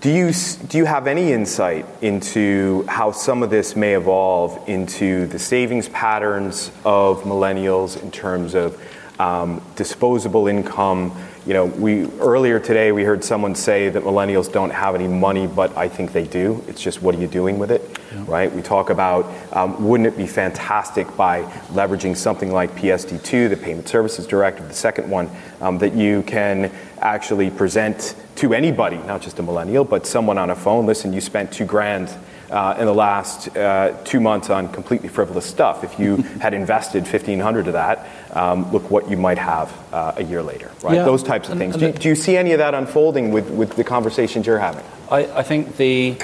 do 0.00 0.10
you 0.10 0.32
do 0.68 0.78
you 0.78 0.86
have 0.86 1.06
any 1.06 1.32
insight 1.32 1.84
into 2.00 2.86
how 2.86 3.12
some 3.12 3.42
of 3.42 3.50
this 3.50 3.76
may 3.76 3.94
evolve 3.94 4.66
into 4.68 5.26
the 5.26 5.38
savings 5.38 5.90
patterns 5.90 6.70
of 6.86 7.22
millennials 7.24 8.02
in 8.02 8.10
terms 8.10 8.54
of 8.54 8.82
um, 9.20 9.60
disposable 9.76 10.48
income? 10.48 11.12
You 11.46 11.54
know, 11.54 11.64
we 11.64 12.04
earlier 12.18 12.60
today 12.60 12.92
we 12.92 13.02
heard 13.02 13.24
someone 13.24 13.54
say 13.54 13.88
that 13.88 14.02
millennials 14.02 14.52
don't 14.52 14.70
have 14.70 14.94
any 14.94 15.08
money, 15.08 15.46
but 15.46 15.74
I 15.74 15.88
think 15.88 16.12
they 16.12 16.24
do. 16.24 16.62
It's 16.68 16.82
just 16.82 17.00
what 17.00 17.14
are 17.14 17.18
you 17.18 17.28
doing 17.28 17.58
with 17.58 17.70
it, 17.70 17.98
yeah. 18.12 18.24
right? 18.26 18.52
We 18.52 18.60
talk 18.60 18.90
about 18.90 19.24
um, 19.56 19.82
wouldn't 19.82 20.06
it 20.06 20.18
be 20.18 20.26
fantastic 20.26 21.16
by 21.16 21.44
leveraging 21.72 22.14
something 22.14 22.52
like 22.52 22.72
PSD2, 22.72 23.48
the 23.48 23.56
Payment 23.56 23.88
Services 23.88 24.26
Directive, 24.26 24.68
the 24.68 24.74
second 24.74 25.08
one, 25.08 25.30
um, 25.62 25.78
that 25.78 25.94
you 25.94 26.22
can 26.24 26.70
actually 26.98 27.48
present 27.48 28.14
to 28.36 28.52
anybody, 28.52 28.98
not 28.98 29.22
just 29.22 29.38
a 29.38 29.42
millennial, 29.42 29.84
but 29.84 30.06
someone 30.06 30.36
on 30.36 30.50
a 30.50 30.56
phone. 30.56 30.84
Listen, 30.84 31.10
you 31.10 31.22
spent 31.22 31.50
two 31.50 31.64
grand 31.64 32.14
uh, 32.50 32.74
in 32.78 32.86
the 32.86 32.94
last 32.94 33.56
uh, 33.56 33.96
two 34.04 34.20
months 34.20 34.50
on 34.50 34.70
completely 34.72 35.08
frivolous 35.08 35.46
stuff. 35.46 35.84
If 35.84 35.98
you 35.98 36.16
had 36.40 36.52
invested 36.52 37.02
1500 37.04 37.66
of 37.68 37.72
that, 37.74 38.08
um, 38.32 38.70
look 38.72 38.90
what 38.90 39.08
you 39.08 39.16
might 39.16 39.38
have 39.38 39.72
uh, 39.92 40.14
a 40.16 40.24
year 40.24 40.42
later, 40.42 40.70
right? 40.82 40.96
Yeah. 40.96 41.04
Those 41.04 41.22
types 41.22 41.48
of 41.48 41.58
things. 41.58 41.76
Do, 41.76 41.92
do, 41.92 42.08
you 42.08 42.16
see 42.16 42.36
any 42.36 42.52
of 42.52 42.58
that 42.58 42.74
unfolding 42.74 43.30
with, 43.30 43.50
with 43.50 43.76
the 43.76 43.84
conversations 43.84 44.46
you're 44.46 44.58
having? 44.58 44.84
I, 45.10 45.26
I 45.38 45.42
think 45.42 45.76
the 45.76 46.16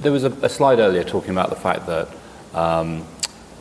there 0.00 0.12
was 0.12 0.24
a, 0.24 0.30
a, 0.42 0.48
slide 0.48 0.78
earlier 0.78 1.04
talking 1.04 1.30
about 1.30 1.50
the 1.50 1.56
fact 1.56 1.86
that 1.86 2.08
um, 2.54 3.04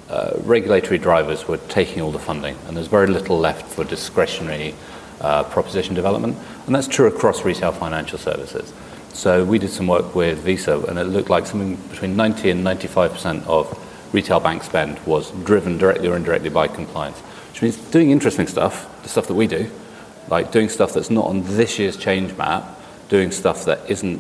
uh, 0.10 0.32
regulatory 0.44 0.98
drivers 0.98 1.48
were 1.48 1.58
taking 1.58 2.02
all 2.02 2.12
the 2.12 2.20
funding, 2.20 2.58
and 2.66 2.76
there's 2.76 2.88
very 2.88 3.08
little 3.08 3.38
left 3.38 3.66
for 3.66 3.84
discretionary 3.84 4.74
uh, 5.22 5.44
proposition 5.44 5.94
development, 5.94 6.38
and 6.66 6.74
that's 6.74 6.88
true 6.88 7.08
across 7.08 7.44
retail 7.44 7.72
financial 7.72 8.18
services. 8.18 8.74
So 9.14 9.44
we 9.44 9.60
did 9.60 9.70
some 9.70 9.88
work 9.88 10.16
with 10.16 10.40
Visa, 10.40 10.80
and 10.80 10.98
it 10.98 11.06
looked 11.06 11.30
like 11.30 11.46
something 11.46 11.76
between 11.90 12.16
90 12.16 12.52
and 12.52 12.64
95 12.64 13.12
percent 13.12 13.48
of 13.48 13.78
retail 14.14 14.40
bank 14.40 14.64
spend 14.64 15.00
was 15.06 15.32
driven 15.44 15.78
directly 15.78 16.08
or 16.08 16.16
indirectly 16.16 16.50
by 16.50 16.68
compliance, 16.68 17.20
which 17.50 17.62
means 17.62 17.78
doing 17.92 18.12
interesting 18.12 18.48
stuff, 18.48 18.88
the 19.04 19.10
stuff 19.10 19.28
that 19.28 19.36
we 19.36 19.48
do, 19.48 19.70
like 20.30 20.52
doing 20.52 20.70
stuff 20.70 20.94
that's 20.94 21.10
not 21.10 21.26
on 21.26 21.44
this 21.44 21.80
year's 21.80 21.98
change 21.98 22.36
map, 22.38 22.80
doing 23.10 23.32
stuff 23.32 23.66
that 23.66 23.90
isn't 23.90 24.20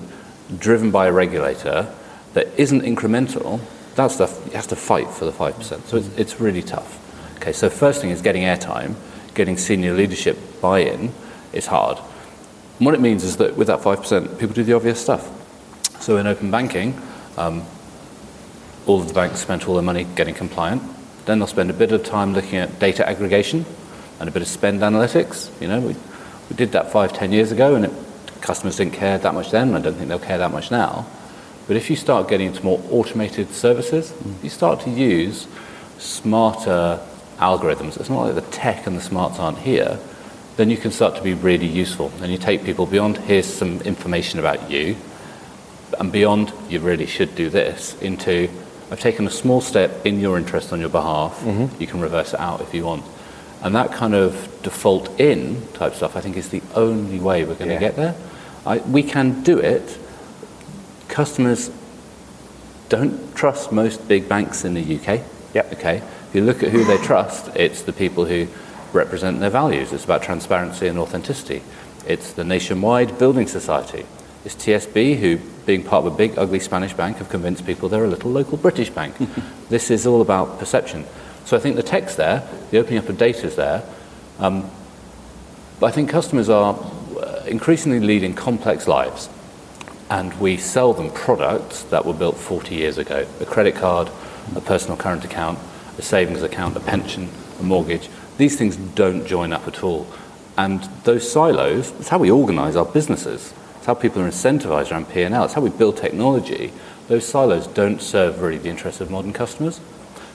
driven 0.57 0.91
by 0.91 1.07
a 1.07 1.11
regulator, 1.11 1.93
that 2.33 2.47
isn't 2.57 2.81
incremental, 2.81 3.59
that 3.95 4.11
stuff 4.11 4.41
you 4.45 4.53
has 4.53 4.67
to 4.67 4.75
fight 4.75 5.09
for 5.09 5.25
the 5.25 5.31
5%. 5.31 5.83
So 5.83 5.97
it's, 5.97 6.07
it's 6.17 6.39
really 6.39 6.61
tough. 6.61 6.97
Okay, 7.37 7.53
so 7.53 7.69
first 7.69 8.01
thing 8.01 8.09
is 8.09 8.21
getting 8.21 8.43
airtime, 8.43 8.95
getting 9.33 9.57
senior 9.57 9.93
leadership 9.93 10.37
buy 10.61 10.79
in 10.79 11.13
is 11.53 11.67
hard. 11.67 11.97
And 12.79 12.85
what 12.85 12.95
it 12.95 13.01
means 13.01 13.25
is 13.25 13.37
that 13.37 13.57
with 13.57 13.67
that 13.67 13.79
5%, 13.79 14.39
people 14.39 14.55
do 14.55 14.63
the 14.63 14.73
obvious 14.73 15.01
stuff. 15.01 15.29
So 16.01 16.15
in 16.15 16.27
open 16.27 16.49
banking, 16.49 16.99
um, 17.37 17.65
all 18.87 19.01
of 19.01 19.09
the 19.09 19.13
banks 19.13 19.41
spent 19.41 19.67
all 19.67 19.75
their 19.75 19.83
money 19.83 20.05
getting 20.15 20.33
compliant. 20.33 20.81
Then 21.25 21.39
they'll 21.39 21.47
spend 21.47 21.69
a 21.69 21.73
bit 21.73 21.91
of 21.91 22.05
time 22.05 22.33
looking 22.33 22.57
at 22.57 22.79
data 22.79 23.07
aggregation 23.07 23.65
and 24.19 24.29
a 24.29 24.31
bit 24.31 24.41
of 24.41 24.47
spend 24.47 24.79
analytics. 24.79 25.49
You 25.61 25.67
know, 25.67 25.81
we, 25.81 25.95
we 26.49 26.55
did 26.55 26.71
that 26.71 26.89
five, 26.89 27.11
ten 27.11 27.33
years 27.33 27.51
ago, 27.51 27.75
and 27.75 27.83
it, 27.83 27.91
customers 28.39 28.77
didn't 28.77 28.93
care 28.93 29.17
that 29.17 29.33
much 29.33 29.51
then. 29.51 29.75
I 29.75 29.81
don't 29.81 29.95
think 29.95 30.07
they'll 30.07 30.17
care 30.17 30.37
that 30.37 30.51
much 30.51 30.71
now. 30.71 31.05
But 31.67 31.75
if 31.75 31.89
you 31.89 31.97
start 31.97 32.29
getting 32.29 32.47
into 32.47 32.63
more 32.63 32.81
automated 32.89 33.51
services, 33.51 34.11
mm. 34.11 34.41
you 34.41 34.49
start 34.49 34.79
to 34.81 34.89
use 34.89 35.47
smarter 35.97 36.99
algorithms. 37.39 37.99
It's 37.99 38.09
not 38.09 38.23
like 38.23 38.35
the 38.35 38.51
tech 38.51 38.87
and 38.87 38.95
the 38.95 39.01
smarts 39.01 39.37
aren't 39.37 39.59
here 39.59 39.99
then 40.57 40.69
you 40.69 40.77
can 40.77 40.91
start 40.91 41.15
to 41.15 41.21
be 41.21 41.33
really 41.33 41.67
useful. 41.67 42.11
And 42.21 42.31
you 42.31 42.37
take 42.37 42.63
people 42.63 42.85
beyond 42.85 43.17
here's 43.17 43.45
some 43.45 43.81
information 43.81 44.39
about 44.39 44.69
you, 44.69 44.97
and 45.99 46.11
beyond 46.11 46.53
you 46.69 46.79
really 46.79 47.05
should 47.05 47.35
do 47.35 47.49
this, 47.49 47.99
into 48.01 48.49
I've 48.91 48.99
taken 48.99 49.27
a 49.27 49.31
small 49.31 49.61
step 49.61 50.05
in 50.05 50.19
your 50.19 50.37
interest 50.37 50.73
on 50.73 50.79
your 50.79 50.89
behalf. 50.89 51.39
Mm-hmm. 51.41 51.79
You 51.81 51.87
can 51.87 52.01
reverse 52.01 52.33
it 52.33 52.39
out 52.39 52.61
if 52.61 52.73
you 52.73 52.85
want. 52.85 53.05
And 53.61 53.75
that 53.75 53.91
kind 53.91 54.15
of 54.15 54.33
default 54.63 55.19
in 55.19 55.67
type 55.73 55.93
stuff, 55.93 56.15
I 56.15 56.21
think, 56.21 56.37
is 56.37 56.49
the 56.49 56.61
only 56.75 57.19
way 57.19 57.43
we're 57.43 57.55
going 57.55 57.71
yeah. 57.71 57.79
to 57.79 57.85
get 57.85 57.95
there. 57.95 58.15
I, 58.65 58.77
we 58.79 59.03
can 59.03 59.43
do 59.43 59.59
it. 59.59 59.97
Customers 61.07 61.69
don't 62.87 63.35
trust 63.35 63.71
most 63.71 64.07
big 64.07 64.27
banks 64.27 64.65
in 64.65 64.73
the 64.73 64.81
UK. 64.81 65.21
Yep. 65.53 65.73
Okay. 65.73 65.97
If 65.97 66.29
you 66.33 66.41
look 66.41 66.63
at 66.63 66.69
who 66.69 66.83
they 66.83 66.97
trust, 66.97 67.55
it's 67.55 67.83
the 67.83 67.93
people 67.93 68.25
who 68.25 68.47
represent 68.93 69.39
their 69.39 69.49
values. 69.49 69.93
It's 69.93 70.05
about 70.05 70.23
transparency 70.23 70.87
and 70.87 70.97
authenticity. 70.97 71.61
It's 72.07 72.33
the 72.33 72.43
Nationwide 72.43 73.17
Building 73.17 73.47
Society. 73.47 74.05
It's 74.45 74.55
TSB, 74.55 75.17
who, 75.17 75.37
being 75.65 75.83
part 75.83 76.05
of 76.05 76.13
a 76.13 76.15
big, 76.15 76.37
ugly 76.37 76.59
Spanish 76.59 76.93
bank, 76.93 77.17
have 77.17 77.29
convinced 77.29 77.65
people 77.65 77.89
they're 77.89 78.05
a 78.05 78.09
little 78.09 78.31
local 78.31 78.57
British 78.57 78.89
bank. 78.89 79.15
this 79.69 79.91
is 79.91 80.07
all 80.07 80.21
about 80.21 80.59
perception. 80.59 81.05
So 81.45 81.57
I 81.57 81.59
think 81.59 81.75
the 81.75 81.83
text 81.83 82.17
there, 82.17 82.47
the 82.71 82.77
opening 82.77 82.99
up 82.99 83.09
of 83.09 83.17
data 83.17 83.47
is 83.47 83.55
there. 83.55 83.83
Um, 84.39 84.69
but 85.79 85.87
I 85.87 85.91
think 85.91 86.09
customers 86.09 86.49
are 86.49 86.75
uh, 87.19 87.43
increasingly 87.47 87.99
leading 87.99 88.33
complex 88.33 88.87
lives. 88.87 89.29
And 90.09 90.33
we 90.39 90.57
sell 90.57 90.93
them 90.93 91.11
products 91.11 91.83
that 91.83 92.05
were 92.05 92.13
built 92.13 92.37
40 92.37 92.75
years 92.75 92.97
ago 92.97 93.27
a 93.39 93.45
credit 93.45 93.75
card, 93.75 94.09
a 94.55 94.61
personal 94.61 94.97
current 94.97 95.23
account, 95.23 95.59
a 95.97 96.01
savings 96.01 96.41
account, 96.41 96.75
a 96.75 96.79
pension, 96.79 97.29
a 97.59 97.63
mortgage. 97.63 98.09
These 98.39 98.55
things 98.55 98.77
don't 98.77 99.27
join 99.27 99.51
up 99.51 99.67
at 99.67 99.83
all. 99.83 100.07
And 100.57 100.81
those 101.03 101.29
silos, 101.29 101.91
it's 101.99 102.07
how 102.07 102.19
we 102.19 102.31
organize 102.31 102.77
our 102.77 102.85
businesses. 102.85 103.53
It's 103.75 103.85
how 103.85 103.95
people 103.95 104.21
are 104.21 104.29
incentivized 104.29 104.91
around 104.93 105.09
P&L. 105.09 105.43
It's 105.43 105.55
how 105.55 105.61
we 105.61 105.69
build 105.69 105.97
technology. 105.97 106.71
Those 107.09 107.27
silos 107.27 107.67
don't 107.67 108.01
serve 108.01 108.41
really 108.41 108.57
the 108.57 108.69
interests 108.69 109.01
of 109.01 109.11
modern 109.11 109.33
customers. 109.33 109.81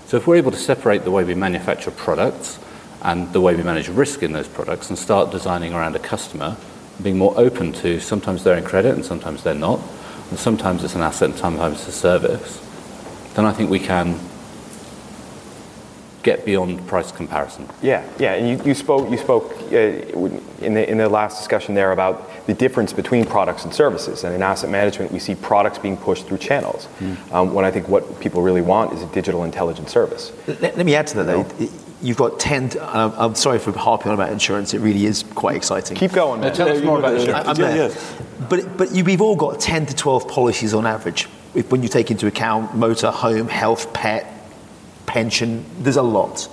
So 0.06 0.18
if 0.18 0.26
we're 0.26 0.36
able 0.36 0.50
to 0.50 0.58
separate 0.58 1.04
the 1.04 1.10
way 1.10 1.24
we 1.24 1.34
manufacture 1.34 1.90
products 1.90 2.58
and 3.00 3.32
the 3.32 3.40
way 3.40 3.56
we 3.56 3.62
manage 3.62 3.88
risk 3.88 4.22
in 4.22 4.32
those 4.32 4.48
products 4.48 4.90
and 4.90 4.98
start 4.98 5.30
designing 5.30 5.72
around 5.72 5.96
a 5.96 5.98
customer, 5.98 6.58
being 7.02 7.16
more 7.16 7.32
open 7.38 7.72
to 7.72 8.00
sometimes 8.00 8.44
they're 8.44 8.58
in 8.58 8.64
credit 8.64 8.94
and 8.94 9.04
sometimes 9.06 9.42
they're 9.42 9.54
not, 9.54 9.80
and 10.28 10.38
sometimes 10.38 10.84
it's 10.84 10.94
an 10.94 11.00
asset 11.00 11.30
and 11.30 11.38
sometimes 11.38 11.78
it's 11.78 11.88
a 11.88 11.92
service, 11.92 12.60
then 13.32 13.46
I 13.46 13.52
think 13.54 13.70
we 13.70 13.80
can 13.80 14.20
get 16.24 16.44
beyond 16.44 16.84
price 16.88 17.12
comparison. 17.12 17.68
Yeah, 17.82 18.04
yeah, 18.18 18.34
and 18.34 18.48
you, 18.48 18.66
you 18.66 18.74
spoke 18.74 19.08
you 19.10 19.18
spoke 19.18 19.52
uh, 19.70 19.76
in 20.64 20.74
the 20.74 20.90
in 20.90 20.98
the 20.98 21.08
last 21.08 21.38
discussion 21.38 21.74
there 21.74 21.92
about 21.92 22.28
the 22.46 22.54
difference 22.54 22.92
between 22.92 23.24
products 23.24 23.64
and 23.64 23.72
services. 23.72 24.24
And 24.24 24.34
in 24.34 24.42
asset 24.42 24.70
management, 24.70 25.12
we 25.12 25.18
see 25.18 25.34
products 25.34 25.78
being 25.78 25.96
pushed 25.96 26.26
through 26.26 26.38
channels. 26.38 26.88
Mm. 26.98 27.32
Um, 27.32 27.54
when 27.54 27.64
I 27.64 27.70
think 27.70 27.88
what 27.88 28.20
people 28.20 28.42
really 28.42 28.62
want 28.62 28.92
is 28.92 29.02
a 29.02 29.06
digital 29.06 29.44
intelligence 29.44 29.92
service. 29.92 30.32
Let, 30.46 30.76
let 30.76 30.86
me 30.86 30.94
add 30.94 31.06
to 31.08 31.22
that. 31.22 31.26
Though. 31.26 31.68
You've 32.02 32.18
got 32.18 32.38
10, 32.38 32.68
to, 32.70 32.84
I'm 32.84 33.34
sorry 33.34 33.58
for 33.58 33.72
harping 33.72 34.08
on 34.08 34.14
about 34.14 34.30
insurance, 34.30 34.74
it 34.74 34.80
really 34.80 35.06
is 35.06 35.22
quite 35.22 35.56
exciting. 35.56 35.96
Keep 35.96 36.12
going, 36.12 36.42
man. 36.42 36.52
Tell 36.52 36.68
us 36.68 36.82
more 36.82 36.98
about 36.98 37.14
insurance. 37.14 37.58
I, 37.58 37.62
yeah, 37.62 37.88
yeah. 37.88 37.94
But, 38.50 38.76
but 38.76 38.94
you, 38.94 39.04
we've 39.04 39.22
all 39.22 39.36
got 39.36 39.58
10 39.58 39.86
to 39.86 39.94
12 39.94 40.28
policies 40.28 40.74
on 40.74 40.86
average 40.86 41.28
if, 41.54 41.70
when 41.70 41.82
you 41.82 41.88
take 41.88 42.10
into 42.10 42.26
account 42.26 42.76
motor, 42.76 43.10
home, 43.10 43.48
health, 43.48 43.92
pet, 43.94 44.33
pension, 45.14 45.64
there's 45.78 45.96
a 45.96 46.02
lot. 46.02 46.48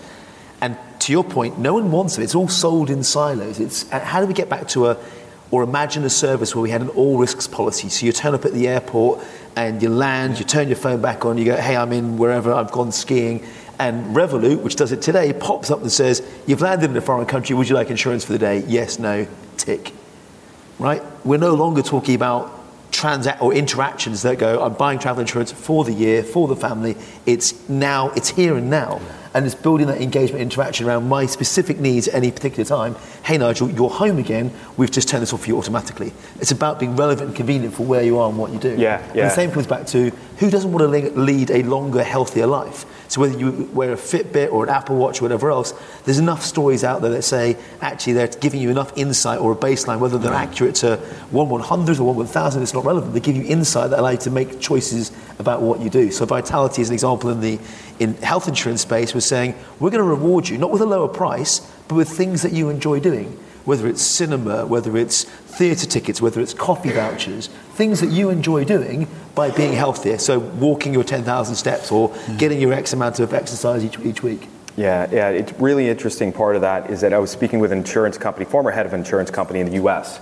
And 0.62 0.78
to 1.00 1.12
your 1.12 1.24
point, 1.24 1.58
no 1.58 1.74
one 1.74 1.91
wants 1.91 2.19
it. 2.19 2.21
It's 2.21 2.36
all 2.36 2.47
sold 2.47 2.91
in 2.91 3.04
silos. 3.04 3.60
It's 3.60 3.89
how 3.89 4.21
do 4.21 4.28
we 4.28 4.36
get 4.36 4.50
back 4.50 4.67
to 4.69 4.86
a 4.89 4.97
or 5.50 5.63
imagine 5.63 6.04
a 6.06 6.10
service 6.10 6.56
where 6.56 6.62
we 6.62 6.69
had 6.69 6.82
an 6.82 6.89
all 6.89 7.17
risks 7.17 7.47
policy. 7.47 7.89
So 7.89 8.06
you 8.06 8.12
turn 8.12 8.36
up 8.36 8.45
at 8.45 8.54
the 8.54 8.67
airport 8.67 9.26
and 9.56 9.82
you 9.82 9.89
land, 9.89 10.38
you 10.38 10.45
turn 10.45 10.67
your 10.67 10.78
phone 10.78 11.02
back 11.02 11.26
on, 11.26 11.39
you 11.39 11.43
go, 11.43 11.58
hey, 11.58 11.76
I'm 11.76 11.91
in 11.91 12.17
wherever, 12.17 12.54
I've 12.54 12.71
gone 12.71 12.91
skiing. 12.91 13.43
And 13.80 14.15
Revolut, 14.15 14.62
which 14.62 14.76
does 14.76 14.91
it 14.91 15.02
today, 15.02 15.34
pops 15.34 15.71
up 15.71 15.82
and 15.82 15.91
says, 15.91 16.21
you've 16.45 16.62
landed 16.62 16.91
in 16.91 16.95
a 16.95 17.02
foreign 17.02 17.26
country, 17.26 17.56
would 17.56 17.67
you 17.67 17.76
like 17.76 17.89
insurance 17.89 18.24
for 18.24 18.32
the 18.32 18.39
day? 18.39 18.63
Yes, 18.67 19.00
no, 19.00 19.28
tick. 19.58 19.91
Right? 20.78 21.02
We're 21.26 21.38
no 21.38 21.56
longer 21.56 21.82
talking 21.82 22.13
about 22.13 22.61
transact 22.91 23.41
or 23.41 23.54
interactions 23.54 24.21
that 24.21 24.38
go, 24.38 24.63
I'm 24.63 24.73
buying 24.73 24.99
travel 24.99 25.21
insurance 25.21 25.51
for 25.51 25.84
the 25.84 25.93
year, 25.93 26.23
for 26.23 26.47
the 26.47 26.56
family. 26.56 26.95
It's 27.25 27.67
now, 27.69 28.10
it's 28.10 28.30
here 28.30 28.58
and 28.58 28.69
now 28.69 29.01
and 29.34 29.45
it's 29.45 29.56
building 29.56 29.88
that 29.88 30.01
engagement 30.01 30.41
interaction 30.41 30.88
around 30.88 31.08
my 31.08 31.25
specific 31.25 31.80
needs 31.80 32.08
at 32.08 32.15
any 32.15 32.32
particular 32.32 32.65
time. 32.65 32.95
Hey, 33.23 33.38
Nigel, 33.38 33.69
you're 33.71 33.89
home 33.89 34.17
again. 34.17 34.51
We've 34.77 34.91
just 34.91 35.08
turned 35.08 35.23
this 35.23 35.34
off 35.34 35.41
for 35.41 35.47
you 35.47 35.58
automatically. 35.58 36.12
It's 36.39 36.51
about 36.51 36.80
being 36.80 36.95
relevant 36.95 37.30
and 37.30 37.36
convenient 37.36 37.73
for 37.73 37.84
where 37.84 38.04
you 38.04 38.19
are 38.19 38.30
and 38.30 38.38
what 38.38 38.51
you 38.51 38.60
do. 38.60 38.71
Yeah, 38.71 38.99
yeah. 38.99 39.08
And 39.08 39.17
the 39.17 39.30
same 39.30 39.51
comes 39.51 39.67
back 39.67 39.88
to 39.88 40.10
who 40.38 40.49
doesn't 40.49 40.71
want 40.71 40.91
to 40.91 41.12
lead 41.19 41.51
a 41.51 41.63
longer, 41.63 42.04
healthier 42.04 42.47
life? 42.47 42.86
So 43.12 43.19
whether 43.19 43.38
you 43.38 43.69
wear 43.74 43.91
a 43.91 43.97
Fitbit 43.97 44.54
or 44.54 44.63
an 44.63 44.69
Apple 44.69 44.95
Watch 44.95 45.19
or 45.19 45.26
whatever 45.26 45.52
else, 45.52 45.74
there's 46.06 46.17
enough 46.17 46.41
stories 46.41 46.86
out 46.86 47.02
there 47.02 47.12
that 47.12 47.24
say 47.24 47.58
actually 47.82 48.13
they're 48.13 48.30
giving 48.30 48.62
you 48.62 48.69
enough 48.69 48.97
insight 48.97 49.41
or 49.41 49.52
a 49.52 49.56
baseline, 49.56 50.00
whether 50.00 50.17
they're 50.17 50.34
accurate 50.34 50.76
to 50.76 50.95
one 51.30 51.50
one 51.50 51.60
hundred 51.60 52.00
or 52.00 52.06
one 52.06 52.15
one 52.15 52.26
thousand, 52.26 52.63
it's 52.63 52.74
not 52.74 52.86
relevant. 52.86 53.13
They 53.13 53.19
give 53.19 53.36
you 53.36 53.43
insight 53.43 53.89
that 53.89 54.00
allow 54.00 54.12
you 54.12 54.17
to 54.19 54.32
make 54.32 54.62
choices 54.62 55.12
about 55.39 55.62
what 55.62 55.82
you 55.82 55.89
do. 55.89 56.10
So 56.10 56.26
Vitality 56.26 56.82
is 56.82 56.88
an 56.88 56.93
example 56.93 57.30
in 57.32 57.41
the 57.41 57.60
in 58.00 58.13
health 58.15 58.47
insurance 58.47 58.84
space 58.84 59.13
was 59.13 59.26
saying 59.26 59.56
we're 59.82 59.89
going 59.89 60.00
to 60.00 60.10
reward 60.10 60.47
you 60.47 60.58
not 60.58 60.71
with 60.71 60.82
a 60.82 60.86
lower 60.86 61.10
price, 61.10 61.60
but 61.89 61.95
with 61.95 62.08
things 62.08 62.43
that 62.43 62.54
you 62.54 62.69
enjoy 62.69 63.02
doing 63.02 63.38
whether 63.65 63.88
it's 63.88 64.02
cinema, 64.02 64.65
whether 64.65 64.97
it's 64.97 65.24
theatre 65.24 65.86
tickets, 65.86 66.21
whether 66.21 66.41
it's 66.41 66.54
coffee 66.54 66.91
vouchers, 66.91 67.47
things 67.74 68.00
that 68.00 68.10
you 68.10 68.30
enjoy 68.30 68.63
doing 68.63 69.08
by 69.36 69.52
being 69.52 69.74
healthier. 69.74 70.17
So 70.17 70.39
walking 70.39 70.94
your 70.94 71.04
10,000 71.04 71.56
steps 71.56 71.91
or 71.91 72.10
mm. 72.10 72.38
getting 72.38 72.60
your 72.60 72.74
X 72.74 72.94
amount 72.94 73.20
of 73.20 73.34
exercise 73.34 73.84
each, 73.84 74.00
each 74.00 74.24
week. 74.24 74.48
Yeah, 74.78 75.08
yeah. 75.12 75.30
It's 75.30 75.52
really 75.54 75.89
interesting 75.89 76.32
part 76.32 76.56
of 76.56 76.62
that 76.62 76.89
is 76.89 77.02
that 77.02 77.13
I 77.13 77.20
was 77.20 77.30
speaking 77.30 77.60
with 77.60 77.72
an 77.72 77.80
insurance 77.80 78.17
company, 78.17 78.46
former 78.46 78.72
head 78.72 78.86
of 78.86 78.94
an 78.94 79.02
insurance 79.02 79.30
company 79.30 79.60
in 79.60 79.67
the 79.67 79.74
U.S. 79.74 80.20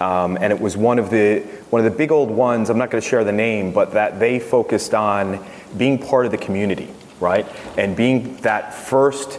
Um, 0.00 0.36
and 0.40 0.52
it 0.52 0.60
was 0.60 0.76
one 0.76 0.98
of 0.98 1.10
the 1.10 1.40
one 1.70 1.84
of 1.84 1.90
the 1.90 1.96
big 1.96 2.10
old 2.10 2.30
ones. 2.30 2.70
I'm 2.70 2.78
not 2.78 2.90
going 2.90 3.02
to 3.02 3.08
share 3.08 3.22
the 3.22 3.32
name, 3.32 3.72
but 3.72 3.92
that 3.92 4.18
they 4.18 4.40
focused 4.40 4.94
on 4.94 5.44
being 5.76 5.98
part 5.98 6.26
of 6.26 6.32
the 6.32 6.38
community, 6.38 6.88
right, 7.20 7.46
and 7.78 7.94
being 7.94 8.36
that 8.38 8.74
first 8.74 9.38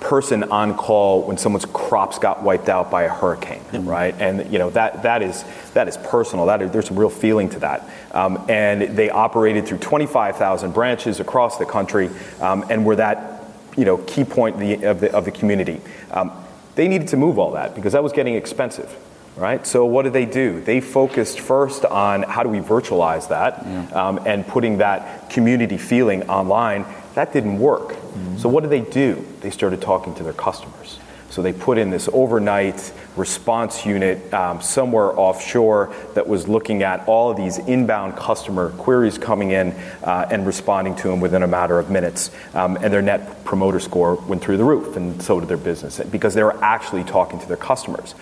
person 0.00 0.44
on 0.44 0.76
call 0.76 1.22
when 1.22 1.38
someone's 1.38 1.64
crops 1.64 2.18
got 2.18 2.42
wiped 2.42 2.68
out 2.68 2.90
by 2.90 3.04
a 3.04 3.08
hurricane, 3.08 3.60
mm-hmm. 3.60 3.88
right? 3.88 4.14
And 4.18 4.52
you 4.52 4.58
know 4.58 4.70
that 4.70 5.04
that 5.04 5.22
is 5.22 5.44
that 5.72 5.86
is 5.86 5.96
personal. 5.96 6.46
That 6.46 6.60
is, 6.60 6.70
there's 6.72 6.86
some 6.86 6.98
real 6.98 7.08
feeling 7.08 7.48
to 7.50 7.60
that. 7.60 7.88
Um, 8.14 8.46
and 8.48 8.96
they 8.96 9.10
operated 9.10 9.66
through 9.66 9.78
25,000 9.78 10.72
branches 10.72 11.20
across 11.20 11.58
the 11.58 11.66
country, 11.66 12.08
um, 12.40 12.64
and 12.70 12.86
were 12.86 12.96
that 12.96 13.42
you 13.76 13.84
know 13.84 13.98
key 13.98 14.24
point 14.24 14.54
of 14.54 14.60
the 14.60 14.84
of 14.84 15.00
the, 15.00 15.12
of 15.12 15.24
the 15.24 15.32
community. 15.32 15.80
Um, 16.12 16.32
they 16.76 16.88
needed 16.88 17.08
to 17.08 17.16
move 17.16 17.38
all 17.38 17.52
that 17.52 17.74
because 17.74 17.92
that 17.92 18.02
was 18.02 18.12
getting 18.12 18.34
expensive. 18.34 18.94
Right, 19.36 19.66
so 19.66 19.84
what 19.84 20.02
did 20.02 20.12
they 20.12 20.26
do? 20.26 20.60
They 20.60 20.80
focused 20.80 21.40
first 21.40 21.84
on 21.84 22.22
how 22.22 22.44
do 22.44 22.48
we 22.48 22.60
virtualize 22.60 23.28
that 23.30 23.66
yeah. 23.66 23.88
Um, 23.88 24.20
and 24.24 24.46
putting 24.46 24.78
that 24.78 25.28
community 25.28 25.76
feeling 25.76 26.28
online. 26.30 26.86
That 27.14 27.32
didn't 27.32 27.58
work. 27.58 27.94
Mm-hmm. 27.94 28.38
So, 28.38 28.48
what 28.48 28.60
did 28.60 28.70
they 28.70 28.88
do? 28.88 29.26
They 29.40 29.50
started 29.50 29.80
talking 29.82 30.14
to 30.16 30.22
their 30.22 30.32
customers. 30.32 31.00
So, 31.34 31.42
they 31.42 31.52
put 31.52 31.78
in 31.78 31.90
this 31.90 32.08
overnight 32.12 32.92
response 33.16 33.84
unit 33.84 34.32
um, 34.32 34.62
somewhere 34.62 35.18
offshore 35.18 35.92
that 36.14 36.28
was 36.28 36.46
looking 36.46 36.84
at 36.84 37.08
all 37.08 37.32
of 37.32 37.36
these 37.36 37.58
inbound 37.58 38.14
customer 38.14 38.70
queries 38.70 39.18
coming 39.18 39.50
in 39.50 39.72
uh, 40.04 40.28
and 40.30 40.46
responding 40.46 40.94
to 40.94 41.08
them 41.08 41.18
within 41.18 41.42
a 41.42 41.48
matter 41.48 41.80
of 41.80 41.90
minutes. 41.90 42.30
Um, 42.54 42.76
and 42.76 42.92
their 42.92 43.02
net 43.02 43.44
promoter 43.44 43.80
score 43.80 44.14
went 44.14 44.42
through 44.42 44.58
the 44.58 44.64
roof, 44.64 44.94
and 44.96 45.20
so 45.20 45.40
did 45.40 45.48
their 45.48 45.56
business 45.56 45.98
because 45.98 46.34
they 46.34 46.44
were 46.44 46.56
actually 46.62 47.02
talking 47.02 47.40
to 47.40 47.48
their 47.48 47.56
customers. 47.56 48.14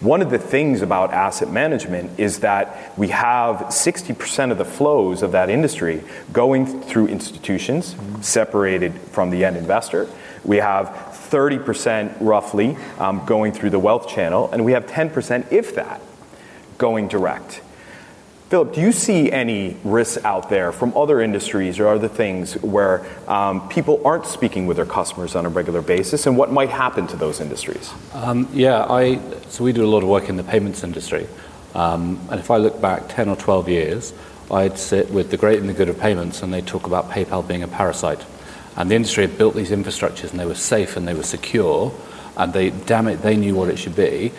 One 0.00 0.22
of 0.22 0.30
the 0.30 0.38
things 0.38 0.80
about 0.80 1.12
asset 1.12 1.50
management 1.50 2.18
is 2.18 2.40
that 2.40 2.98
we 2.98 3.08
have 3.08 3.56
60% 3.56 4.50
of 4.50 4.56
the 4.56 4.64
flows 4.64 5.22
of 5.22 5.32
that 5.32 5.50
industry 5.50 6.02
going 6.32 6.80
through 6.82 7.08
institutions 7.08 7.94
separated 8.22 8.94
from 8.94 9.28
the 9.28 9.44
end 9.44 9.58
investor. 9.58 10.08
We 10.44 10.56
have 10.56 11.13
30% 11.34 12.16
roughly 12.20 12.76
um, 12.98 13.26
going 13.26 13.50
through 13.50 13.70
the 13.70 13.78
wealth 13.78 14.08
channel, 14.08 14.48
and 14.52 14.64
we 14.64 14.70
have 14.70 14.86
10%, 14.86 15.50
if 15.50 15.74
that, 15.74 16.00
going 16.78 17.08
direct. 17.08 17.60
Philip, 18.50 18.72
do 18.72 18.80
you 18.80 18.92
see 18.92 19.32
any 19.32 19.76
risks 19.82 20.24
out 20.24 20.48
there 20.48 20.70
from 20.70 20.96
other 20.96 21.20
industries 21.20 21.80
or 21.80 21.88
other 21.88 22.06
things 22.06 22.54
where 22.62 23.04
um, 23.28 23.68
people 23.68 24.00
aren't 24.04 24.26
speaking 24.26 24.66
with 24.66 24.76
their 24.76 24.86
customers 24.86 25.34
on 25.34 25.44
a 25.44 25.48
regular 25.48 25.82
basis, 25.82 26.24
and 26.28 26.36
what 26.36 26.52
might 26.52 26.70
happen 26.70 27.08
to 27.08 27.16
those 27.16 27.40
industries? 27.40 27.92
Um, 28.12 28.48
yeah, 28.52 28.86
I, 28.88 29.18
so 29.48 29.64
we 29.64 29.72
do 29.72 29.84
a 29.84 29.90
lot 29.90 30.04
of 30.04 30.08
work 30.08 30.28
in 30.28 30.36
the 30.36 30.44
payments 30.44 30.84
industry. 30.84 31.26
Um, 31.74 32.20
and 32.30 32.38
if 32.38 32.52
I 32.52 32.58
look 32.58 32.80
back 32.80 33.08
10 33.08 33.28
or 33.28 33.34
12 33.34 33.68
years, 33.68 34.14
I'd 34.52 34.78
sit 34.78 35.10
with 35.10 35.32
the 35.32 35.36
great 35.36 35.58
and 35.58 35.68
the 35.68 35.74
good 35.74 35.88
of 35.88 35.98
payments, 35.98 36.44
and 36.44 36.54
they 36.54 36.60
talk 36.60 36.86
about 36.86 37.10
PayPal 37.10 37.44
being 37.48 37.64
a 37.64 37.68
parasite. 37.68 38.24
And 38.76 38.90
the 38.90 38.96
industry 38.96 39.26
had 39.26 39.38
built 39.38 39.54
these 39.54 39.70
infrastructures, 39.70 40.30
and 40.30 40.40
they 40.40 40.46
were 40.46 40.54
safe 40.54 40.96
and 40.96 41.06
they 41.06 41.14
were 41.14 41.22
secure, 41.22 41.92
and 42.36 42.52
they, 42.52 42.70
damn 42.70 43.06
it, 43.06 43.22
they 43.22 43.36
knew 43.36 43.54
what 43.54 43.68
it 43.68 43.78
should 43.78 43.94
be. 43.94 44.32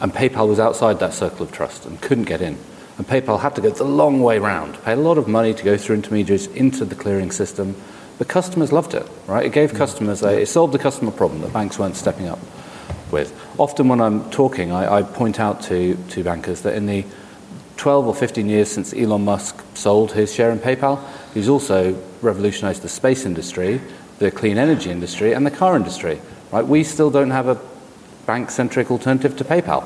And 0.00 0.12
PayPal 0.12 0.48
was 0.48 0.60
outside 0.60 1.00
that 1.00 1.14
circle 1.14 1.42
of 1.42 1.52
trust 1.52 1.86
and 1.86 2.00
couldn't 2.00 2.24
get 2.24 2.40
in. 2.40 2.58
And 2.98 3.06
PayPal 3.06 3.40
had 3.40 3.54
to 3.54 3.60
go 3.60 3.70
the 3.70 3.84
long 3.84 4.20
way 4.20 4.38
round, 4.38 4.82
pay 4.84 4.92
a 4.92 4.96
lot 4.96 5.18
of 5.18 5.28
money 5.28 5.54
to 5.54 5.64
go 5.64 5.76
through 5.76 5.96
intermediaries 5.96 6.46
into 6.48 6.84
the 6.84 6.94
clearing 6.94 7.30
system. 7.30 7.76
The 8.18 8.24
customers 8.24 8.72
loved 8.72 8.94
it, 8.94 9.06
right? 9.26 9.46
It 9.46 9.52
gave 9.52 9.72
mm. 9.72 9.76
customers, 9.76 10.22
a, 10.22 10.40
it 10.40 10.46
solved 10.46 10.74
the 10.74 10.78
customer 10.78 11.12
problem 11.12 11.40
that 11.42 11.52
banks 11.52 11.78
weren't 11.78 11.96
stepping 11.96 12.28
up 12.28 12.40
with. 13.10 13.32
Often 13.58 13.88
when 13.88 14.00
I'm 14.00 14.28
talking, 14.30 14.72
I, 14.72 14.98
I 14.98 15.02
point 15.02 15.40
out 15.40 15.62
to, 15.62 15.96
to 16.10 16.24
bankers 16.24 16.62
that 16.62 16.74
in 16.74 16.86
the 16.86 17.04
12 17.76 18.08
or 18.08 18.14
15 18.14 18.48
years 18.48 18.70
since 18.70 18.92
Elon 18.92 19.24
Musk 19.24 19.64
sold 19.74 20.12
his 20.12 20.34
share 20.34 20.50
in 20.50 20.58
PayPal, 20.58 21.00
he's 21.32 21.48
also 21.48 21.94
revolutionized 22.22 22.82
the 22.82 22.88
space 22.88 23.24
industry, 23.24 23.80
the 24.18 24.30
clean 24.30 24.58
energy 24.58 24.90
industry, 24.90 25.32
and 25.32 25.46
the 25.46 25.50
car 25.50 25.76
industry. 25.76 26.20
Right? 26.52 26.66
We 26.66 26.84
still 26.84 27.10
don't 27.10 27.30
have 27.30 27.48
a 27.48 27.60
bank-centric 28.26 28.90
alternative 28.90 29.36
to 29.38 29.44
PayPal. 29.44 29.84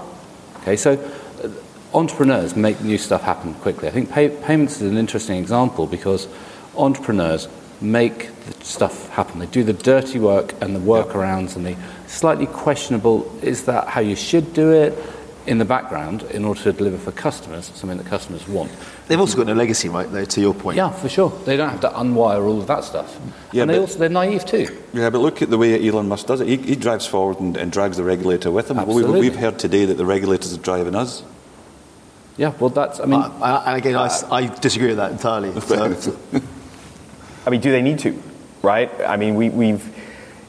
Okay, 0.63 0.77
so 0.77 0.93
uh, 0.93 1.49
entrepreneurs 1.97 2.57
make 2.57 2.81
new 2.81 2.99
stuff 2.99 3.23
happen 3.23 3.55
quickly. 3.55 3.89
I 3.89 3.91
think 3.91 4.11
pay, 4.11 4.29
payments 4.29 4.81
is 4.81 4.91
an 4.91 4.97
interesting 4.97 5.39
example 5.39 5.87
because 5.87 6.29
entrepreneurs 6.77 7.49
make 7.81 8.31
the 8.45 8.65
stuff 8.65 9.09
happen. 9.11 9.41
They 9.41 9.47
do 9.47 9.65
the 9.65 9.73
dirty 9.73 10.19
work 10.19 10.55
and 10.61 10.75
the 10.75 10.81
workarounds 10.81 11.57
and 11.57 11.67
the 11.67 11.77
slightly 12.07 12.47
questionable 12.47 13.31
is 13.43 13.65
that 13.65 13.89
how 13.89 14.01
you 14.01 14.17
should 14.17 14.53
do 14.53 14.73
it 14.73 14.97
in 15.47 15.59
the 15.59 15.65
background 15.65 16.23
in 16.25 16.45
order 16.45 16.63
to 16.63 16.73
deliver 16.73 16.99
for 16.99 17.13
customers 17.13 17.73
something 17.75 17.99
that 17.99 18.07
customers 18.07 18.47
want. 18.47 18.71
They've 19.13 19.21
also 19.21 19.37
got 19.37 19.47
no 19.47 19.53
legacy, 19.53 19.91
right, 19.91 20.11
though, 20.11 20.25
to 20.25 20.41
your 20.41 20.55
point. 20.55 20.79
Yeah, 20.79 20.89
for 20.89 21.07
sure. 21.07 21.29
They 21.45 21.59
don't 21.59 21.69
have 21.69 21.83
to 21.83 21.91
unwire 21.91 22.47
all 22.47 22.59
of 22.59 22.67
that 22.69 22.83
stuff. 22.83 23.21
Yeah, 23.53 23.61
and 23.61 23.71
they 23.71 23.79
also, 23.79 23.99
they're 23.99 24.09
naive 24.09 24.47
too. 24.47 24.75
Yeah, 24.95 25.11
but 25.11 25.19
look 25.19 25.43
at 25.43 25.51
the 25.51 25.59
way 25.59 25.87
Elon 25.87 26.09
Musk 26.09 26.29
does 26.29 26.41
it. 26.41 26.49
He, 26.49 26.57
he 26.57 26.77
drives 26.77 27.07
forward 27.07 27.39
and, 27.39 27.55
and, 27.59 27.71
drags 27.71 27.99
the 27.99 28.05
regulator 28.05 28.51
with 28.51 28.71
him. 28.71 28.79
Absolutely. 28.79 29.13
We, 29.13 29.29
we've 29.29 29.37
heard 29.37 29.59
today 29.59 29.85
that 29.85 29.99
the 29.99 30.07
regulators 30.07 30.55
are 30.55 30.63
driving 30.63 30.95
us. 30.95 31.23
Yeah, 32.39 32.55
well, 32.59 32.71
that's, 32.71 33.01
I 33.01 33.05
mean. 33.05 33.21
Uh, 33.21 33.65
and 33.67 33.77
again, 33.77 33.97
uh, 33.97 34.09
I, 34.31 34.37
I, 34.37 34.47
disagree 34.47 34.89
with 34.89 34.97
that 34.97 35.13
entirely. 35.13 35.61
So. 35.61 36.19
I 37.47 37.51
mean, 37.51 37.61
do 37.61 37.71
they 37.71 37.83
need 37.83 37.99
to, 37.99 38.19
right? 38.63 38.91
I 39.07 39.19
mean, 39.19 39.35
we, 39.35 39.51
we've, 39.51 39.85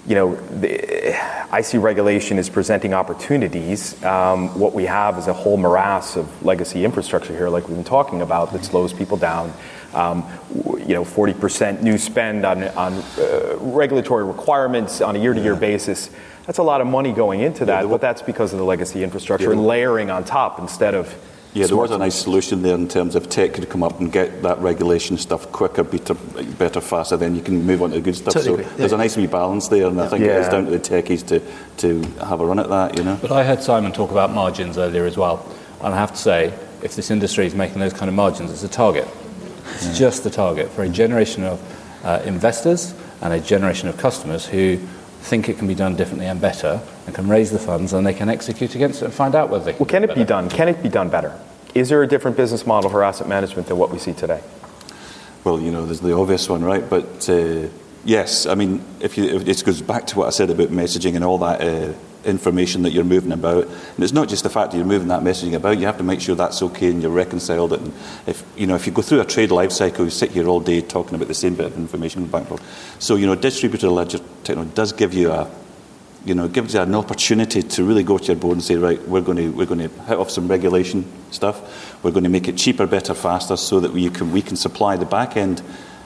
you 0.06 0.16
know, 0.16 0.36
the, 0.36 1.16
I 1.54 1.62
see 1.62 1.78
regulation 1.78 2.38
as 2.38 2.50
presenting 2.50 2.94
opportunities. 2.94 4.02
Um, 4.04 4.60
what 4.60 4.74
we 4.74 4.86
have 4.86 5.18
is 5.18 5.28
a 5.28 5.34
whole 5.34 5.56
morass 5.56 6.18
of 6.18 6.44
legacy 6.44 6.84
infrastructure 6.84 7.34
here, 7.34 7.48
like 7.48 7.68
we've 7.68 7.78
been 7.78 7.86
talking 7.86 8.22
about, 8.22 8.52
that 8.52 8.66
slows 8.66 8.92
people 8.92 9.18
down. 9.18 9.54
Um, 9.94 10.26
you 10.54 10.96
know, 10.96 11.06
40% 11.06 11.82
new 11.84 11.98
spend 11.98 12.46
on, 12.46 12.64
on 12.64 12.94
uh, 12.94 13.58
regulatory 13.60 14.26
requirements 14.26 15.02
on 15.02 15.16
a 15.16 15.20
year 15.20 15.34
to 15.34 15.42
year 15.42 15.56
basis. 15.56 16.10
That's 16.48 16.58
a 16.58 16.64
lot 16.64 16.82
of 16.82 16.88
money 16.88 17.14
going 17.14 17.42
into 17.42 17.66
that, 17.66 17.84
yeah, 17.84 17.90
but 17.90 18.02
that's 18.02 18.22
because 18.22 18.52
of 18.52 18.60
the 18.60 18.66
legacy 18.66 19.04
infrastructure 19.04 19.48
yeah, 19.48 19.54
and 19.54 19.66
layering 19.66 20.10
on 20.10 20.26
top 20.26 20.60
instead 20.60 20.96
of 20.96 21.16
yeah, 21.54 21.68
there 21.68 21.78
was 21.78 21.92
a 21.92 21.98
nice 21.98 22.16
solution 22.16 22.64
there 22.64 22.76
in 22.76 22.88
terms 22.88 23.16
of 23.16 23.30
tech 23.30 23.54
could 23.54 23.70
come 23.70 23.84
up 23.84 24.00
and 24.00 24.12
get 24.12 24.42
that 24.42 24.58
regulation 24.60 25.18
stuff 25.18 25.52
quicker, 25.52 25.84
better, 25.84 26.16
better 26.58 26.82
faster, 26.82 27.16
then 27.16 27.36
you 27.36 27.42
can 27.42 27.64
move 27.64 27.82
on 27.84 27.92
to 27.92 27.96
the 27.98 28.02
good 28.02 28.16
stuff. 28.16 28.34
Totally 28.34 28.64
so 28.64 28.70
yeah. 28.70 28.76
there's 28.78 28.92
a 28.92 28.98
nice 28.98 29.16
wee 29.16 29.28
balance 29.28 29.68
there, 29.68 29.88
and 29.88 30.02
I 30.02 30.08
think 30.08 30.26
yeah. 30.26 30.40
it's 30.40 30.50
down 30.50 30.66
to 30.66 30.72
the 30.72 30.80
techies 30.80 31.26
to, 31.28 31.42
to 31.78 32.02
have 32.26 32.42
a 32.42 32.46
run 32.46 32.60
at 32.60 32.70
that, 32.70 32.98
you 32.98 33.04
know. 33.04 33.20
But 33.22 33.32
I 33.32 33.44
heard 33.44 33.62
Simon 33.62 33.92
talk 33.92 34.12
about 34.12 34.32
margins 34.32 34.78
earlier 34.78 35.06
as 35.06 35.16
well, 35.16 35.46
and 35.82 35.94
I 35.94 35.98
have 35.98 36.12
to 36.12 36.18
say, 36.18 36.54
if 36.82 36.96
this 36.96 37.12
industry 37.12 37.46
is 37.46 37.54
making 37.54 37.80
those 37.80 37.94
kind 37.94 38.10
of 38.10 38.16
margins, 38.16 38.52
it's 38.52 38.64
a 38.64 38.68
target. 38.68 39.08
It's 39.76 39.88
yeah. 39.88 39.94
just 39.94 40.24
the 40.24 40.30
target 40.30 40.70
for 40.72 40.84
a 40.84 40.90
generation 40.90 41.44
of 41.44 42.04
uh, 42.04 42.22
investors 42.26 42.94
and 43.22 43.32
a 43.32 43.40
generation 43.40 43.88
of 43.88 43.98
customers 43.98 44.46
who 44.46 44.78
think 45.22 45.48
it 45.50 45.58
can 45.58 45.68
be 45.68 45.76
done 45.76 45.96
differently 45.96 46.26
and 46.26 46.42
better 46.42 46.82
and 47.06 47.16
can 47.16 47.28
raise 47.28 47.52
the 47.52 47.60
funds 47.60 47.94
and 47.94 48.06
they 48.06 48.14
can 48.14 48.30
execute 48.30 48.76
against 48.76 49.02
it 49.02 49.06
and 49.06 49.14
find 49.14 49.36
out 49.36 49.50
whether 49.50 49.66
they 49.66 49.72
can 49.72 49.80
Well, 49.80 49.90
can 49.90 50.04
it 50.04 50.16
be 50.16 50.24
done? 50.24 50.50
Can 50.50 50.68
it 50.68 50.82
be 50.82 50.90
done 50.90 51.10
better? 51.10 51.38
Is 51.74 51.90
there 51.90 52.04
a 52.04 52.08
different 52.08 52.38
business 52.38 52.66
model 52.66 52.90
for 52.90 53.04
asset 53.04 53.28
management 53.28 53.68
than 53.68 53.78
what 53.78 53.92
we 53.92 54.00
see 54.00 54.14
today? 54.14 54.42
Well, 55.44 55.60
you 55.60 55.72
know, 55.72 55.86
there's 55.86 56.00
the 56.00 56.16
obvious 56.16 56.48
one, 56.48 56.64
right? 56.64 56.88
But 56.88 57.30
uh, 57.30 57.68
yes, 58.06 58.46
I 58.46 58.56
mean, 58.56 58.84
if 59.00 59.18
you, 59.18 59.26
if 59.26 59.48
it 59.48 59.66
goes 59.66 59.82
back 59.82 60.08
to 60.08 60.20
what 60.20 60.28
I 60.28 60.30
said 60.30 60.50
about 60.50 60.70
messaging 60.70 61.16
and 61.16 61.24
all 61.24 61.40
that 61.40 61.62
uh, 61.62 61.94
information 62.26 62.84
that 62.84 62.92
you're 62.92 63.04
moving 63.04 63.32
about. 63.32 63.66
And 63.66 64.04
it's 64.04 64.14
not 64.14 64.30
just 64.30 64.44
the 64.44 64.50
fact 64.50 64.72
that 64.72 64.78
you're 64.78 64.86
moving 64.86 65.10
that 65.10 65.22
messaging 65.22 65.54
about, 65.54 65.78
you 65.78 65.86
have 65.86 65.98
to 65.98 66.04
make 66.04 66.22
sure 66.22 66.36
that's 66.36 66.62
okay 66.62 66.90
and 66.90 67.02
you're 67.02 67.12
reconciled 67.12 67.74
it. 67.74 67.82
And 67.82 67.94
if, 68.28 68.46
you 68.58 68.68
know, 68.68 68.76
if 68.76 68.86
you 68.86 68.94
go 68.94 69.02
through 69.02 69.22
a 69.22 69.26
trade 69.26 69.52
life 69.52 69.72
cycle, 69.72 70.06
you 70.06 70.12
sit 70.12 70.32
here 70.32 70.48
all 70.48 70.60
day 70.60 70.82
talking 70.82 71.16
about 71.16 71.28
the 71.28 71.34
same 71.34 71.56
bit 71.56 71.66
of 71.66 71.78
information 71.78 72.26
back 72.28 72.42
and 72.42 72.50
forth. 72.50 72.96
So, 73.02 73.16
you 73.16 73.26
know, 73.26 73.36
distributed 73.36 73.90
ledger 73.90 74.20
technology 74.44 74.74
does 74.76 74.94
give 74.94 75.14
you 75.14 75.32
a, 75.32 75.50
you 76.26 76.34
know, 76.34 76.48
gives 76.48 76.74
you 76.74 76.80
an 76.80 76.96
opportunity 76.96 77.62
to 77.62 77.84
really 77.84 78.04
go 78.04 78.18
to 78.18 78.26
your 78.26 78.36
board 78.36 78.56
and 78.56 78.64
say, 78.64 78.76
right, 78.76 79.02
we're 79.08 79.22
going 79.22 79.38
to, 79.38 79.50
we're 79.50 79.66
going 79.66 79.80
to 79.80 79.90
hit 80.04 80.18
off 80.18 80.32
some 80.32 80.48
regulation 80.48 81.06
stuff. 81.32 82.04
We're 82.04 82.12
going 82.12 82.24
to 82.24 82.30
make 82.30 82.48
it 82.48 82.58
cheaper, 82.58 82.88
better, 82.88 83.14
faster 83.14 83.58
so 83.58 83.80
that 83.82 83.92
we 83.92 84.10
can, 84.10 84.32
we 84.32 84.42
can 84.42 84.56
supply 84.56 84.96
the 84.96 85.06
back 85.06 85.36
end 85.36 85.62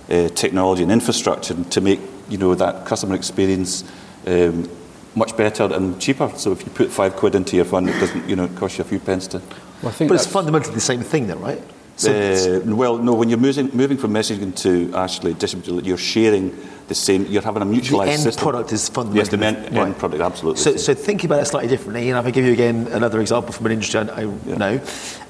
uh, 0.10 0.30
technology 0.30 0.84
and 0.84 0.92
infrastructure 0.92 1.64
to 1.64 1.82
make, 1.82 2.00
you 2.30 2.38
know, 2.38 2.56
that 2.56 2.86
customer 2.86 3.16
experience 3.16 3.84
um, 4.26 4.70
much 5.16 5.38
better 5.38 5.64
and 5.72 6.00
cheaper. 6.02 6.32
So 6.36 6.52
if 6.52 6.66
you 6.66 6.72
put 6.72 6.90
five 6.90 7.16
quid 7.16 7.36
into 7.36 7.56
your 7.56 7.66
fund, 7.66 7.90
it 7.90 8.00
doesn't, 8.00 8.28
you 8.28 8.36
know, 8.36 8.48
cost 8.48 8.78
you 8.78 8.84
a 8.84 8.88
few 8.88 9.00
pence 9.00 9.28
to. 9.28 9.42
Well, 9.84 9.94
but 10.00 10.12
it's 10.12 10.26
fundamentally 10.26 10.74
the 10.74 10.82
same 10.82 11.02
thing, 11.02 11.28
then, 11.28 11.40
right? 11.40 11.62
So 11.98 12.12
uh, 12.12 12.76
well, 12.76 12.98
no. 13.00 13.14
When 13.14 13.28
you're 13.30 13.40
moving, 13.40 13.72
moving 13.74 13.98
from 13.98 14.14
messaging 14.14 14.56
to 14.58 14.96
actually 14.96 15.34
distributed, 15.34 15.86
you're 15.86 15.98
sharing 15.98 16.56
the 16.88 16.96
same. 16.96 17.26
You're 17.26 17.42
having 17.42 17.62
a 17.62 17.66
mutualized 17.66 18.06
the 18.06 18.12
end 18.12 18.22
system. 18.22 18.44
product 18.44 18.72
is 18.72 18.90
fundamentally 18.90 19.20
yes, 19.20 19.30
the 19.30 19.46
end, 19.46 19.76
right. 19.78 19.88
end 19.88 19.98
product, 19.98 20.22
absolutely. 20.22 20.62
So, 20.62 20.78
so 20.78 20.94
think 20.94 21.24
about 21.24 21.42
it 21.42 21.46
slightly 21.46 21.70
differently. 21.70 22.10
And 22.10 22.18
if 22.18 22.26
I 22.26 22.32
give 22.32 22.46
you 22.46 22.54
again 22.54 22.88
another 22.88 23.22
example 23.22 23.52
from 23.52 23.66
an 23.68 23.74
industry 23.74 24.00
I 24.00 24.22
yeah. 24.22 24.56
know, 24.56 24.82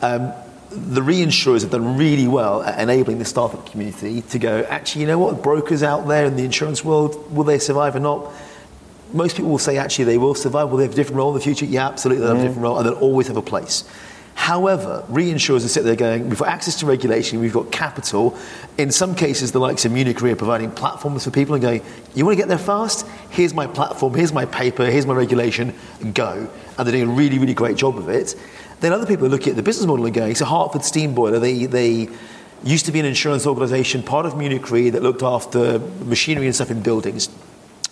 um, 0.01 0.33
the 0.69 1.01
reinsurers 1.01 1.61
have 1.61 1.71
done 1.71 1.97
really 1.97 2.27
well 2.27 2.61
at 2.61 2.79
enabling 2.79 3.19
the 3.19 3.25
startup 3.25 3.65
community 3.65 4.21
to 4.21 4.39
go. 4.39 4.65
Actually, 4.69 5.01
you 5.01 5.07
know 5.07 5.17
what? 5.17 5.41
Brokers 5.41 5.81
out 5.81 6.07
there 6.07 6.25
in 6.25 6.35
the 6.35 6.43
insurance 6.43 6.83
world 6.83 7.33
will 7.33 7.45
they 7.45 7.59
survive 7.59 7.95
or 7.95 7.99
not? 7.99 8.31
most 9.13 9.35
people 9.35 9.51
will 9.51 9.57
say 9.57 9.77
actually 9.77 10.05
they 10.05 10.17
will 10.17 10.35
survive. 10.35 10.69
Will 10.69 10.77
they 10.77 10.83
have 10.83 10.93
a 10.93 10.95
different 10.95 11.17
role 11.17 11.29
in 11.29 11.35
the 11.35 11.43
future? 11.43 11.65
Yeah, 11.65 11.87
absolutely, 11.87 12.23
they'll 12.23 12.35
have 12.35 12.43
a 12.43 12.45
mm. 12.45 12.49
different 12.49 12.63
role, 12.63 12.77
and 12.77 12.85
they'll 12.85 12.99
always 12.99 13.27
have 13.27 13.37
a 13.37 13.41
place. 13.41 13.83
However, 14.37 15.03
reinsurers 15.09 15.65
are 15.65 15.67
sitting 15.67 15.87
there 15.87 15.95
going, 15.95 16.29
we've 16.29 16.37
got 16.37 16.49
access 16.49 16.75
to 16.79 16.85
regulation, 16.85 17.39
we've 17.39 17.51
got 17.51 17.71
capital. 17.71 18.37
In 18.77 18.91
some 18.91 19.15
cases, 19.15 19.51
the 19.51 19.59
likes 19.59 19.83
of 19.83 19.91
Munich 19.91 20.21
Re 20.21 20.31
are 20.31 20.35
providing 20.35 20.69
platforms 20.69 21.23
for 21.23 21.31
people 21.31 21.55
and 21.55 21.61
going, 21.61 21.81
you 22.13 22.23
want 22.23 22.37
to 22.37 22.41
get 22.41 22.47
there 22.47 22.59
fast? 22.59 23.07
Here's 23.31 23.55
my 23.55 23.65
platform, 23.65 24.13
here's 24.13 24.31
my 24.31 24.45
paper, 24.45 24.85
here's 24.85 25.07
my 25.07 25.15
regulation, 25.15 25.73
go. 26.13 26.47
And 26.77 26.87
they're 26.87 26.93
doing 26.93 27.09
a 27.09 27.13
really, 27.13 27.39
really 27.39 27.55
great 27.55 27.77
job 27.77 27.97
of 27.97 28.09
it. 28.09 28.35
Then 28.79 28.93
other 28.93 29.07
people 29.07 29.25
are 29.25 29.29
looking 29.29 29.49
at 29.49 29.55
the 29.55 29.63
business 29.63 29.87
model 29.87 30.05
and 30.05 30.13
going, 30.13 30.35
so 30.35 30.45
Hartford 30.45 30.85
Steam 30.85 31.15
Boiler, 31.15 31.39
they, 31.39 31.65
they 31.65 32.07
used 32.63 32.85
to 32.85 32.91
be 32.91 32.99
an 32.99 33.07
insurance 33.07 33.47
organization, 33.47 34.03
part 34.03 34.27
of 34.27 34.37
Munich 34.37 34.69
Re 34.69 34.91
that 34.91 35.01
looked 35.01 35.23
after 35.23 35.79
machinery 36.05 36.45
and 36.45 36.53
stuff 36.53 36.69
in 36.69 36.83
buildings 36.83 37.27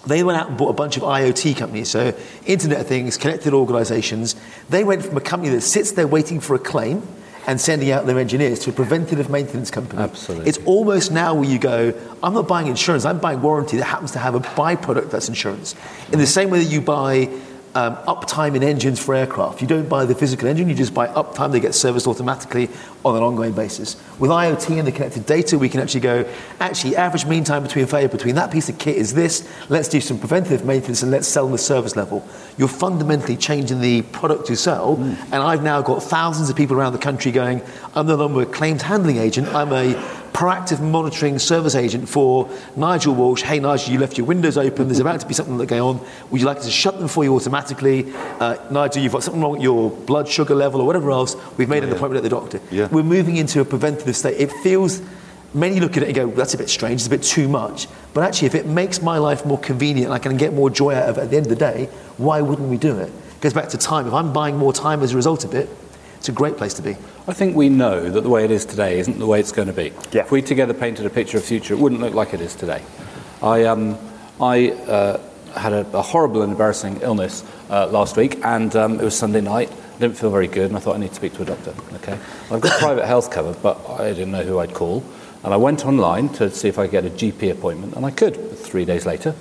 they 0.05 0.23
went 0.23 0.39
out 0.39 0.49
and 0.49 0.57
bought 0.57 0.69
a 0.69 0.73
bunch 0.73 0.97
of 0.97 1.03
IoT 1.03 1.57
companies, 1.57 1.89
so 1.89 2.13
Internet 2.45 2.81
of 2.81 2.87
Things, 2.87 3.17
connected 3.17 3.53
organizations. 3.53 4.35
They 4.69 4.83
went 4.83 5.03
from 5.03 5.17
a 5.17 5.21
company 5.21 5.53
that 5.53 5.61
sits 5.61 5.91
there 5.93 6.07
waiting 6.07 6.39
for 6.39 6.55
a 6.55 6.59
claim 6.59 7.01
and 7.47 7.61
sending 7.61 7.91
out 7.91 8.05
their 8.05 8.17
engineers 8.17 8.59
to 8.59 8.71
a 8.71 8.73
preventative 8.73 9.29
maintenance 9.29 9.69
company. 9.69 10.01
Absolutely. 10.01 10.47
It's 10.47 10.57
almost 10.65 11.11
now 11.11 11.35
where 11.35 11.49
you 11.49 11.59
go, 11.59 11.93
I'm 12.23 12.33
not 12.33 12.47
buying 12.47 12.67
insurance, 12.67 13.05
I'm 13.05 13.19
buying 13.19 13.41
warranty 13.41 13.77
that 13.77 13.85
happens 13.85 14.11
to 14.11 14.19
have 14.19 14.35
a 14.35 14.39
byproduct 14.39 15.11
that's 15.11 15.29
insurance. 15.29 15.75
In 16.11 16.19
the 16.19 16.27
same 16.27 16.49
way 16.49 16.63
that 16.63 16.71
you 16.71 16.81
buy 16.81 17.29
um, 17.75 17.97
uptime 18.07 18.55
in 18.55 18.63
engines 18.63 19.03
for 19.03 19.13
aircraft. 19.13 19.61
You 19.61 19.67
don't 19.67 19.89
buy 19.89 20.05
the 20.05 20.15
physical 20.15 20.47
engine, 20.47 20.69
you 20.69 20.75
just 20.75 20.93
buy 20.93 21.07
uptime, 21.07 21.51
they 21.51 21.59
get 21.59 21.75
serviced 21.75 22.07
automatically 22.07 22.69
on 23.03 23.17
an 23.17 23.21
ongoing 23.21 23.51
basis. 23.51 23.97
With 24.17 24.31
IoT 24.31 24.79
and 24.79 24.87
the 24.87 24.93
connected 24.93 25.25
data, 25.25 25.57
we 25.59 25.67
can 25.67 25.81
actually 25.81 25.99
go, 25.99 26.25
actually, 26.61 26.95
average 26.95 27.25
mean 27.25 27.43
time 27.43 27.63
between 27.63 27.85
failure 27.85 28.07
between 28.07 28.35
that 28.35 28.49
piece 28.49 28.69
of 28.69 28.79
kit 28.79 28.95
is 28.95 29.13
this, 29.13 29.47
let's 29.69 29.89
do 29.89 29.99
some 29.99 30.17
preventative 30.17 30.65
maintenance 30.65 31.03
and 31.03 31.11
let's 31.11 31.27
sell 31.27 31.47
the 31.49 31.57
service 31.57 31.97
level. 31.97 32.25
You're 32.57 32.69
fundamentally 32.69 33.35
changing 33.35 33.81
the 33.81 34.03
product 34.03 34.49
you 34.49 34.55
sell, 34.55 34.95
mm. 34.95 35.17
and 35.25 35.35
I've 35.35 35.61
now 35.61 35.81
got 35.81 36.01
thousands 36.01 36.49
of 36.49 36.55
people 36.55 36.77
around 36.77 36.93
the 36.93 36.99
country 36.99 37.33
going, 37.33 37.61
I'm 37.93 38.07
no 38.07 38.15
longer 38.15 38.41
a 38.43 38.45
claims 38.45 38.83
handling 38.83 39.17
agent, 39.17 39.49
I'm 39.49 39.73
a 39.73 40.01
proactive 40.35 40.81
monitoring 40.81 41.39
service 41.39 41.75
agent 41.75 42.09
for 42.09 42.49
Nigel 42.75 43.15
Walsh. 43.15 43.41
Hey, 43.41 43.57
Nigel, 43.57 43.93
you 43.93 43.99
left 43.99 44.17
your 44.17 44.27
windows 44.27 44.57
open. 44.57 44.89
There's 44.89 44.99
about 44.99 45.21
to 45.21 45.25
be 45.25 45.33
something 45.33 45.57
that 45.59 45.67
going 45.67 45.81
on. 45.81 46.05
Would 46.29 46.41
you 46.41 46.45
like 46.45 46.57
us 46.57 46.65
to 46.65 46.71
shut 46.71 46.99
them 46.99 47.07
for 47.07 47.23
you 47.23 47.33
automatically? 47.33 48.13
Uh, 48.13 48.57
Nigel, 48.69 49.01
you've 49.01 49.13
got 49.13 49.23
something 49.23 49.41
wrong 49.41 49.53
with 49.53 49.61
your 49.61 49.89
blood 49.89 50.27
sugar 50.27 50.53
level 50.53 50.81
or 50.81 50.87
whatever 50.87 51.09
else. 51.09 51.37
We've 51.57 51.69
made 51.69 51.83
yeah, 51.83 51.89
an 51.89 51.95
appointment 51.95 52.17
at 52.17 52.23
the 52.23 52.35
doctor. 52.35 52.59
Yeah. 52.69 52.89
We're 52.91 53.03
moving 53.03 53.37
into 53.37 53.61
a 53.61 53.65
preventative 53.65 54.13
state. 54.13 54.37
It 54.37 54.51
feels 54.61 55.01
many 55.53 55.79
look 55.79 55.95
at 55.95 56.03
it 56.03 56.07
and 56.07 56.15
go, 56.15 56.29
that's 56.31 56.53
a 56.53 56.57
bit 56.57 56.69
strange, 56.69 56.95
it's 56.95 57.07
a 57.07 57.11
bit 57.11 57.23
too 57.23 57.47
much. 57.47 57.87
But 58.13 58.25
actually, 58.25 58.47
if 58.47 58.55
it 58.55 58.65
makes 58.65 59.01
my 59.01 59.17
life 59.19 59.45
more 59.45 59.57
convenient 59.57 60.07
and 60.07 60.13
I 60.13 60.19
can 60.19 60.35
get 60.35 60.53
more 60.53 60.69
joy 60.69 60.95
out 60.95 61.07
of 61.07 61.17
it 61.17 61.21
at 61.21 61.29
the 61.29 61.37
end 61.37 61.45
of 61.45 61.49
the 61.49 61.55
day, 61.55 61.85
why 62.17 62.41
wouldn't 62.41 62.67
we 62.67 62.77
do 62.77 62.97
it? 62.99 63.07
It 63.07 63.39
goes 63.39 63.53
back 63.53 63.69
to 63.69 63.77
time. 63.77 64.05
If 64.05 64.13
I'm 64.13 64.33
buying 64.33 64.57
more 64.57 64.73
time 64.73 65.01
as 65.01 65.13
a 65.13 65.15
result 65.15 65.45
of 65.45 65.55
it, 65.55 65.69
it's 66.17 66.27
a 66.27 66.33
great 66.33 66.57
place 66.57 66.73
to 66.73 66.81
be. 66.81 66.97
I 67.27 67.33
think 67.33 67.55
we 67.55 67.69
know 67.69 68.07
that 68.07 68.21
the 68.21 68.29
way 68.29 68.45
it 68.45 68.51
is 68.51 68.65
today 68.65 68.99
isn't 68.99 69.17
the 69.17 69.25
way 69.25 69.39
it's 69.39 69.51
going 69.51 69.67
to 69.67 69.73
be. 69.73 69.91
Yeah. 70.11 70.21
If 70.21 70.31
we 70.31 70.43
together 70.43 70.75
painted 70.75 71.07
a 71.07 71.09
picture 71.09 71.37
of 71.37 71.43
the 71.43 71.47
future, 71.47 71.73
it 71.73 71.79
wouldn't 71.79 72.01
look 72.01 72.13
like 72.13 72.35
it 72.35 72.41
is 72.41 72.53
today. 72.53 72.83
I, 73.41 73.63
um, 73.63 73.97
I 74.39 74.69
uh, 74.71 75.19
had 75.55 75.73
a, 75.73 75.87
a, 75.97 76.03
horrible 76.03 76.43
and 76.43 76.51
embarrassing 76.51 77.01
illness 77.01 77.43
uh, 77.71 77.87
last 77.87 78.15
week, 78.15 78.39
and 78.45 78.75
um, 78.75 78.99
it 78.99 79.03
was 79.03 79.17
Sunday 79.17 79.41
night. 79.41 79.71
I 79.71 79.99
didn't 79.99 80.17
feel 80.17 80.29
very 80.29 80.47
good, 80.47 80.67
and 80.67 80.77
I 80.77 80.79
thought 80.79 80.97
I 80.97 80.99
need 80.99 81.09
to 81.09 81.15
speak 81.15 81.33
to 81.33 81.41
a 81.41 81.45
doctor. 81.45 81.73
Okay, 81.95 82.19
I've 82.51 82.61
got 82.61 82.79
private 82.79 83.05
health 83.05 83.31
cover, 83.31 83.55
but 83.59 83.79
I 83.89 84.09
didn't 84.09 84.31
know 84.31 84.43
who 84.43 84.59
I'd 84.59 84.75
call, 84.75 85.03
and 85.43 85.51
I 85.51 85.57
went 85.57 85.83
online 85.83 86.29
to 86.33 86.51
see 86.51 86.67
if 86.67 86.77
I 86.77 86.83
could 86.85 86.91
get 86.91 87.05
a 87.05 87.09
GP 87.09 87.51
appointment, 87.51 87.95
and 87.95 88.05
I 88.05 88.11
could. 88.11 88.51
Three 88.51 88.85
days 88.85 89.05
later, 89.05 89.33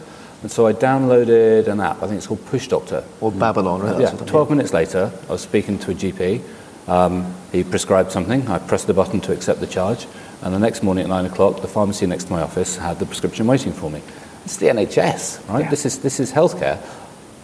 and 0.42 0.50
so 0.50 0.66
I 0.66 0.72
downloaded 0.72 1.66
an 1.66 1.80
app. 1.80 2.02
I 2.02 2.06
think 2.06 2.18
it's 2.18 2.26
called 2.26 2.46
Push 2.46 2.68
Doctor 2.68 3.04
or 3.20 3.30
Babylon. 3.30 3.82
Right? 3.82 4.00
Yeah. 4.00 4.10
Twelve 4.10 4.48
minutes 4.48 4.72
later, 4.72 5.12
I 5.28 5.32
was 5.32 5.42
speaking 5.42 5.78
to 5.80 5.90
a 5.90 5.94
GP 5.94 6.42
um, 6.86 7.34
he 7.52 7.64
prescribed 7.64 8.12
something. 8.12 8.46
I 8.48 8.58
pressed 8.58 8.86
the 8.86 8.94
button 8.94 9.20
to 9.22 9.32
accept 9.32 9.60
the 9.60 9.66
charge. 9.66 10.06
And 10.42 10.52
the 10.52 10.58
next 10.58 10.82
morning 10.82 11.04
at 11.04 11.08
nine 11.08 11.24
o'clock, 11.24 11.62
the 11.62 11.68
pharmacy 11.68 12.06
next 12.06 12.24
to 12.24 12.32
my 12.32 12.42
office 12.42 12.76
had 12.76 12.98
the 12.98 13.06
prescription 13.06 13.46
waiting 13.46 13.72
for 13.72 13.90
me. 13.90 14.02
It's 14.44 14.58
the 14.58 14.66
NHS, 14.66 15.48
right? 15.48 15.64
Yeah. 15.64 15.70
This, 15.70 15.86
is, 15.86 16.00
this 16.00 16.20
is 16.20 16.32
healthcare. 16.32 16.84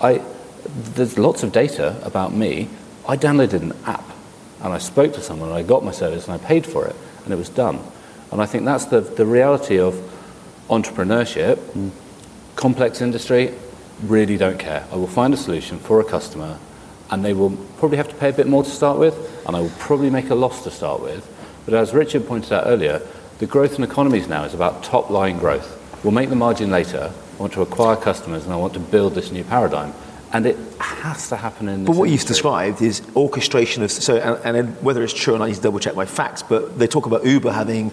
I, 0.01 0.23
there's 0.95 1.19
lots 1.19 1.43
of 1.43 1.53
data 1.53 1.99
about 2.05 2.35
me. 2.35 2.69
I 3.09 3.17
downloaded 3.17 3.63
an 3.63 3.73
app 3.87 4.05
and 4.63 4.73
I 4.75 4.79
spoke 4.79 5.15
to 5.15 5.23
someone 5.23 5.49
and 5.49 5.57
I 5.57 5.63
got 5.63 5.83
my 5.85 5.93
service 5.93 6.29
and 6.29 6.35
I 6.35 6.45
paid 6.45 6.67
for 6.67 6.87
it 6.87 6.95
and 7.25 7.33
it 7.33 7.37
was 7.37 7.49
done. 7.49 7.81
And 8.31 8.43
I 8.43 8.47
think 8.47 8.65
that's 8.65 8.85
the, 8.85 9.01
the 9.01 9.25
reality 9.25 9.79
of 9.79 9.95
entrepreneurship. 10.69 11.57
Mm. 11.57 11.91
Complex 12.57 13.01
industry, 13.01 13.55
really 14.03 14.37
don't 14.37 14.59
care. 14.59 14.87
I 14.93 14.97
will 14.97 15.07
find 15.07 15.33
a 15.33 15.37
solution 15.37 15.79
for 15.79 16.01
a 16.01 16.05
customer 16.05 16.59
and 17.11 17.25
they 17.25 17.33
will 17.33 17.51
probably 17.79 17.97
have 17.97 18.09
to 18.09 18.15
pay 18.15 18.29
a 18.29 18.33
bit 18.33 18.47
more 18.47 18.63
to 18.63 18.71
start 18.71 18.99
with, 18.99 19.43
and 19.47 19.57
I 19.57 19.61
will 19.61 19.73
probably 19.79 20.11
make 20.11 20.31
a 20.31 20.35
loss 20.35 20.65
to 20.65 20.71
start 20.71 21.03
with. 21.03 21.27
But 21.65 21.75
as 21.75 21.93
Richard 21.93 22.27
pointed 22.27 22.53
out 22.53 22.65
earlier, 22.67 23.03
the 23.39 23.47
growth 23.47 23.77
in 23.77 23.85
economies 23.85 24.29
now 24.29 24.45
is 24.45 24.55
about 24.55 24.83
top 24.85 25.11
line 25.11 25.39
growth. 25.39 25.77
We'll 26.05 26.13
make 26.13 26.29
the 26.29 26.37
margin 26.37 26.71
later. 26.71 27.13
I 27.13 27.41
want 27.41 27.53
to 27.55 27.63
acquire 27.63 27.97
customers 27.97 28.45
and 28.45 28.53
I 28.53 28.57
want 28.57 28.75
to 28.75 28.81
build 28.81 29.15
this 29.15 29.31
new 29.31 29.45
paradigm. 29.45 29.93
And 30.33 30.47
it 30.47 30.57
has 30.79 31.29
to 31.31 31.37
happen 31.37 31.69
in 31.69 31.85
But 31.85 31.97
what 31.97 32.07
industry. 32.07 32.13
you've 32.13 32.27
described 32.27 32.83
is 32.83 33.03
orchestration 33.17 33.83
of. 33.83 33.91
So, 33.91 34.17
and, 34.17 34.57
and 34.57 34.83
whether 34.83 35.03
it's 35.03 35.13
true 35.13 35.35
or 35.35 35.39
not, 35.39 35.47
I 35.47 35.49
need 35.49 35.57
to 35.57 35.61
double 35.61 35.81
check 35.81 35.97
my 35.97 36.05
facts, 36.07 36.43
but 36.43 36.79
they 36.79 36.87
talk 36.87 37.07
about 37.07 37.25
Uber 37.25 37.51
having 37.51 37.91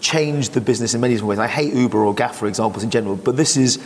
changed 0.00 0.52
the 0.52 0.60
business 0.60 0.94
in 0.94 1.00
many 1.00 1.14
different 1.14 1.30
ways. 1.30 1.38
I 1.38 1.46
hate 1.46 1.72
Uber 1.72 2.04
or 2.04 2.14
GAFA 2.14 2.48
examples 2.48 2.82
in 2.82 2.90
general, 2.90 3.16
but 3.16 3.36
this 3.36 3.56
is, 3.56 3.78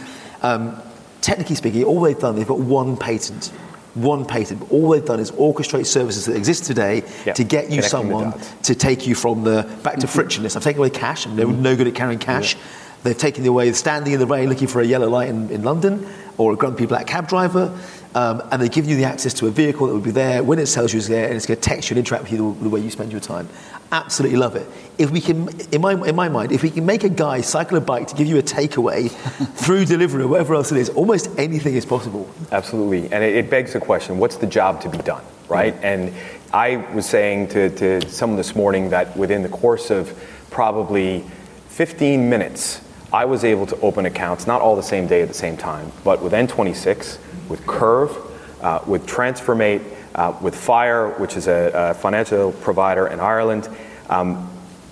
um, 0.43 0.81
technically 1.21 1.57
speaking, 1.57 1.85
all 1.85 2.01
they've 2.01 2.19
done, 2.19 2.37
they've 2.37 2.49
got 2.49 2.59
one 2.59 2.97
patent 2.97 3.53
one 3.95 4.25
patent. 4.25 4.61
But 4.61 4.71
all 4.71 4.91
they've 4.91 5.05
done 5.05 5.21
is 5.21 5.31
orchestrate 5.33 5.87
services 5.87 6.27
that 6.27 6.37
exist 6.37 6.65
today 6.65 7.05
yep. 7.25 7.35
to 7.37 7.45
get 7.45 7.71
you 7.71 7.83
someone 7.83 8.35
to 8.65 8.75
take 8.75 9.07
you 9.07 9.15
from 9.15 9.45
the 9.45 9.63
back 9.83 9.95
to 9.95 10.07
mm-hmm. 10.07 10.07
frictionless. 10.07 10.57
I've 10.57 10.63
taken 10.63 10.81
away 10.81 10.91
cash. 10.91 11.27
I'm 11.27 11.37
mm-hmm. 11.37 11.63
no 11.63 11.77
good 11.77 11.87
at 11.87 11.95
carrying 11.95 12.19
cash. 12.19 12.55
Yep. 12.55 12.65
They've 13.03 13.19
taken 13.19 13.47
away 13.47 13.73
standing 13.73 14.13
in 14.13 14.21
the 14.21 14.27
rain 14.27 14.49
looking 14.49 14.69
for 14.69 14.81
a 14.81 14.85
yellow 14.85 15.09
light 15.09 15.29
in, 15.29 15.51
in 15.51 15.63
London 15.63 16.07
or 16.37 16.53
a 16.53 16.57
grumpy 16.57 16.87
black 16.87 17.07
cab 17.07 17.29
driver. 17.29 17.77
Um, 18.15 18.43
and 18.51 18.61
they 18.61 18.69
give 18.69 18.87
you 18.87 18.97
the 18.97 19.05
access 19.05 19.33
to 19.35 19.47
a 19.47 19.51
vehicle 19.51 19.87
that 19.87 19.93
will 19.93 20.01
be 20.01 20.11
there 20.11 20.43
when 20.43 20.59
it 20.59 20.67
sells 20.67 20.93
you 20.93 20.99
it's 20.99 21.07
there, 21.07 21.27
and 21.27 21.37
it's 21.37 21.47
going 21.47 21.61
to 21.61 21.63
text 21.63 21.91
you 21.91 21.95
and 21.95 21.99
interact 22.05 22.25
with 22.25 22.33
you 22.33 22.55
the, 22.55 22.65
the, 22.65 22.69
way 22.69 22.81
you 22.81 22.91
spend 22.91 23.13
your 23.13 23.21
time. 23.21 23.49
Absolutely 23.93 24.37
love 24.37 24.57
it. 24.57 24.67
If 24.99 25.11
we 25.11 25.21
can, 25.21 25.49
in 25.71 25.81
my, 25.81 25.93
in 25.93 26.17
my 26.17 26.29
mind, 26.29 26.51
if 26.51 26.63
we 26.65 26.71
can 26.71 26.85
make 26.85 27.05
a 27.05 27.09
guy 27.09 27.41
cycle 27.41 27.79
a 27.79 27.81
bike 27.81 28.09
to 28.09 28.17
give 28.17 28.27
you 28.27 28.39
a 28.39 28.43
takeaway 28.43 29.11
through 29.55 29.85
delivery 29.85 30.25
or 30.25 30.29
whatever 30.29 30.55
else 30.55 30.73
it 30.73 30.79
is, 30.79 30.89
almost 30.91 31.31
anything 31.39 31.75
is 31.75 31.87
possible. 31.87 32.29
Absolutely. 32.51 33.05
And 33.13 33.23
it, 33.23 33.37
it 33.37 33.51
begs 33.51 33.75
the 33.75 33.81
question 33.81 34.19
what's 34.19 34.37
the 34.37 34.47
job 34.47 34.81
to 34.83 34.89
be 34.89 34.99
done? 34.99 35.23
right? 35.51 35.75
And 35.83 36.15
I 36.55 36.77
was 36.95 37.07
saying 37.07 37.49
to, 37.49 37.69
to 37.77 38.09
someone 38.09 38.37
this 38.37 38.55
morning 38.55 38.91
that 38.91 39.15
within 39.17 39.43
the 39.43 39.49
course 39.49 39.91
of 39.91 40.17
probably 40.51 41.25
15 41.69 42.31
minutes, 42.31 42.81
I 43.13 43.25
was 43.25 43.45
able 43.45 43.67
to 43.67 43.79
open 43.81 44.07
accounts, 44.07 44.47
not 44.47 44.63
all 44.63 44.77
the 44.77 44.83
same 44.83 45.09
day 45.09 45.21
at 45.21 45.29
the 45.29 45.35
same 45.35 45.57
time, 45.57 45.91
but 46.05 46.23
with 46.23 46.33
N26, 46.33 47.19
with 47.51 47.67
Curve, 47.67 48.17
uh, 48.63 48.81
with 48.87 49.07
TransferMate, 49.07 49.83
uh, 50.15 50.35
with 50.41 50.55
Fire, 50.55 51.11
which 51.19 51.37
is 51.37 51.49
a, 51.49 51.71
a 51.75 51.95
financial 51.95 52.53
provider 52.53 53.09
in 53.09 53.21
Ireland. 53.21 53.69
Um, 54.09 54.49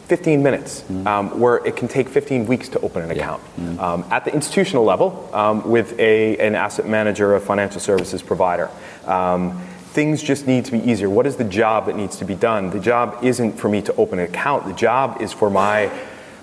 15 0.07 0.43
minutes, 0.43 0.81
mm-hmm. 0.81 1.07
um, 1.07 1.39
where 1.39 1.57
it 1.67 1.77
can 1.77 1.87
take 1.87 2.09
15 2.09 2.47
weeks 2.47 2.71
to 2.71 2.81
open 2.81 3.03
an 3.03 3.11
account. 3.11 3.43
Yeah. 3.59 3.65
Mm-hmm. 3.65 3.81
Um, 3.81 4.05
at 4.11 4.25
the 4.25 4.33
institutional 4.33 4.85
level, 4.85 5.29
um, 5.35 5.69
with 5.69 5.99
a, 5.99 6.39
an 6.39 6.55
asset 6.55 6.87
manager, 6.87 7.35
a 7.35 7.41
financial 7.41 7.79
services 7.79 8.23
provider, 8.23 8.71
um, 9.05 9.61
things 9.91 10.23
just 10.23 10.47
need 10.47 10.65
to 10.65 10.73
be 10.73 10.79
easier. 10.79 11.11
What 11.11 11.27
is 11.27 11.37
the 11.37 11.45
job 11.45 11.87
that 11.87 11.97
needs 11.97 12.17
to 12.17 12.25
be 12.25 12.35
done? 12.35 12.71
The 12.71 12.81
job 12.81 13.23
isn't 13.23 13.59
for 13.59 13.69
me 13.69 13.83
to 13.83 13.95
open 13.97 14.19
an 14.19 14.25
account, 14.25 14.67
the 14.67 14.73
job 14.73 15.21
is 15.21 15.31
for 15.33 15.51
my 15.51 15.91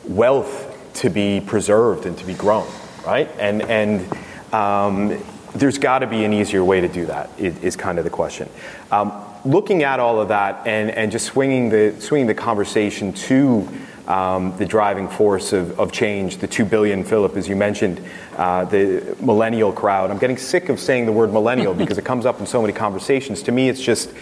wealth 0.07 0.71
to 0.95 1.09
be 1.09 1.41
preserved 1.43 2.05
and 2.05 2.15
to 2.19 2.25
be 2.25 2.35
grown, 2.35 2.67
right? 3.03 3.29
And, 3.39 3.63
and 3.63 4.05
um, 4.53 5.23
there's 5.55 5.77
got 5.77 5.99
to 5.99 6.07
be 6.07 6.23
an 6.25 6.33
easier 6.33 6.63
way 6.63 6.81
to 6.81 6.87
do 6.87 7.05
that, 7.05 7.29
is, 7.37 7.57
is 7.59 7.75
kind 7.75 7.97
of 7.97 8.03
the 8.03 8.09
question. 8.09 8.49
Um, 8.91 9.11
looking 9.45 9.83
at 9.83 9.99
all 9.99 10.19
of 10.19 10.27
that 10.27 10.67
and, 10.67 10.91
and 10.91 11.11
just 11.11 11.25
swinging 11.25 11.69
the, 11.69 11.95
swinging 11.99 12.27
the 12.27 12.33
conversation 12.33 13.13
to 13.13 13.67
um, 14.07 14.55
the 14.57 14.65
driving 14.65 15.07
force 15.07 15.53
of, 15.53 15.79
of 15.79 15.91
change, 15.91 16.37
the 16.37 16.47
2 16.47 16.65
billion, 16.65 17.03
Philip, 17.03 17.35
as 17.37 17.47
you 17.47 17.55
mentioned, 17.55 18.03
uh, 18.37 18.65
the 18.65 19.15
millennial 19.19 19.71
crowd. 19.71 20.11
I'm 20.11 20.17
getting 20.17 20.37
sick 20.37 20.69
of 20.69 20.79
saying 20.79 21.05
the 21.05 21.11
word 21.11 21.31
millennial 21.31 21.73
because 21.75 21.97
it 21.97 22.05
comes 22.05 22.25
up 22.25 22.39
in 22.39 22.45
so 22.45 22.61
many 22.61 22.73
conversations. 22.73 23.41
To 23.43 23.51
me, 23.51 23.69
it's 23.69 23.81
just. 23.81 24.13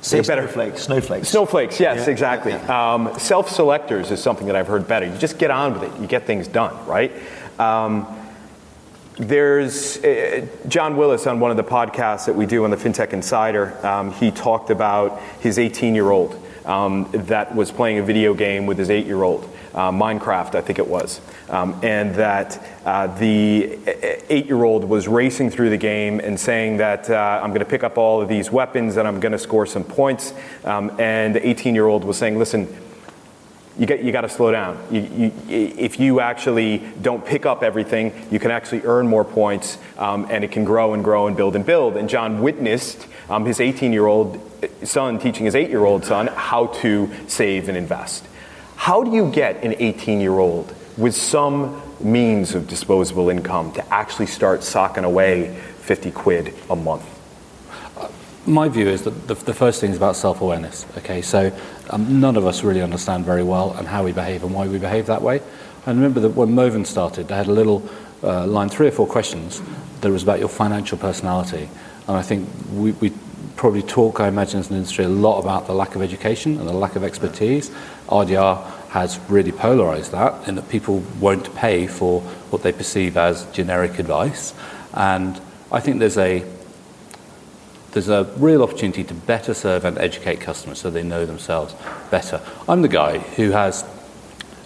Say 0.00 0.20
better. 0.22 0.42
snowflakes. 0.42 0.82
Snowflakes. 0.82 1.28
Snowflakes, 1.28 1.78
yes, 1.78 2.06
yeah, 2.06 2.10
exactly. 2.10 2.50
Yeah. 2.50 2.94
Um, 2.94 3.16
Self 3.20 3.48
selectors 3.48 4.10
is 4.10 4.20
something 4.20 4.48
that 4.48 4.56
I've 4.56 4.66
heard 4.66 4.88
better. 4.88 5.06
You 5.06 5.16
just 5.16 5.38
get 5.38 5.52
on 5.52 5.74
with 5.74 5.84
it, 5.84 6.00
you 6.00 6.08
get 6.08 6.26
things 6.26 6.48
done, 6.48 6.74
right? 6.86 7.12
Um, 7.60 8.21
there's 9.18 10.02
uh, 10.02 10.46
John 10.68 10.96
Willis 10.96 11.26
on 11.26 11.40
one 11.40 11.50
of 11.50 11.56
the 11.56 11.64
podcasts 11.64 12.26
that 12.26 12.34
we 12.34 12.46
do 12.46 12.64
on 12.64 12.70
the 12.70 12.76
FinTech 12.76 13.12
Insider. 13.12 13.84
Um, 13.86 14.12
he 14.12 14.30
talked 14.30 14.70
about 14.70 15.20
his 15.40 15.58
18 15.58 15.94
year 15.94 16.10
old 16.10 16.40
um, 16.64 17.08
that 17.12 17.54
was 17.54 17.70
playing 17.70 17.98
a 17.98 18.02
video 18.02 18.34
game 18.34 18.66
with 18.66 18.78
his 18.78 18.88
eight 18.90 19.06
year 19.06 19.22
old, 19.22 19.44
uh, 19.74 19.90
Minecraft, 19.90 20.54
I 20.54 20.60
think 20.60 20.78
it 20.78 20.86
was. 20.86 21.20
Um, 21.48 21.78
and 21.82 22.14
that 22.14 22.64
uh, 22.84 23.08
the 23.18 23.78
eight 24.30 24.46
year 24.46 24.62
old 24.62 24.84
was 24.84 25.08
racing 25.08 25.50
through 25.50 25.70
the 25.70 25.76
game 25.76 26.20
and 26.20 26.38
saying 26.38 26.78
that 26.78 27.10
uh, 27.10 27.40
I'm 27.42 27.50
going 27.50 27.60
to 27.60 27.66
pick 27.66 27.84
up 27.84 27.98
all 27.98 28.22
of 28.22 28.28
these 28.28 28.50
weapons 28.50 28.96
and 28.96 29.06
I'm 29.06 29.20
going 29.20 29.32
to 29.32 29.38
score 29.38 29.66
some 29.66 29.84
points. 29.84 30.32
Um, 30.64 30.98
and 30.98 31.34
the 31.34 31.46
18 31.46 31.74
year 31.74 31.86
old 31.86 32.04
was 32.04 32.16
saying, 32.16 32.38
listen, 32.38 32.74
you 33.78 33.86
got, 33.86 34.04
you 34.04 34.12
got 34.12 34.22
to 34.22 34.28
slow 34.28 34.52
down. 34.52 34.78
You, 34.90 35.00
you, 35.00 35.32
if 35.48 35.98
you 35.98 36.20
actually 36.20 36.82
don't 37.00 37.24
pick 37.24 37.46
up 37.46 37.62
everything, 37.62 38.12
you 38.30 38.38
can 38.38 38.50
actually 38.50 38.82
earn 38.82 39.08
more 39.08 39.24
points, 39.24 39.78
um, 39.96 40.26
and 40.30 40.44
it 40.44 40.52
can 40.52 40.64
grow 40.64 40.94
and 40.94 41.02
grow 41.02 41.26
and 41.26 41.36
build 41.36 41.56
and 41.56 41.64
build. 41.64 41.96
And 41.96 42.08
John 42.08 42.42
witnessed 42.42 43.06
um, 43.30 43.46
his 43.46 43.60
18 43.60 43.92
year 43.92 44.06
old 44.06 44.40
son 44.84 45.18
teaching 45.18 45.46
his 45.46 45.54
eight 45.54 45.70
year 45.70 45.84
old 45.84 46.04
son 46.04 46.28
how 46.28 46.66
to 46.66 47.10
save 47.26 47.68
and 47.68 47.76
invest. 47.76 48.26
How 48.76 49.02
do 49.02 49.12
you 49.12 49.30
get 49.30 49.62
an 49.64 49.74
18 49.78 50.20
year 50.20 50.38
old 50.38 50.74
with 50.96 51.14
some 51.14 51.80
means 52.00 52.54
of 52.54 52.68
disposable 52.68 53.30
income 53.30 53.72
to 53.72 53.94
actually 53.94 54.26
start 54.26 54.62
socking 54.62 55.04
away 55.04 55.54
50 55.80 56.10
quid 56.10 56.54
a 56.68 56.76
month? 56.76 57.11
My 58.44 58.68
view 58.68 58.88
is 58.88 59.02
that 59.02 59.28
the, 59.28 59.34
the 59.34 59.54
first 59.54 59.80
thing 59.80 59.92
is 59.92 59.96
about 59.96 60.16
self-awareness. 60.16 60.86
Okay, 60.98 61.22
so 61.22 61.52
um, 61.90 62.20
none 62.20 62.36
of 62.36 62.46
us 62.46 62.64
really 62.64 62.82
understand 62.82 63.24
very 63.24 63.44
well 63.44 63.72
and 63.74 63.86
how 63.86 64.02
we 64.02 64.12
behave 64.12 64.42
and 64.42 64.52
why 64.52 64.66
we 64.66 64.78
behave 64.78 65.06
that 65.06 65.22
way. 65.22 65.40
And 65.86 65.98
remember 65.98 66.20
that 66.20 66.30
when 66.30 66.52
Moven 66.52 66.84
started, 66.84 67.28
they 67.28 67.36
had 67.36 67.46
a 67.46 67.52
little 67.52 67.88
uh, 68.22 68.46
line, 68.46 68.68
three 68.68 68.88
or 68.88 68.90
four 68.92 69.06
questions 69.06 69.62
that 70.00 70.10
was 70.10 70.22
about 70.22 70.40
your 70.40 70.48
financial 70.48 70.98
personality. 70.98 71.68
And 72.08 72.16
I 72.16 72.22
think 72.22 72.48
we, 72.72 72.92
we 72.92 73.12
probably 73.56 73.82
talk, 73.82 74.18
I 74.18 74.28
imagine, 74.28 74.60
as 74.60 74.70
an 74.70 74.76
industry, 74.76 75.04
a 75.04 75.08
lot 75.08 75.38
about 75.38 75.66
the 75.66 75.74
lack 75.74 75.94
of 75.94 76.02
education 76.02 76.58
and 76.58 76.68
the 76.68 76.72
lack 76.72 76.96
of 76.96 77.04
expertise. 77.04 77.70
RDR 78.08 78.64
has 78.88 79.18
really 79.28 79.52
polarized 79.52 80.12
that 80.12 80.48
in 80.48 80.56
that 80.56 80.68
people 80.68 81.02
won't 81.20 81.54
pay 81.54 81.86
for 81.86 82.20
what 82.50 82.62
they 82.62 82.72
perceive 82.72 83.16
as 83.16 83.46
generic 83.52 83.98
advice. 83.98 84.52
And 84.94 85.40
I 85.70 85.80
think 85.80 85.98
there's 85.98 86.18
a 86.18 86.44
there's 87.92 88.08
a 88.08 88.24
real 88.36 88.62
opportunity 88.62 89.04
to 89.04 89.14
better 89.14 89.54
serve 89.54 89.84
and 89.84 89.98
educate 89.98 90.40
customers 90.40 90.80
so 90.80 90.90
they 90.90 91.02
know 91.02 91.26
themselves 91.26 91.74
better. 92.10 92.40
I'm 92.68 92.82
the 92.82 92.88
guy 92.88 93.18
who 93.18 93.50
has 93.50 93.84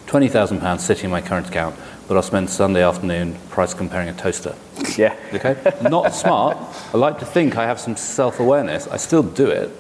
£20,000 0.07 0.81
sitting 0.81 1.07
in 1.07 1.11
my 1.11 1.21
current 1.21 1.49
account, 1.49 1.75
but 2.07 2.17
I'll 2.17 2.23
spend 2.23 2.49
Sunday 2.49 2.83
afternoon 2.83 3.37
price 3.51 3.75
comparing 3.75 4.09
a 4.09 4.15
toaster. 4.15 4.55
Yeah. 4.97 5.17
Okay? 5.35 5.57
Not 5.83 6.15
smart. 6.15 6.57
I 6.95 6.97
like 6.97 7.19
to 7.19 7.27
think 7.27 7.57
I 7.57 7.67
have 7.67 7.81
some 7.81 7.97
self 7.97 8.39
awareness. 8.39 8.87
I 8.87 8.97
still 8.97 9.25
do 9.25 9.49
it. 9.49 9.71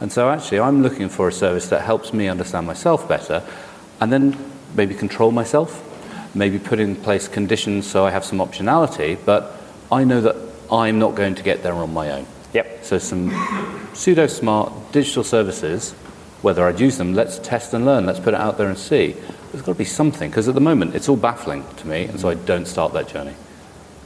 And 0.00 0.12
so 0.12 0.28
actually, 0.30 0.60
I'm 0.60 0.82
looking 0.82 1.08
for 1.08 1.28
a 1.28 1.32
service 1.32 1.68
that 1.70 1.82
helps 1.82 2.12
me 2.12 2.28
understand 2.28 2.66
myself 2.66 3.08
better 3.08 3.42
and 4.00 4.12
then 4.12 4.36
maybe 4.74 4.94
control 4.94 5.30
myself, 5.30 5.86
maybe 6.34 6.58
put 6.58 6.80
in 6.80 6.96
place 6.96 7.28
conditions 7.28 7.86
so 7.86 8.04
I 8.04 8.10
have 8.10 8.24
some 8.24 8.38
optionality, 8.38 9.18
but 9.24 9.56
I 9.90 10.04
know 10.04 10.20
that 10.20 10.36
I'm 10.70 10.98
not 10.98 11.14
going 11.14 11.34
to 11.34 11.42
get 11.42 11.62
there 11.62 11.74
on 11.74 11.92
my 11.92 12.10
own. 12.12 12.26
Yep. 12.52 12.84
So 12.84 12.98
some 12.98 13.30
pseudo 13.94 14.26
smart 14.26 14.72
digital 14.92 15.24
services, 15.24 15.92
whether 16.42 16.66
I'd 16.66 16.80
use 16.80 16.98
them, 16.98 17.14
let's 17.14 17.38
test 17.38 17.74
and 17.74 17.84
learn, 17.84 18.06
let's 18.06 18.18
put 18.18 18.34
it 18.34 18.40
out 18.40 18.58
there 18.58 18.68
and 18.68 18.78
see. 18.78 19.14
There's 19.52 19.62
got 19.62 19.72
to 19.72 19.78
be 19.78 19.84
something, 19.84 20.30
because 20.30 20.48
at 20.48 20.54
the 20.54 20.60
moment 20.60 20.94
it's 20.94 21.08
all 21.08 21.16
baffling 21.16 21.64
to 21.76 21.86
me, 21.86 22.04
and 22.04 22.20
so 22.20 22.28
I 22.28 22.34
don't 22.34 22.66
start 22.66 22.92
that 22.94 23.08
journey. 23.08 23.34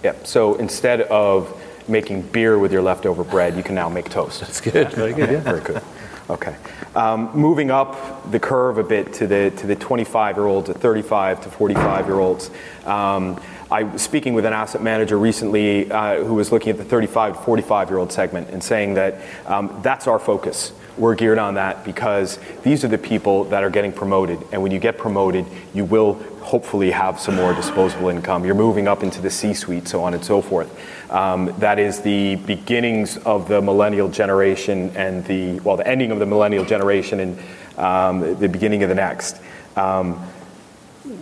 Yep. 0.03 0.27
So 0.27 0.55
instead 0.57 1.03
of 1.03 1.61
making 1.89 2.23
beer 2.23 2.59
with 2.59 2.73
your 2.73 2.83
leftover 2.83 3.25
bread, 3.25 3.57
you 3.57 3.63
can 3.63 3.75
now 3.75 3.89
make 3.89 4.09
toast. 4.09 4.41
That's 4.41 4.61
good. 4.61 4.93
Very 4.93 5.13
good. 5.13 5.31
Yeah. 5.31 5.41
Very 5.41 5.61
good. 5.61 5.83
Okay. 6.29 6.57
Um, 6.95 7.31
moving 7.35 7.71
up 7.71 8.31
the 8.31 8.41
curve 8.41 8.79
a 8.79 8.83
bit 8.83 9.13
to 9.15 9.27
the 9.27 9.51
to 9.59 9.67
the 9.67 9.77
25 9.77 10.37
year 10.37 10.47
olds, 10.47 10.69
to 10.69 10.75
35 10.75 11.43
to 11.43 11.51
45 11.51 12.07
year 12.07 12.19
olds. 12.19 12.51
Um, 12.87 13.41
I 13.71 13.85
was 13.85 14.03
speaking 14.03 14.35
with 14.35 14.45
an 14.45 14.53
asset 14.53 14.83
manager 14.83 15.19
recently 15.19 15.91
uh, 15.91 16.23
who 16.23 16.35
was 16.35 16.53
looking 16.53 16.71
at 16.71 16.79
the 16.79 16.85
35 16.85 17.39
to 17.39 17.43
45 17.45 17.89
year 17.89 17.99
old 17.99 18.13
segment 18.13 18.51
and 18.51 18.63
saying 18.63 18.95
that 18.95 19.21
um, 19.47 19.81
that's 19.83 20.07
our 20.07 20.19
focus. 20.19 20.73
We're 20.97 21.15
geared 21.15 21.39
on 21.39 21.55
that 21.55 21.85
because 21.85 22.39
these 22.63 22.85
are 22.85 22.89
the 22.89 22.99
people 22.99 23.45
that 23.45 23.65
are 23.65 23.71
getting 23.71 23.93
promoted. 23.93 24.39
And 24.53 24.63
when 24.63 24.71
you 24.71 24.79
get 24.79 24.97
promoted, 24.97 25.45
you 25.73 25.85
will 25.85 26.15
hopefully 26.41 26.91
have 26.91 27.19
some 27.19 27.35
more 27.35 27.53
disposable 27.55 28.11
income. 28.11 28.45
You're 28.45 28.55
moving 28.55 28.87
up 28.87 29.03
into 29.03 29.21
the 29.21 29.31
C 29.31 29.55
suite, 29.55 29.89
so 29.89 30.05
on 30.05 30.15
and 30.15 30.25
so 30.25 30.41
forth. 30.41 30.71
Um, 31.11 31.53
that 31.59 31.79
is 31.79 32.03
the 32.03 32.37
beginnings 32.37 33.17
of 33.17 33.49
the 33.49 33.61
millennial 33.61 34.09
generation 34.09 34.91
and 34.95 35.25
the, 35.25 35.59
well, 35.61 35.77
the 35.77 35.87
ending 35.87 36.13
of 36.13 36.19
the 36.19 36.27
millennial 36.27 36.65
generation 36.65 37.19
and 37.19 37.39
um, 37.79 38.39
the 38.39 38.49
beginning 38.49 38.83
of 38.83 38.89
the 38.89 38.95
next. 38.95 39.41
Um, 39.75 40.25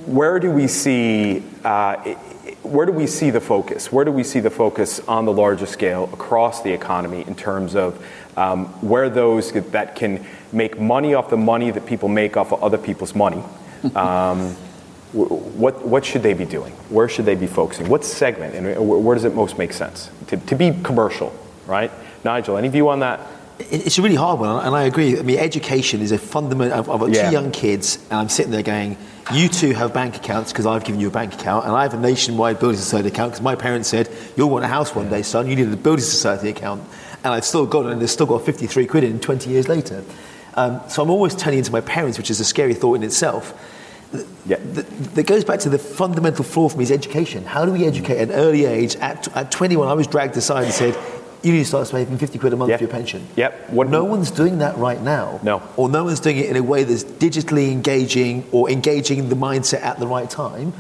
where 0.07 0.39
do 0.39 0.51
we 0.51 0.69
see 0.69 1.43
uh, 1.65 2.15
where 2.63 2.87
do 2.87 2.93
we 2.93 3.07
see 3.07 3.31
the 3.31 3.41
focus? 3.41 3.91
Where 3.91 4.05
do 4.05 4.13
we 4.13 4.25
see 4.25 4.41
the 4.41 4.51
focus 4.51 5.01
on 5.01 5.25
the 5.25 5.33
larger 5.33 5.67
scale 5.67 6.09
across 6.13 6.63
the 6.63 6.73
economy 6.73 7.25
in 7.27 7.35
terms 7.35 7.75
of 7.75 8.05
um, 8.37 8.67
where 8.81 9.11
those 9.11 9.53
that 9.53 9.97
can 9.97 10.25
make 10.53 10.79
money 10.79 11.15
off 11.15 11.29
the 11.29 11.37
money 11.37 11.71
that 11.71 11.87
people 11.87 12.09
make 12.09 12.37
off 12.37 12.53
of 12.53 12.63
other 12.63 12.79
people's 12.79 13.15
money? 13.15 13.43
Um, 13.97 14.55
what, 15.13 15.85
what 15.87 16.05
should 16.05 16.23
they 16.23 16.33
be 16.33 16.47
doing? 16.47 16.73
Where 16.89 17.09
should 17.09 17.27
they 17.27 17.35
be 17.35 17.47
focusing? 17.47 17.89
What 17.89 18.05
segment 18.05 18.55
and 18.55 18.89
where 18.89 19.15
does 19.15 19.25
it 19.25 19.35
most 19.35 19.59
make 19.59 19.73
sense 19.73 20.09
to, 20.29 20.37
to 20.39 20.55
be 20.55 20.73
commercial, 20.83 21.37
right? 21.67 21.91
Nigel, 22.25 22.57
any 22.57 22.69
view 22.69 22.89
on 22.89 23.01
that? 23.01 23.21
It's 23.59 23.99
a 23.99 24.03
really 24.03 24.17
hard 24.17 24.41
one, 24.41 24.65
and 24.65 24.75
I 24.75 24.83
agree. 24.85 25.19
I 25.19 25.23
mean, 25.23 25.39
education 25.39 26.01
is 26.01 26.13
a 26.13 26.19
fundamental. 26.19 26.79
I've 26.79 27.01
got 27.01 27.11
yeah. 27.11 27.27
two 27.27 27.33
young 27.33 27.51
kids, 27.51 27.97
and 28.11 28.15
I'm 28.15 28.29
sitting 28.29 28.51
there 28.51 28.63
going, 28.63 28.97
you 29.33 29.49
two 29.49 29.73
have 29.73 29.95
bank 29.95 30.17
accounts 30.17 30.53
because 30.53 30.67
I've 30.67 30.85
given 30.85 31.01
you 31.01 31.09
a 31.09 31.11
bank 31.11 31.35
account, 31.35 31.67
and 31.67 31.75
I 31.75 31.83
have 31.83 31.95
a 31.95 31.99
nationwide 31.99 32.59
building 32.59 32.79
society 32.79 33.09
account 33.09 33.33
because 33.33 33.43
my 33.43 33.55
parents 33.55 33.89
said, 33.89 34.09
You'll 34.37 34.51
want 34.51 34.65
a 34.65 34.69
house 34.69 34.95
one 34.95 35.09
day, 35.09 35.23
son, 35.23 35.49
you 35.49 35.57
need 35.57 35.73
a 35.73 35.77
building 35.77 36.05
society 36.05 36.49
account. 36.49 36.83
And 37.25 37.33
I've 37.33 37.45
still 37.45 37.67
got 37.67 37.87
it, 37.87 37.93
and 37.93 38.01
they've 38.01 38.11
still 38.11 38.27
got 38.27 38.45
53 38.45 38.87
quid 38.87 39.05
in 39.05 39.21
20 39.21 39.49
years 39.49 39.69
later. 39.69 40.03
Um, 40.55 40.81
so 40.89 41.03
I'm 41.03 41.11
always 41.11 41.35
turning 41.35 41.59
into 41.59 41.73
my 41.73 41.81
parents, 41.81 42.19
which 42.19 42.31
is 42.31 42.41
a 42.41 42.45
scary 42.45 42.75
thought 42.75 42.95
in 42.95 43.03
itself. 43.03 43.55
Yeah. 44.45 44.59
That 44.61 45.27
goes 45.27 45.45
back 45.45 45.61
to 45.61 45.71
the 45.71 45.79
fundamental 45.79 46.45
flaw 46.45 46.69
for 46.69 46.77
me 46.77 46.85
is 46.85 46.91
education. 46.91 47.45
How 47.45 47.65
do 47.65 47.73
we 47.73 47.87
educate 47.87 48.19
at 48.19 48.29
an 48.29 48.35
early 48.35 48.67
age? 48.67 48.97
At, 48.97 49.35
at 49.37 49.51
21, 49.51 49.89
I 49.89 49.95
was 49.95 50.07
dragged 50.07 50.37
aside 50.37 50.65
and 50.65 50.73
said, 50.73 50.97
you 51.43 51.53
need 51.53 51.61
to 51.61 51.65
start 51.65 51.87
saving 51.89 52.19
50 52.19 52.39
quid 52.39 52.53
a 52.53 52.57
month 52.57 52.71
yep. 52.71 52.79
for 52.79 52.85
your 52.85 52.91
pension. 52.91 53.27
Yep. 53.37 53.71
What, 53.71 53.89
no 53.89 54.05
one's 54.05 54.31
doing 54.31 54.59
that 54.59 54.77
right 54.77 55.01
now. 55.01 55.41
No. 55.43 55.63
Or 55.77 55.89
no 55.89 56.05
one's 56.05 56.21
doing 56.21 56.39
it 56.39 56.47
in 56.47 56.57
a 56.57 56.63
way 56.63 56.85
that's 56.85 57.05
digitally 57.05 57.73
engaging 57.73 58.45
or 58.53 58.71
engaging 58.71 59.29
the 59.29 59.35
mindset 59.35 59.83
at 59.83 59.99
the 59.99 60.07
right 60.07 60.31
time. 60.31 60.73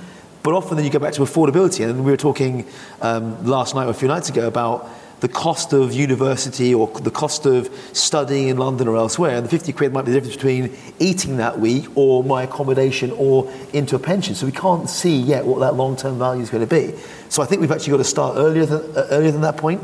But 0.42 0.54
often 0.54 0.76
then 0.76 0.84
you 0.84 0.92
go 0.92 0.98
back 0.98 1.14
to 1.14 1.22
affordability. 1.22 1.88
And 1.88 2.04
we 2.04 2.10
were 2.10 2.16
talking 2.16 2.66
um, 3.00 3.44
last 3.44 3.74
night 3.74 3.86
or 3.86 3.90
a 3.90 3.94
few 3.94 4.08
nights 4.08 4.28
ago 4.28 4.46
about 4.46 4.88
the 5.20 5.28
cost 5.28 5.72
of 5.72 5.92
university 5.92 6.74
or 6.74 6.88
the 6.88 7.10
cost 7.10 7.46
of 7.46 7.72
studying 7.92 8.48
in 8.48 8.56
London 8.56 8.88
or 8.88 8.96
elsewhere. 8.96 9.36
And 9.36 9.44
the 9.44 9.50
50 9.50 9.72
quid 9.72 9.92
might 9.92 10.04
be 10.04 10.10
the 10.10 10.20
difference 10.20 10.36
between 10.36 10.76
eating 10.98 11.36
that 11.36 11.60
week 11.60 11.86
or 11.96 12.24
my 12.24 12.42
accommodation 12.42 13.12
or 13.12 13.52
into 13.72 13.94
a 13.94 14.00
pension. 14.00 14.34
So 14.34 14.46
we 14.46 14.52
can't 14.52 14.90
see 14.90 15.16
yet 15.16 15.46
what 15.46 15.60
that 15.60 15.74
long 15.74 15.96
term 15.96 16.18
value 16.18 16.42
is 16.42 16.50
going 16.50 16.66
to 16.66 16.72
be. 16.72 16.98
So 17.28 17.40
I 17.40 17.46
think 17.46 17.60
we've 17.60 17.70
actually 17.70 17.92
got 17.92 17.98
to 17.98 18.04
start 18.04 18.36
earlier 18.36 18.66
than, 18.66 18.96
uh, 18.96 19.06
earlier 19.10 19.30
than 19.30 19.42
that 19.42 19.56
point. 19.56 19.80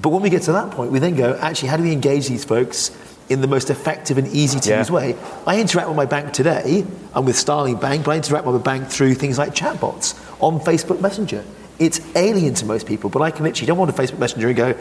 But 0.00 0.10
when 0.10 0.22
we 0.22 0.30
get 0.30 0.42
to 0.42 0.52
that 0.52 0.70
point, 0.70 0.92
we 0.92 0.98
then 1.00 1.16
go, 1.16 1.36
actually, 1.40 1.68
how 1.68 1.76
do 1.76 1.82
we 1.82 1.92
engage 1.92 2.28
these 2.28 2.44
folks 2.44 2.90
in 3.28 3.40
the 3.40 3.46
most 3.46 3.68
effective 3.68 4.16
and 4.16 4.26
easy 4.28 4.60
to 4.60 4.78
use 4.78 4.88
Yeah. 4.88 4.94
way? 4.94 5.16
I 5.46 5.60
interact 5.60 5.88
with 5.88 5.96
my 5.96 6.06
bank 6.06 6.32
today. 6.32 6.84
I'm 7.14 7.24
with 7.24 7.36
Starling 7.36 7.76
Bank, 7.76 8.04
but 8.04 8.12
I 8.12 8.16
interact 8.16 8.46
with 8.46 8.54
my 8.54 8.60
bank 8.62 8.88
through 8.88 9.14
things 9.14 9.38
like 9.38 9.54
chatbots 9.54 10.14
on 10.40 10.60
Facebook 10.60 11.00
Messenger. 11.00 11.42
It's 11.80 12.00
alien 12.16 12.54
to 12.54 12.66
most 12.66 12.86
people, 12.86 13.10
but 13.10 13.22
I 13.22 13.30
can 13.30 13.44
literally 13.44 13.66
jump 13.66 13.80
on 13.80 13.88
a 13.88 13.92
Facebook 13.92 14.18
Messenger 14.18 14.48
and 14.48 14.56
go, 14.56 14.74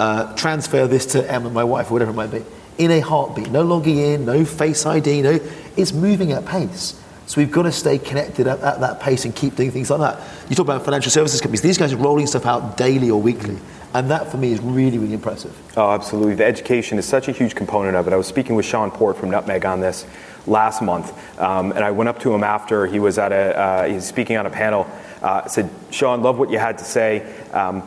uh, 0.00 0.32
transfer 0.34 0.86
this 0.86 1.06
to 1.06 1.30
Emma, 1.32 1.50
my 1.50 1.64
wife, 1.64 1.90
or 1.90 1.94
whatever 1.94 2.10
it 2.10 2.14
might 2.14 2.30
be, 2.32 2.42
in 2.78 2.90
a 2.90 3.00
heartbeat. 3.00 3.50
No 3.50 3.62
logging 3.62 3.98
in, 3.98 4.24
no 4.24 4.44
Face 4.44 4.86
ID, 4.86 5.22
no. 5.22 5.38
It's 5.76 5.92
moving 5.92 6.32
at 6.32 6.44
pace. 6.46 6.94
So 7.26 7.40
we've 7.40 7.50
got 7.50 7.62
to 7.62 7.72
stay 7.72 7.98
connected 7.98 8.46
at, 8.46 8.60
at 8.60 8.80
that 8.80 9.00
pace 9.00 9.24
and 9.24 9.34
keep 9.34 9.56
doing 9.56 9.70
things 9.70 9.90
like 9.90 10.00
that. 10.00 10.20
You 10.50 10.56
talk 10.56 10.66
about 10.66 10.84
financial 10.84 11.10
services 11.10 11.40
companies; 11.40 11.62
these 11.62 11.78
guys 11.78 11.92
are 11.92 11.96
rolling 11.96 12.26
stuff 12.26 12.46
out 12.46 12.76
daily 12.76 13.10
or 13.10 13.20
weekly, 13.20 13.58
and 13.94 14.10
that 14.10 14.30
for 14.30 14.36
me 14.36 14.52
is 14.52 14.60
really, 14.60 14.98
really 14.98 15.14
impressive. 15.14 15.56
Oh, 15.76 15.90
absolutely. 15.90 16.34
The 16.34 16.44
education 16.44 16.98
is 16.98 17.06
such 17.06 17.28
a 17.28 17.32
huge 17.32 17.54
component 17.54 17.96
of 17.96 18.06
it. 18.06 18.12
I 18.12 18.16
was 18.16 18.26
speaking 18.26 18.56
with 18.56 18.66
Sean 18.66 18.90
Park 18.90 19.16
from 19.16 19.30
Nutmeg 19.30 19.64
on 19.64 19.80
this 19.80 20.06
last 20.46 20.82
month, 20.82 21.12
um, 21.40 21.72
and 21.72 21.82
I 21.82 21.90
went 21.92 22.08
up 22.08 22.20
to 22.20 22.34
him 22.34 22.44
after 22.44 22.86
he 22.86 22.98
was 22.98 23.18
at 23.18 23.32
a 23.32 23.58
uh, 23.58 23.86
he 23.86 23.94
was 23.94 24.06
speaking 24.06 24.36
on 24.36 24.46
a 24.46 24.50
panel. 24.50 24.86
Uh, 25.22 25.48
said, 25.48 25.70
Sean, 25.90 26.22
love 26.22 26.38
what 26.38 26.50
you 26.50 26.58
had 26.58 26.76
to 26.78 26.84
say. 26.84 27.22
Um, 27.52 27.82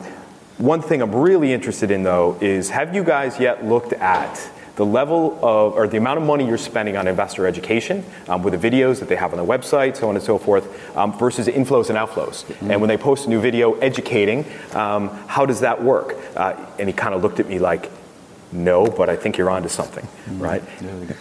one 0.58 0.82
thing 0.82 1.00
I'm 1.00 1.14
really 1.14 1.52
interested 1.52 1.92
in 1.92 2.02
though 2.02 2.36
is 2.40 2.68
have 2.70 2.92
you 2.92 3.04
guys 3.04 3.38
yet 3.38 3.64
looked 3.64 3.92
at 3.92 4.50
the 4.78 4.86
level 4.86 5.36
of 5.42 5.74
or 5.74 5.88
the 5.88 5.96
amount 5.96 6.18
of 6.18 6.24
money 6.24 6.46
you're 6.46 6.56
spending 6.56 6.96
on 6.96 7.08
investor 7.08 7.48
education 7.48 8.04
um, 8.28 8.44
with 8.44 8.58
the 8.58 8.70
videos 8.70 9.00
that 9.00 9.08
they 9.08 9.16
have 9.16 9.32
on 9.32 9.36
their 9.36 9.58
website, 9.58 9.96
so 9.96 10.08
on 10.08 10.14
and 10.14 10.24
so 10.24 10.38
forth, 10.38 10.96
um, 10.96 11.18
versus 11.18 11.48
inflows 11.48 11.90
and 11.90 11.98
outflows. 11.98 12.44
And 12.70 12.80
when 12.80 12.86
they 12.86 12.96
post 12.96 13.26
a 13.26 13.28
new 13.28 13.40
video 13.40 13.74
educating, 13.80 14.46
um, 14.74 15.08
how 15.26 15.46
does 15.46 15.60
that 15.60 15.82
work? 15.82 16.16
Uh, 16.36 16.54
and 16.78 16.88
he 16.88 16.92
kind 16.92 17.12
of 17.12 17.22
looked 17.24 17.40
at 17.40 17.48
me 17.48 17.58
like, 17.58 17.90
no, 18.52 18.86
but 18.86 19.10
I 19.10 19.16
think 19.16 19.36
you're 19.36 19.50
onto 19.50 19.68
something, 19.68 20.06
right? 20.38 20.62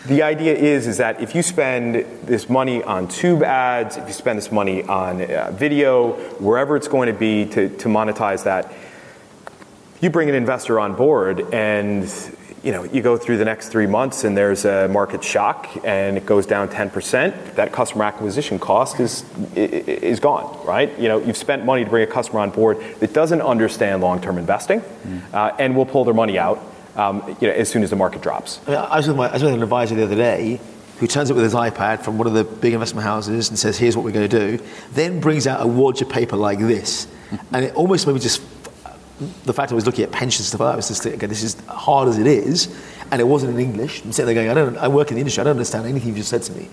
The 0.06 0.22
idea 0.22 0.54
is 0.54 0.86
is 0.86 0.98
that 0.98 1.20
if 1.20 1.34
you 1.34 1.42
spend 1.42 2.06
this 2.28 2.48
money 2.50 2.84
on 2.84 3.08
tube 3.08 3.42
ads, 3.42 3.98
if 3.98 4.06
you 4.06 4.14
spend 4.14 4.38
this 4.38 4.52
money 4.52 4.84
on 4.84 5.24
uh, 5.24 5.52
video, 5.52 6.14
wherever 6.40 6.76
it's 6.76 6.88
going 6.88 7.08
to 7.08 7.20
be 7.20 7.46
to, 7.48 7.70
to 7.70 7.88
monetize 7.90 8.44
that, 8.44 8.72
you 10.00 10.12
bring 10.12 10.30
an 10.30 10.36
investor 10.36 10.80
on 10.80 10.96
board 10.96 11.40
and 11.52 12.08
you 12.68 12.74
know 12.74 12.84
you 12.84 13.02
go 13.02 13.16
through 13.16 13.38
the 13.38 13.46
next 13.46 13.70
three 13.70 13.88
months 13.88 14.26
and 14.26 14.36
there's 14.36 14.66
a 14.66 14.90
market 14.90 15.24
shock 15.24 15.70
and 15.86 16.18
it 16.18 16.26
goes 16.26 16.46
down 16.46 16.68
10% 16.68 17.56
that 17.56 17.72
customer 17.72 18.04
acquisition 18.04 18.60
cost 18.60 19.00
is 19.00 19.24
is 19.56 20.20
gone 20.20 20.46
right 20.66 21.00
you 21.00 21.08
know 21.08 21.18
you've 21.18 21.38
spent 21.38 21.64
money 21.64 21.86
to 21.86 21.90
bring 21.90 22.04
a 22.04 22.12
customer 22.12 22.42
on 22.42 22.50
board 22.50 22.78
that 23.00 23.14
doesn't 23.14 23.42
understand 23.42 24.02
long-term 24.02 24.38
investing 24.38 24.82
uh, 25.34 25.56
and 25.58 25.78
will 25.78 25.86
pull 25.86 26.04
their 26.04 26.14
money 26.14 26.38
out 26.38 26.60
um, 26.98 27.24
you 27.40 27.48
know, 27.48 27.54
as 27.54 27.70
soon 27.70 27.84
as 27.84 27.90
the 27.90 27.96
market 27.96 28.22
drops 28.22 28.60
I, 28.68 28.70
mean, 28.70 28.80
I, 28.80 28.98
was 28.98 29.08
with 29.08 29.16
my, 29.16 29.30
I 29.30 29.34
was 29.34 29.44
with 29.44 29.54
an 29.54 29.64
advisor 29.64 29.96
the 29.96 30.04
other 30.04 30.16
day 30.16 30.60
who 31.00 31.08
turns 31.08 31.32
up 31.32 31.36
with 31.36 31.46
his 31.46 31.54
iPad 31.54 32.02
from 32.04 32.18
one 32.18 32.28
of 32.28 32.34
the 32.34 32.44
big 32.44 32.74
investment 32.74 33.06
houses 33.06 33.50
and 33.50 33.60
says, 33.60 33.78
"Here's 33.78 33.96
what 33.96 34.04
we're 34.04 34.12
going 34.12 34.28
to 34.28 34.58
do." 34.58 34.64
Then 34.94 35.20
brings 35.20 35.46
out 35.46 35.62
a 35.62 35.68
wad 35.68 36.02
of 36.02 36.10
paper 36.10 36.36
like 36.36 36.58
this, 36.58 37.08
and 37.54 37.66
it 37.66 37.76
almost 37.76 38.08
made 38.08 38.14
me 38.14 38.20
just. 38.20 38.42
The 39.46 39.54
fact 39.54 39.72
I 39.72 39.76
was 39.76 39.86
looking 39.86 40.04
at 40.04 40.12
pensions 40.12 40.42
and 40.42 40.48
stuff 40.48 40.62
I 40.62 40.76
was 40.76 40.88
just 40.88 41.06
okay, 41.06 41.26
this 41.26 41.44
is 41.44 41.60
hard 41.68 42.08
as 42.08 42.20
it 42.20 42.28
is, 42.28 42.74
and 43.12 43.20
it 43.20 43.24
wasn't 43.24 43.54
in 43.54 43.60
English. 43.60 44.04
I'm 44.04 44.12
sitting 44.12 44.34
there 44.34 44.46
going, 44.46 44.50
I 44.50 44.54
don't, 44.54 44.78
I 44.78 44.88
work 44.88 45.10
in 45.10 45.16
the 45.16 45.22
industry, 45.22 45.42
I 45.42 45.46
don't 45.46 45.52
understand 45.52 45.88
anything 45.88 46.10
you've 46.10 46.18
just 46.18 46.30
said 46.30 46.44
to 46.44 46.52
me, 46.52 46.70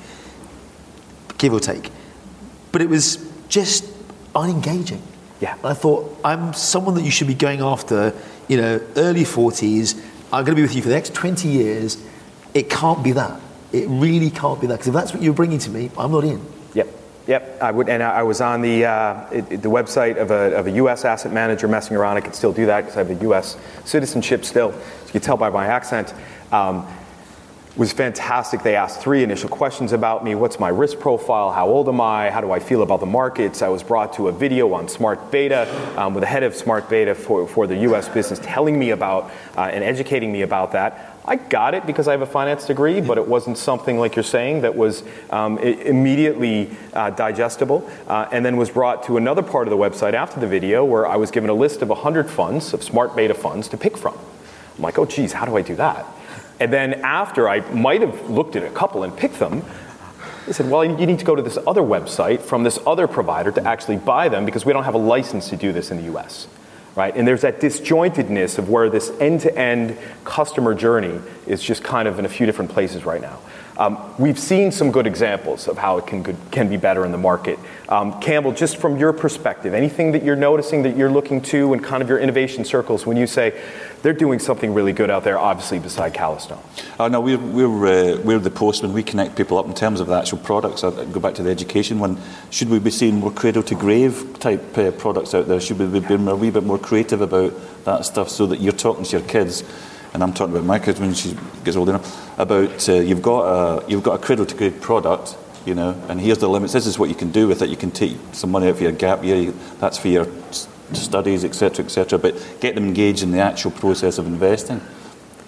give 1.39 1.53
or 1.53 1.61
take. 1.61 1.91
But 2.71 2.83
it 2.83 2.89
was 2.89 3.31
just 3.49 3.85
unengaging. 4.35 5.01
Yeah. 5.41 5.55
And 5.55 5.67
I 5.67 5.75
thought, 5.75 6.19
I'm 6.25 6.53
someone 6.53 6.95
that 6.97 7.03
you 7.03 7.11
should 7.11 7.27
be 7.27 7.35
going 7.35 7.61
after, 7.61 8.15
you 8.49 8.57
know, 8.57 8.81
early 8.97 9.25
40s. 9.25 9.97
I'm 10.33 10.45
going 10.45 10.47
to 10.47 10.55
be 10.57 10.63
with 10.63 10.75
you 10.75 10.83
for 10.83 10.89
the 10.89 10.95
next 10.95 11.15
20 11.15 11.49
years. 11.49 12.03
It 12.53 12.71
can't 12.71 13.03
be 13.03 13.13
that. 13.13 13.41
It 13.73 13.87
really 13.89 14.31
can't 14.31 14.61
be 14.61 14.67
that. 14.69 14.75
Because 14.75 14.89
if 14.89 14.95
that's 14.95 15.13
what 15.13 15.23
you're 15.23 15.35
bringing 15.35 15.59
to 15.61 15.71
me, 15.71 15.91
I'm 15.99 16.13
not 16.13 16.25
in. 16.25 16.45
Yep. 16.75 16.89
Yep. 17.27 17.63
I 17.63 17.71
would, 17.71 17.89
and 17.89 18.03
I 18.03 18.23
was 18.23 18.41
on 18.43 18.61
the 18.61 18.85
uh, 18.85 19.27
it- 19.31 19.63
the 19.63 19.71
website 19.71 20.19
of 20.19 20.31
a, 20.31 20.57
of 20.57 20.67
a 20.67 20.71
U.S. 20.73 21.05
asset 21.07 21.33
manager 21.33 21.67
messing 21.67 21.97
around. 21.97 22.19
I 22.19 22.21
could 22.21 22.35
still 22.35 22.53
do 22.53 22.67
that 22.67 22.83
because 22.83 22.97
I 22.97 23.03
have 23.05 23.11
a 23.11 23.23
U.S. 23.23 23.57
citizenship 23.87 24.45
still. 24.45 24.73
As 24.73 25.07
you 25.07 25.13
can 25.13 25.21
tell 25.23 25.37
by 25.39 25.49
my 25.49 25.67
accent. 25.67 26.13
Um, 26.53 26.87
was 27.77 27.93
fantastic. 27.93 28.63
They 28.63 28.77
asked 28.77 29.01
three 29.01 29.25
initial 29.25 29.49
questions 29.49 29.93
about 29.93 30.23
me. 30.23 30.37
What's 30.37 30.61
my 30.61 30.69
risk 30.69 31.01
profile? 31.01 31.51
How 31.51 31.67
old 31.67 31.89
am 31.89 32.01
I? 32.01 32.31
How 32.31 32.41
do 32.41 32.53
I 32.53 32.61
feel 32.61 32.83
about 32.83 33.01
the 33.01 33.07
markets? 33.07 33.63
I 33.63 33.69
was 33.69 33.83
brought 33.83 34.13
to 34.15 34.29
a 34.29 34.33
video 34.33 34.73
on 34.75 34.89
smart 34.89 35.33
beta 35.33 35.67
um, 35.99 36.15
with 36.15 36.23
the 36.23 36.29
head 36.29 36.45
of 36.45 36.55
smart 36.55 36.89
beta 36.89 37.17
for, 37.17 37.49
for 37.49 37.67
the 37.67 37.77
US 37.79 38.09
business 38.09 38.39
telling 38.41 38.79
me 38.79 38.91
about 38.91 39.33
uh, 39.57 39.63
and 39.63 39.83
educating 39.83 40.31
me 40.31 40.43
about 40.43 40.71
that. 40.73 41.17
I 41.25 41.35
got 41.35 41.75
it 41.75 41.85
because 41.85 42.07
I 42.07 42.13
have 42.13 42.23
a 42.23 42.27
finance 42.27 42.67
degree, 42.67 43.01
but 43.01 43.19
it 43.19 43.27
wasn't 43.27 43.59
something 43.59 43.99
like 43.99 44.15
you're 44.15 44.23
saying 44.23 44.61
that 44.61 44.77
was 44.77 45.03
um, 45.31 45.59
immediately 45.59 46.71
uh, 46.93 47.11
digestible. 47.11 47.91
Uh, 48.07 48.29
and 48.31 48.47
then 48.47 48.57
was 48.57 48.71
brought 48.71 49.03
to 49.05 49.17
another 49.17 49.43
part 49.43 49.67
of 49.67 49.71
the 49.71 49.77
website 49.77 50.13
after 50.13 50.39
the 50.39 50.47
video 50.47 50.85
where 50.85 51.09
I 51.09 51.17
was 51.17 51.33
given 51.33 51.51
a 51.51 51.55
list 51.55 51.83
of 51.83 51.89
100 51.89 52.31
funds, 52.31 52.73
of 52.73 52.85
smart 52.85 53.17
beta 53.17 53.35
funds 53.35 53.67
to 53.69 53.77
pick 53.77 53.97
from. 53.97 54.17
I'm 54.77 54.83
like, 54.83 54.99
oh, 54.99 55.07
geez, 55.07 55.33
how 55.33 55.45
do 55.45 55.57
I 55.57 55.63
do 55.63 55.75
that? 55.77 56.07
And 56.65 56.73
then 56.73 56.95
after 57.03 57.47
I 57.47 57.61
might 57.73 58.01
have 58.01 58.31
looked 58.31 58.57
at 58.57 58.65
a 58.65 58.71
couple 58.71 59.03
and 59.03 59.15
picked 59.15 59.39
them, 59.39 59.63
they 60.47 60.55
said, 60.55 60.71
well, 60.71 60.83
you 60.83 61.07
need 61.07 61.19
to 61.19 61.25
go 61.27 61.37
to 61.37 61.43
this 61.43 61.59
other 61.67 61.83
website 61.83 62.41
from 62.41 62.63
this 62.63 62.79
other 62.87 63.07
provider 63.07 63.53
to 63.53 63.63
actually 63.69 63.99
buy 63.99 64.31
them 64.31 64.47
because 64.47 64.65
we 64.65 64.73
don't 64.73 64.85
have 64.85 64.95
a 64.95 64.99
license 64.99 65.51
to 65.51 65.59
do 65.59 65.73
this 65.73 65.91
in 65.91 65.99
the 65.99 66.17
US. 66.17 66.47
Right? 66.97 67.15
And 67.15 67.29
there's 67.29 67.43
that 67.43 67.61
disjointedness 67.61 68.57
of 68.57 68.71
where 68.71 68.89
this 68.89 69.13
end 69.21 69.43
to 69.43 69.55
end 69.59 69.99
customer 70.25 70.75
journey 70.75 71.21
is 71.47 71.63
just 71.63 71.85
kind 71.85 72.09
of 72.09 72.19
in 72.19 72.25
a 72.25 72.31
few 72.31 72.47
different 72.47 72.71
places 72.71 73.05
right 73.05 73.21
now. 73.21 73.41
Um, 73.77 73.99
we've 74.19 74.39
seen 74.39 74.71
some 74.71 74.93
good 74.93 75.07
examples 75.07 75.67
of 75.67 75.79
how 75.79 75.99
it 75.99 76.07
can, 76.07 76.69
be 76.69 76.77
better 76.77 77.05
in 77.05 77.11
the 77.11 77.19
market. 77.19 77.59
Um, 77.89 78.21
Campbell, 78.21 78.53
just 78.53 78.77
from 78.77 78.99
your 78.99 79.13
perspective, 79.13 79.75
anything 79.75 80.13
that 80.13 80.23
you're 80.23 80.37
noticing 80.37 80.85
that 80.85 80.97
you're 80.97 81.11
looking 81.11 81.43
to 81.43 81.75
in 81.75 81.81
kind 81.81 82.01
of 82.01 82.09
your 82.09 82.19
innovation 82.19 82.65
circles 82.65 83.05
when 83.05 83.17
you 83.17 83.27
say 83.27 83.61
they're 84.03 84.13
doing 84.13 84.39
something 84.39 84.73
really 84.75 84.93
good 84.93 85.11
out 85.11 85.25
there, 85.25 85.39
obviously, 85.39 85.81
beside 85.81 86.15
Calastone? 86.15 86.63
Oh, 87.01 87.09
no, 87.09 87.21
uh, 87.27 88.21
we're 88.23 88.39
the 88.39 88.51
postman. 88.51 88.93
We 88.93 89.03
connect 89.03 89.35
people 89.35 89.59
up 89.59 89.67
in 89.67 89.75
terms 89.75 89.99
of 89.99 90.07
the 90.07 90.15
actual 90.15 90.39
products. 90.39 90.85
I 90.85 91.05
go 91.07 91.19
back 91.19 91.35
to 91.35 91.43
the 91.43 91.51
education 91.51 91.99
one. 91.99 92.21
Should 92.51 92.69
we 92.69 92.79
be 92.79 92.91
seeing 92.91 93.17
more 93.17 93.33
cradle 93.33 93.65
to 93.65 93.75
grave 93.75 94.37
type 94.39 94.79
uh, 94.79 94.93
products 94.93 95.35
out 95.35 95.49
there? 95.49 95.61
Should 95.61 95.81
we 95.81 95.87
be 95.87 96.07
being 96.07 96.29
a 96.29 96.37
wee 96.37 96.51
bit 96.51 96.63
more 96.63 96.79
creative 96.79 97.21
about 97.21 97.53
that 97.85 98.05
stuff 98.05 98.29
so 98.29 98.47
that 98.47 98.61
you're 98.61 98.73
talking 98.73 99.05
to 99.05 99.19
your 99.19 99.27
kids? 99.27 99.65
And 100.15 100.23
I'm 100.23 100.33
talking 100.33 100.55
about 100.55 100.65
my 100.65 100.79
kids 100.79 101.01
when 101.01 101.13
she 101.13 101.37
gets 101.65 101.77
old 101.77 101.89
enough. 101.89 102.39
About 102.39 102.89
uh, 102.89 102.95
you've 102.95 103.21
got 103.21 103.43
a 103.43 103.91
you've 103.91 104.05
got 104.05 104.15
a 104.15 104.25
cradle 104.25 104.47
to 104.47 104.55
grave 104.55 104.81
product, 104.81 105.37
you 105.67 105.75
know, 105.75 106.01
and 106.09 106.21
here's 106.21 106.39
the 106.39 106.49
limits. 106.49 106.73
This 106.73 106.87
is 106.87 106.99
what 106.99 107.09
you 107.09 107.17
can 107.17 107.33
do 107.33 107.49
with 107.49 107.63
it. 107.63 107.69
You 107.69 107.77
can 107.77 107.91
take 107.91 108.17
some 108.33 108.53
money 108.53 108.69
out 108.69 108.77
for 108.77 108.85
your 108.85 108.93
gap 108.93 109.25
year. 109.25 109.51
That's 109.81 109.99
for 109.99 110.09
your 110.09 110.29
studies, 110.93 111.45
etc., 111.45 111.85
etc. 111.85 112.19
But 112.21 112.59
get 112.61 112.77
them 112.77 112.85
engaged 112.85 113.25
in 113.25 113.33
the 113.33 113.41
actual 113.41 113.73
process 113.73 114.19
of 114.19 114.29
investing. 114.29 114.81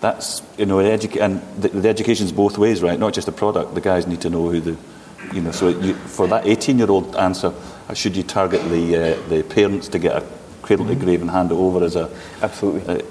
That's 0.00 0.42
you 0.58 0.66
know, 0.66 0.78
educa- 0.78 1.20
and 1.20 1.62
the, 1.62 1.68
the 1.68 1.88
education's 1.88 2.32
both 2.32 2.58
ways, 2.58 2.82
right? 2.82 2.98
Not 2.98 3.14
just 3.14 3.26
the 3.26 3.32
product. 3.32 3.74
The 3.74 3.80
guys 3.80 4.08
need 4.08 4.20
to 4.22 4.30
know 4.30 4.48
who 4.48 4.60
the, 4.60 4.76
you 5.32 5.42
know. 5.42 5.52
So 5.52 5.68
you, 5.68 5.94
for 5.94 6.26
that 6.26 6.44
18-year-old 6.44 7.14
answer, 7.14 7.54
uh, 7.88 7.94
should 7.94 8.16
you 8.16 8.24
target 8.24 8.68
the 8.68 8.96
uh, 8.96 9.28
the 9.28 9.44
parents 9.44 9.86
to 9.88 10.00
get 10.00 10.16
a 10.16 10.26
cradle 10.62 10.86
to 10.86 10.96
grave 10.96 11.20
and 11.22 11.30
hand 11.30 11.52
it 11.52 11.54
over 11.54 11.84
as 11.84 11.94
a 11.94 12.10
Absolutely. 12.42 13.00
uh, 13.00 13.02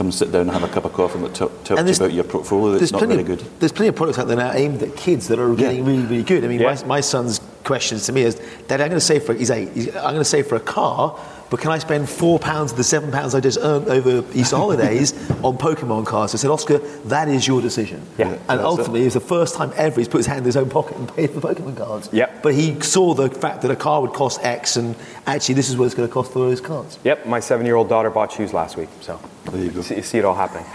come 0.00 0.10
sit 0.10 0.32
down 0.32 0.40
and 0.42 0.50
have 0.50 0.62
a 0.62 0.68
cup 0.68 0.86
of 0.86 0.94
coffee 0.94 1.18
and 1.18 1.34
talk, 1.34 1.52
talk 1.62 1.76
to 1.76 1.84
you 1.84 1.94
about 1.94 2.10
your 2.14 2.24
portfolio 2.24 2.78
that's 2.78 2.90
not 2.90 3.00
plenty, 3.00 3.22
very 3.22 3.36
good. 3.36 3.46
There's 3.60 3.70
plenty 3.70 3.88
of 3.90 3.96
products 3.96 4.18
out 4.18 4.28
there 4.28 4.36
now 4.38 4.50
aimed 4.54 4.82
at 4.82 4.96
kids 4.96 5.28
that 5.28 5.38
are 5.38 5.54
getting 5.54 5.84
really, 5.84 6.04
really 6.04 6.22
good. 6.22 6.42
I 6.42 6.48
mean, 6.48 6.58
Yeah. 6.58 6.72
my, 6.74 6.84
my 6.86 7.00
son's 7.02 7.38
questions 7.64 8.06
to 8.06 8.12
me 8.12 8.22
is, 8.22 8.36
Dad, 8.66 8.80
I'm 8.80 8.88
going 8.88 8.92
to 8.92 9.00
save 9.00 9.24
for, 9.24 9.34
he's 9.34 9.50
eight, 9.50 9.68
he's, 9.74 9.88
I'm 9.88 10.14
going 10.14 10.16
to 10.16 10.24
save 10.24 10.46
for 10.46 10.56
a 10.56 10.60
car, 10.60 11.14
but 11.50 11.58
can 11.60 11.72
I 11.72 11.78
spend 11.78 12.08
four 12.08 12.38
pounds 12.38 12.70
of 12.70 12.76
the 12.78 12.84
seven 12.84 13.10
pounds 13.10 13.34
I 13.34 13.40
just 13.40 13.58
earned 13.60 13.88
over 13.88 14.24
Easter 14.32 14.56
holidays 14.64 15.12
on 15.42 15.58
Pokemon 15.58 16.06
cards? 16.06 16.32
I 16.32 16.38
said, 16.38 16.50
Oscar, 16.50 16.78
that 16.78 17.28
is 17.28 17.46
your 17.46 17.60
decision. 17.60 18.00
Yeah, 18.16 18.38
and 18.48 18.60
ultimately, 18.60 19.02
it 19.02 19.06
was 19.06 19.14
the 19.14 19.20
first 19.20 19.56
time 19.56 19.72
ever 19.76 20.00
he's 20.00 20.08
put 20.08 20.18
his 20.18 20.26
hand 20.26 20.38
in 20.40 20.44
his 20.44 20.56
own 20.56 20.70
pocket 20.70 20.96
and 20.96 21.12
paid 21.14 21.30
for 21.30 21.40
Pokemon 21.40 21.76
cards. 21.76 22.08
Yep. 22.12 22.42
But 22.44 22.54
he 22.54 22.80
saw 22.80 23.14
the 23.14 23.28
fact 23.28 23.62
that 23.62 23.70
a 23.72 23.76
car 23.76 24.00
would 24.00 24.12
cost 24.12 24.42
X, 24.44 24.76
and 24.76 24.94
actually, 25.26 25.56
this 25.56 25.68
is 25.68 25.76
what 25.76 25.86
it's 25.86 25.94
going 25.94 26.08
to 26.08 26.12
cost 26.12 26.32
for 26.32 26.38
those 26.38 26.60
cards. 26.60 26.98
Yep, 27.02 27.26
my 27.26 27.40
seven 27.40 27.66
year 27.66 27.74
old 27.74 27.88
daughter 27.88 28.10
bought 28.10 28.30
shoes 28.30 28.52
last 28.52 28.76
week, 28.76 28.88
so 29.00 29.20
There 29.46 29.60
you 29.60 29.70
go. 29.70 29.82
see, 29.82 30.00
see 30.02 30.18
it 30.18 30.24
all 30.24 30.36
happening. 30.36 30.66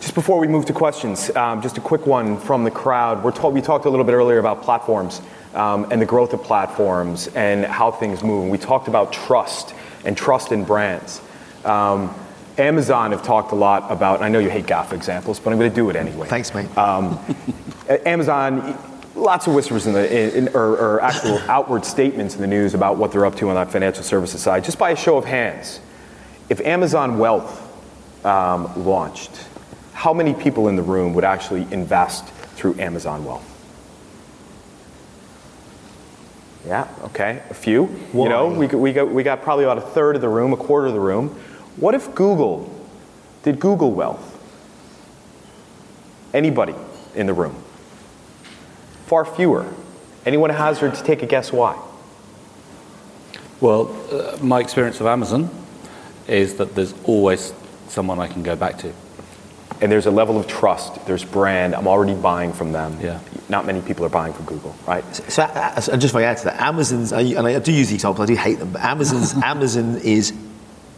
just 0.00 0.14
before 0.14 0.38
we 0.38 0.46
move 0.46 0.66
to 0.66 0.74
questions, 0.74 1.34
um, 1.36 1.62
just 1.62 1.78
a 1.78 1.80
quick 1.80 2.06
one 2.06 2.38
from 2.38 2.64
the 2.64 2.70
crowd. 2.70 3.24
We're 3.24 3.32
told, 3.32 3.54
we 3.54 3.62
talked 3.62 3.86
a 3.86 3.90
little 3.90 4.04
bit 4.04 4.12
earlier 4.12 4.38
about 4.38 4.62
platforms 4.62 5.22
um, 5.54 5.90
and 5.90 6.00
the 6.02 6.06
growth 6.06 6.32
of 6.34 6.42
platforms 6.42 7.28
and 7.28 7.64
how 7.64 7.90
things 7.90 8.22
move. 8.22 8.42
And 8.42 8.52
we 8.52 8.58
talked 8.58 8.88
about 8.88 9.12
trust 9.12 9.74
and 10.04 10.16
trust 10.16 10.52
in 10.52 10.64
brands. 10.64 11.20
Um, 11.64 12.14
Amazon 12.58 13.12
have 13.12 13.22
talked 13.22 13.52
a 13.52 13.54
lot 13.54 13.90
about, 13.90 14.16
and 14.16 14.24
I 14.24 14.28
know 14.28 14.38
you 14.38 14.50
hate 14.50 14.66
GAFA 14.66 14.92
examples, 14.92 15.40
but 15.40 15.52
I'm 15.52 15.58
going 15.58 15.70
to 15.70 15.74
do 15.74 15.88
it 15.90 15.96
anyway. 15.96 16.28
Thanks, 16.28 16.54
mate. 16.54 16.76
Um, 16.76 17.18
Amazon, 18.06 18.76
lots 19.14 19.46
of 19.46 19.54
whispers 19.54 19.86
in 19.86 19.94
the, 19.94 20.36
in, 20.36 20.48
or, 20.48 20.76
or 20.76 21.00
actual 21.00 21.38
outward 21.48 21.84
statements 21.84 22.34
in 22.34 22.40
the 22.40 22.46
news 22.46 22.74
about 22.74 22.98
what 22.98 23.12
they're 23.12 23.24
up 23.24 23.36
to 23.36 23.48
on 23.48 23.54
that 23.54 23.72
financial 23.72 24.02
services 24.02 24.42
side. 24.42 24.64
Just 24.64 24.78
by 24.78 24.90
a 24.90 24.96
show 24.96 25.16
of 25.16 25.24
hands, 25.24 25.80
if 26.48 26.60
Amazon 26.60 27.18
Wealth 27.18 27.60
um, 28.26 28.84
launched, 28.84 29.30
how 29.94 30.12
many 30.12 30.34
people 30.34 30.68
in 30.68 30.76
the 30.76 30.82
room 30.82 31.14
would 31.14 31.24
actually 31.24 31.66
invest 31.72 32.26
through 32.54 32.78
Amazon 32.78 33.24
Wealth? 33.24 33.48
Yeah, 36.66 36.86
okay, 37.06 37.42
a 37.50 37.54
few. 37.54 37.86
Why? 37.86 38.24
You 38.24 38.28
know, 38.30 38.48
we, 38.48 38.66
got- 38.68 38.78
we, 38.80 38.92
got, 38.92 39.10
we 39.10 39.22
got 39.22 39.42
probably 39.42 39.64
about 39.64 39.78
a 39.78 39.82
third 39.82 40.14
of 40.16 40.22
the 40.22 40.28
room, 40.28 40.52
a 40.52 40.56
quarter 40.56 40.86
of 40.86 40.92
the 40.92 41.00
room. 41.00 41.28
What 41.76 41.94
if 41.94 42.14
Google 42.14 42.70
did 43.42 43.58
Google 43.58 43.90
Wealth? 43.90 44.28
Anybody 46.32 46.74
in 47.14 47.26
the 47.26 47.34
room? 47.34 47.56
Far 49.06 49.24
fewer. 49.24 49.66
Anyone 50.24 50.50
hazard 50.50 50.94
to 50.94 51.02
take 51.02 51.22
a 51.22 51.26
guess 51.26 51.52
why? 51.52 51.80
Well, 53.60 53.94
uh, 54.12 54.38
my 54.42 54.60
experience 54.60 55.00
of 55.00 55.06
Amazon 55.06 55.50
is 56.28 56.54
that 56.56 56.74
there's 56.74 56.94
always 57.04 57.52
someone 57.88 58.18
I 58.20 58.28
can 58.28 58.42
go 58.42 58.54
back 58.56 58.78
to. 58.78 58.92
And 59.82 59.90
there's 59.90 60.06
a 60.06 60.12
level 60.12 60.38
of 60.38 60.46
trust, 60.46 61.04
there's 61.06 61.24
brand, 61.24 61.74
I'm 61.74 61.88
already 61.88 62.14
buying 62.14 62.52
from 62.52 62.70
them. 62.70 62.98
Yeah. 63.00 63.18
Not 63.48 63.66
many 63.66 63.80
people 63.80 64.06
are 64.06 64.08
buying 64.08 64.32
from 64.32 64.44
Google, 64.44 64.76
right? 64.86 65.04
So, 65.28 65.42
uh, 65.42 65.80
so 65.80 65.96
just 65.96 66.14
if 66.14 66.16
I 66.16 66.22
add 66.22 66.38
to 66.38 66.44
that, 66.44 66.60
Amazon's, 66.60 67.12
and 67.12 67.46
I 67.46 67.58
do 67.58 67.72
use 67.72 67.88
the 67.88 67.96
example, 67.96 68.22
I 68.22 68.26
do 68.26 68.36
hate 68.36 68.60
them, 68.60 68.70
but 68.72 68.82
Amazon's, 68.82 69.34
Amazon 69.42 69.98
is 69.98 70.32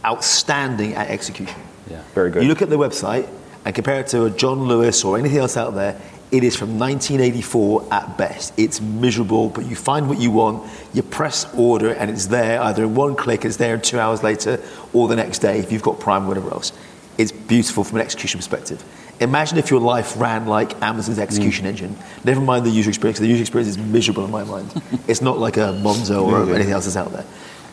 outstanding 0.05 0.93
at 0.93 1.09
execution. 1.09 1.59
Yeah. 1.89 2.03
Very 2.13 2.29
good. 2.29 2.43
You 2.43 2.49
look 2.49 2.61
at 2.61 2.69
the 2.69 2.77
website 2.77 3.27
and 3.65 3.73
compare 3.73 3.99
it 4.01 4.07
to 4.07 4.25
a 4.25 4.29
John 4.29 4.67
Lewis 4.67 5.03
or 5.03 5.17
anything 5.17 5.39
else 5.39 5.57
out 5.57 5.73
there, 5.73 5.99
it 6.31 6.43
is 6.43 6.55
from 6.55 6.77
1984 6.77 7.87
at 7.91 8.17
best. 8.17 8.53
It's 8.57 8.81
miserable, 8.81 9.49
but 9.49 9.65
you 9.65 9.75
find 9.75 10.07
what 10.07 10.19
you 10.19 10.31
want, 10.31 10.69
you 10.93 11.01
press 11.01 11.51
order, 11.55 11.91
and 11.91 12.11
it's 12.11 12.27
there 12.27 12.61
either 12.61 12.83
in 12.83 12.93
one 12.93 13.15
click, 13.15 13.45
it's 13.45 13.57
there 13.57 13.77
two 13.77 13.99
hours 13.99 14.21
later, 14.21 14.61
or 14.93 15.07
the 15.07 15.15
next 15.15 15.39
day 15.39 15.59
if 15.59 15.71
you've 15.71 15.81
got 15.81 15.99
Prime 15.99 16.25
or 16.25 16.27
whatever 16.27 16.51
else. 16.51 16.71
It's 17.17 17.31
beautiful 17.31 17.83
from 17.83 17.99
an 17.99 18.05
execution 18.05 18.39
perspective. 18.39 18.83
Imagine 19.19 19.57
if 19.57 19.71
your 19.71 19.79
life 19.79 20.17
ran 20.17 20.45
like 20.45 20.81
Amazon's 20.81 21.19
execution 21.19 21.65
engine. 21.65 21.95
Never 22.25 22.41
mind 22.41 22.65
the 22.65 22.69
user 22.69 22.89
experience. 22.89 23.19
The 23.19 23.27
user 23.27 23.41
experience 23.41 23.69
is 23.69 23.77
miserable 23.77 24.25
in 24.25 24.31
my 24.31 24.43
mind. 24.43 24.81
it's 25.07 25.21
not 25.21 25.39
like 25.39 25.55
a 25.55 25.79
Monzo 25.81 26.23
or 26.25 26.53
anything 26.53 26.73
else 26.73 26.85
that's 26.85 26.97
out 26.97 27.11
there. 27.13 27.25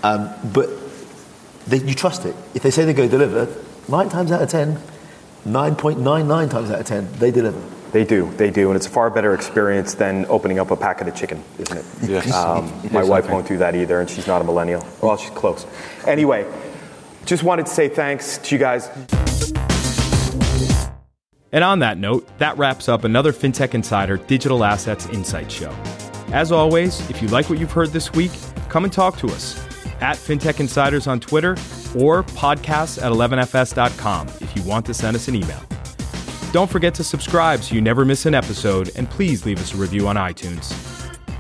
Um, 0.04 0.30
but 0.52 0.70
they, 1.66 1.78
you 1.78 1.94
trust 1.94 2.24
it. 2.26 2.36
If 2.54 2.62
they 2.62 2.70
say 2.70 2.84
they're 2.84 2.94
going 2.94 3.10
to 3.10 3.18
deliver, 3.18 3.52
nine 3.88 4.08
times 4.08 4.30
out 4.30 4.42
of 4.42 4.48
ten, 4.48 4.78
9.99 5.44 6.50
times 6.50 6.70
out 6.70 6.80
of 6.80 6.86
10, 6.86 7.12
they 7.14 7.30
deliver. 7.32 7.60
They 7.90 8.04
do, 8.04 8.30
they 8.36 8.50
do, 8.50 8.68
and 8.68 8.76
it's 8.76 8.86
a 8.86 8.90
far 8.90 9.10
better 9.10 9.34
experience 9.34 9.94
than 9.94 10.24
opening 10.26 10.58
up 10.58 10.70
a 10.70 10.76
packet 10.76 11.08
of 11.08 11.14
chicken, 11.14 11.42
isn't 11.58 11.76
it? 11.76 11.84
Yes. 12.08 12.32
Um, 12.32 12.72
my 12.92 13.02
wife 13.02 13.28
won't 13.28 13.46
do 13.46 13.58
that 13.58 13.74
either, 13.74 14.00
and 14.00 14.08
she's 14.08 14.26
not 14.26 14.40
a 14.40 14.44
millennial. 14.44 14.86
Well, 15.02 15.16
she's 15.16 15.30
close. 15.30 15.66
Anyway, 16.06 16.46
just 17.26 17.42
wanted 17.42 17.66
to 17.66 17.72
say 17.72 17.88
thanks 17.88 18.38
to 18.38 18.54
you 18.54 18.58
guys. 18.58 18.88
And 21.52 21.62
on 21.62 21.80
that 21.80 21.98
note, 21.98 22.26
that 22.38 22.56
wraps 22.56 22.88
up 22.88 23.04
another 23.04 23.32
FinTech 23.32 23.74
Insider 23.74 24.16
Digital 24.16 24.64
Assets 24.64 25.06
Insight 25.06 25.52
Show. 25.52 25.70
As 26.32 26.50
always, 26.50 27.08
if 27.10 27.20
you 27.20 27.28
like 27.28 27.50
what 27.50 27.58
you've 27.58 27.72
heard 27.72 27.90
this 27.90 28.12
week, 28.12 28.32
come 28.70 28.84
and 28.84 28.92
talk 28.92 29.18
to 29.18 29.26
us 29.26 29.62
at 30.00 30.16
FinTech 30.16 30.60
Insiders 30.60 31.06
on 31.06 31.20
Twitter 31.20 31.52
or 31.94 32.22
podcasts 32.22 33.00
at 33.02 33.12
11fs.com 33.12 34.28
if 34.40 34.56
you 34.56 34.62
want 34.62 34.86
to 34.86 34.94
send 34.94 35.14
us 35.14 35.28
an 35.28 35.34
email. 35.34 35.60
Don't 36.52 36.70
forget 36.70 36.94
to 36.94 37.04
subscribe 37.04 37.60
so 37.62 37.74
you 37.74 37.80
never 37.80 38.04
miss 38.04 38.26
an 38.26 38.34
episode, 38.34 38.90
and 38.96 39.08
please 39.08 39.46
leave 39.46 39.60
us 39.60 39.74
a 39.74 39.76
review 39.76 40.08
on 40.08 40.16
iTunes. 40.16 40.72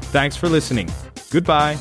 Thanks 0.06 0.36
for 0.36 0.48
listening. 0.48 0.90
Goodbye. 1.30 1.76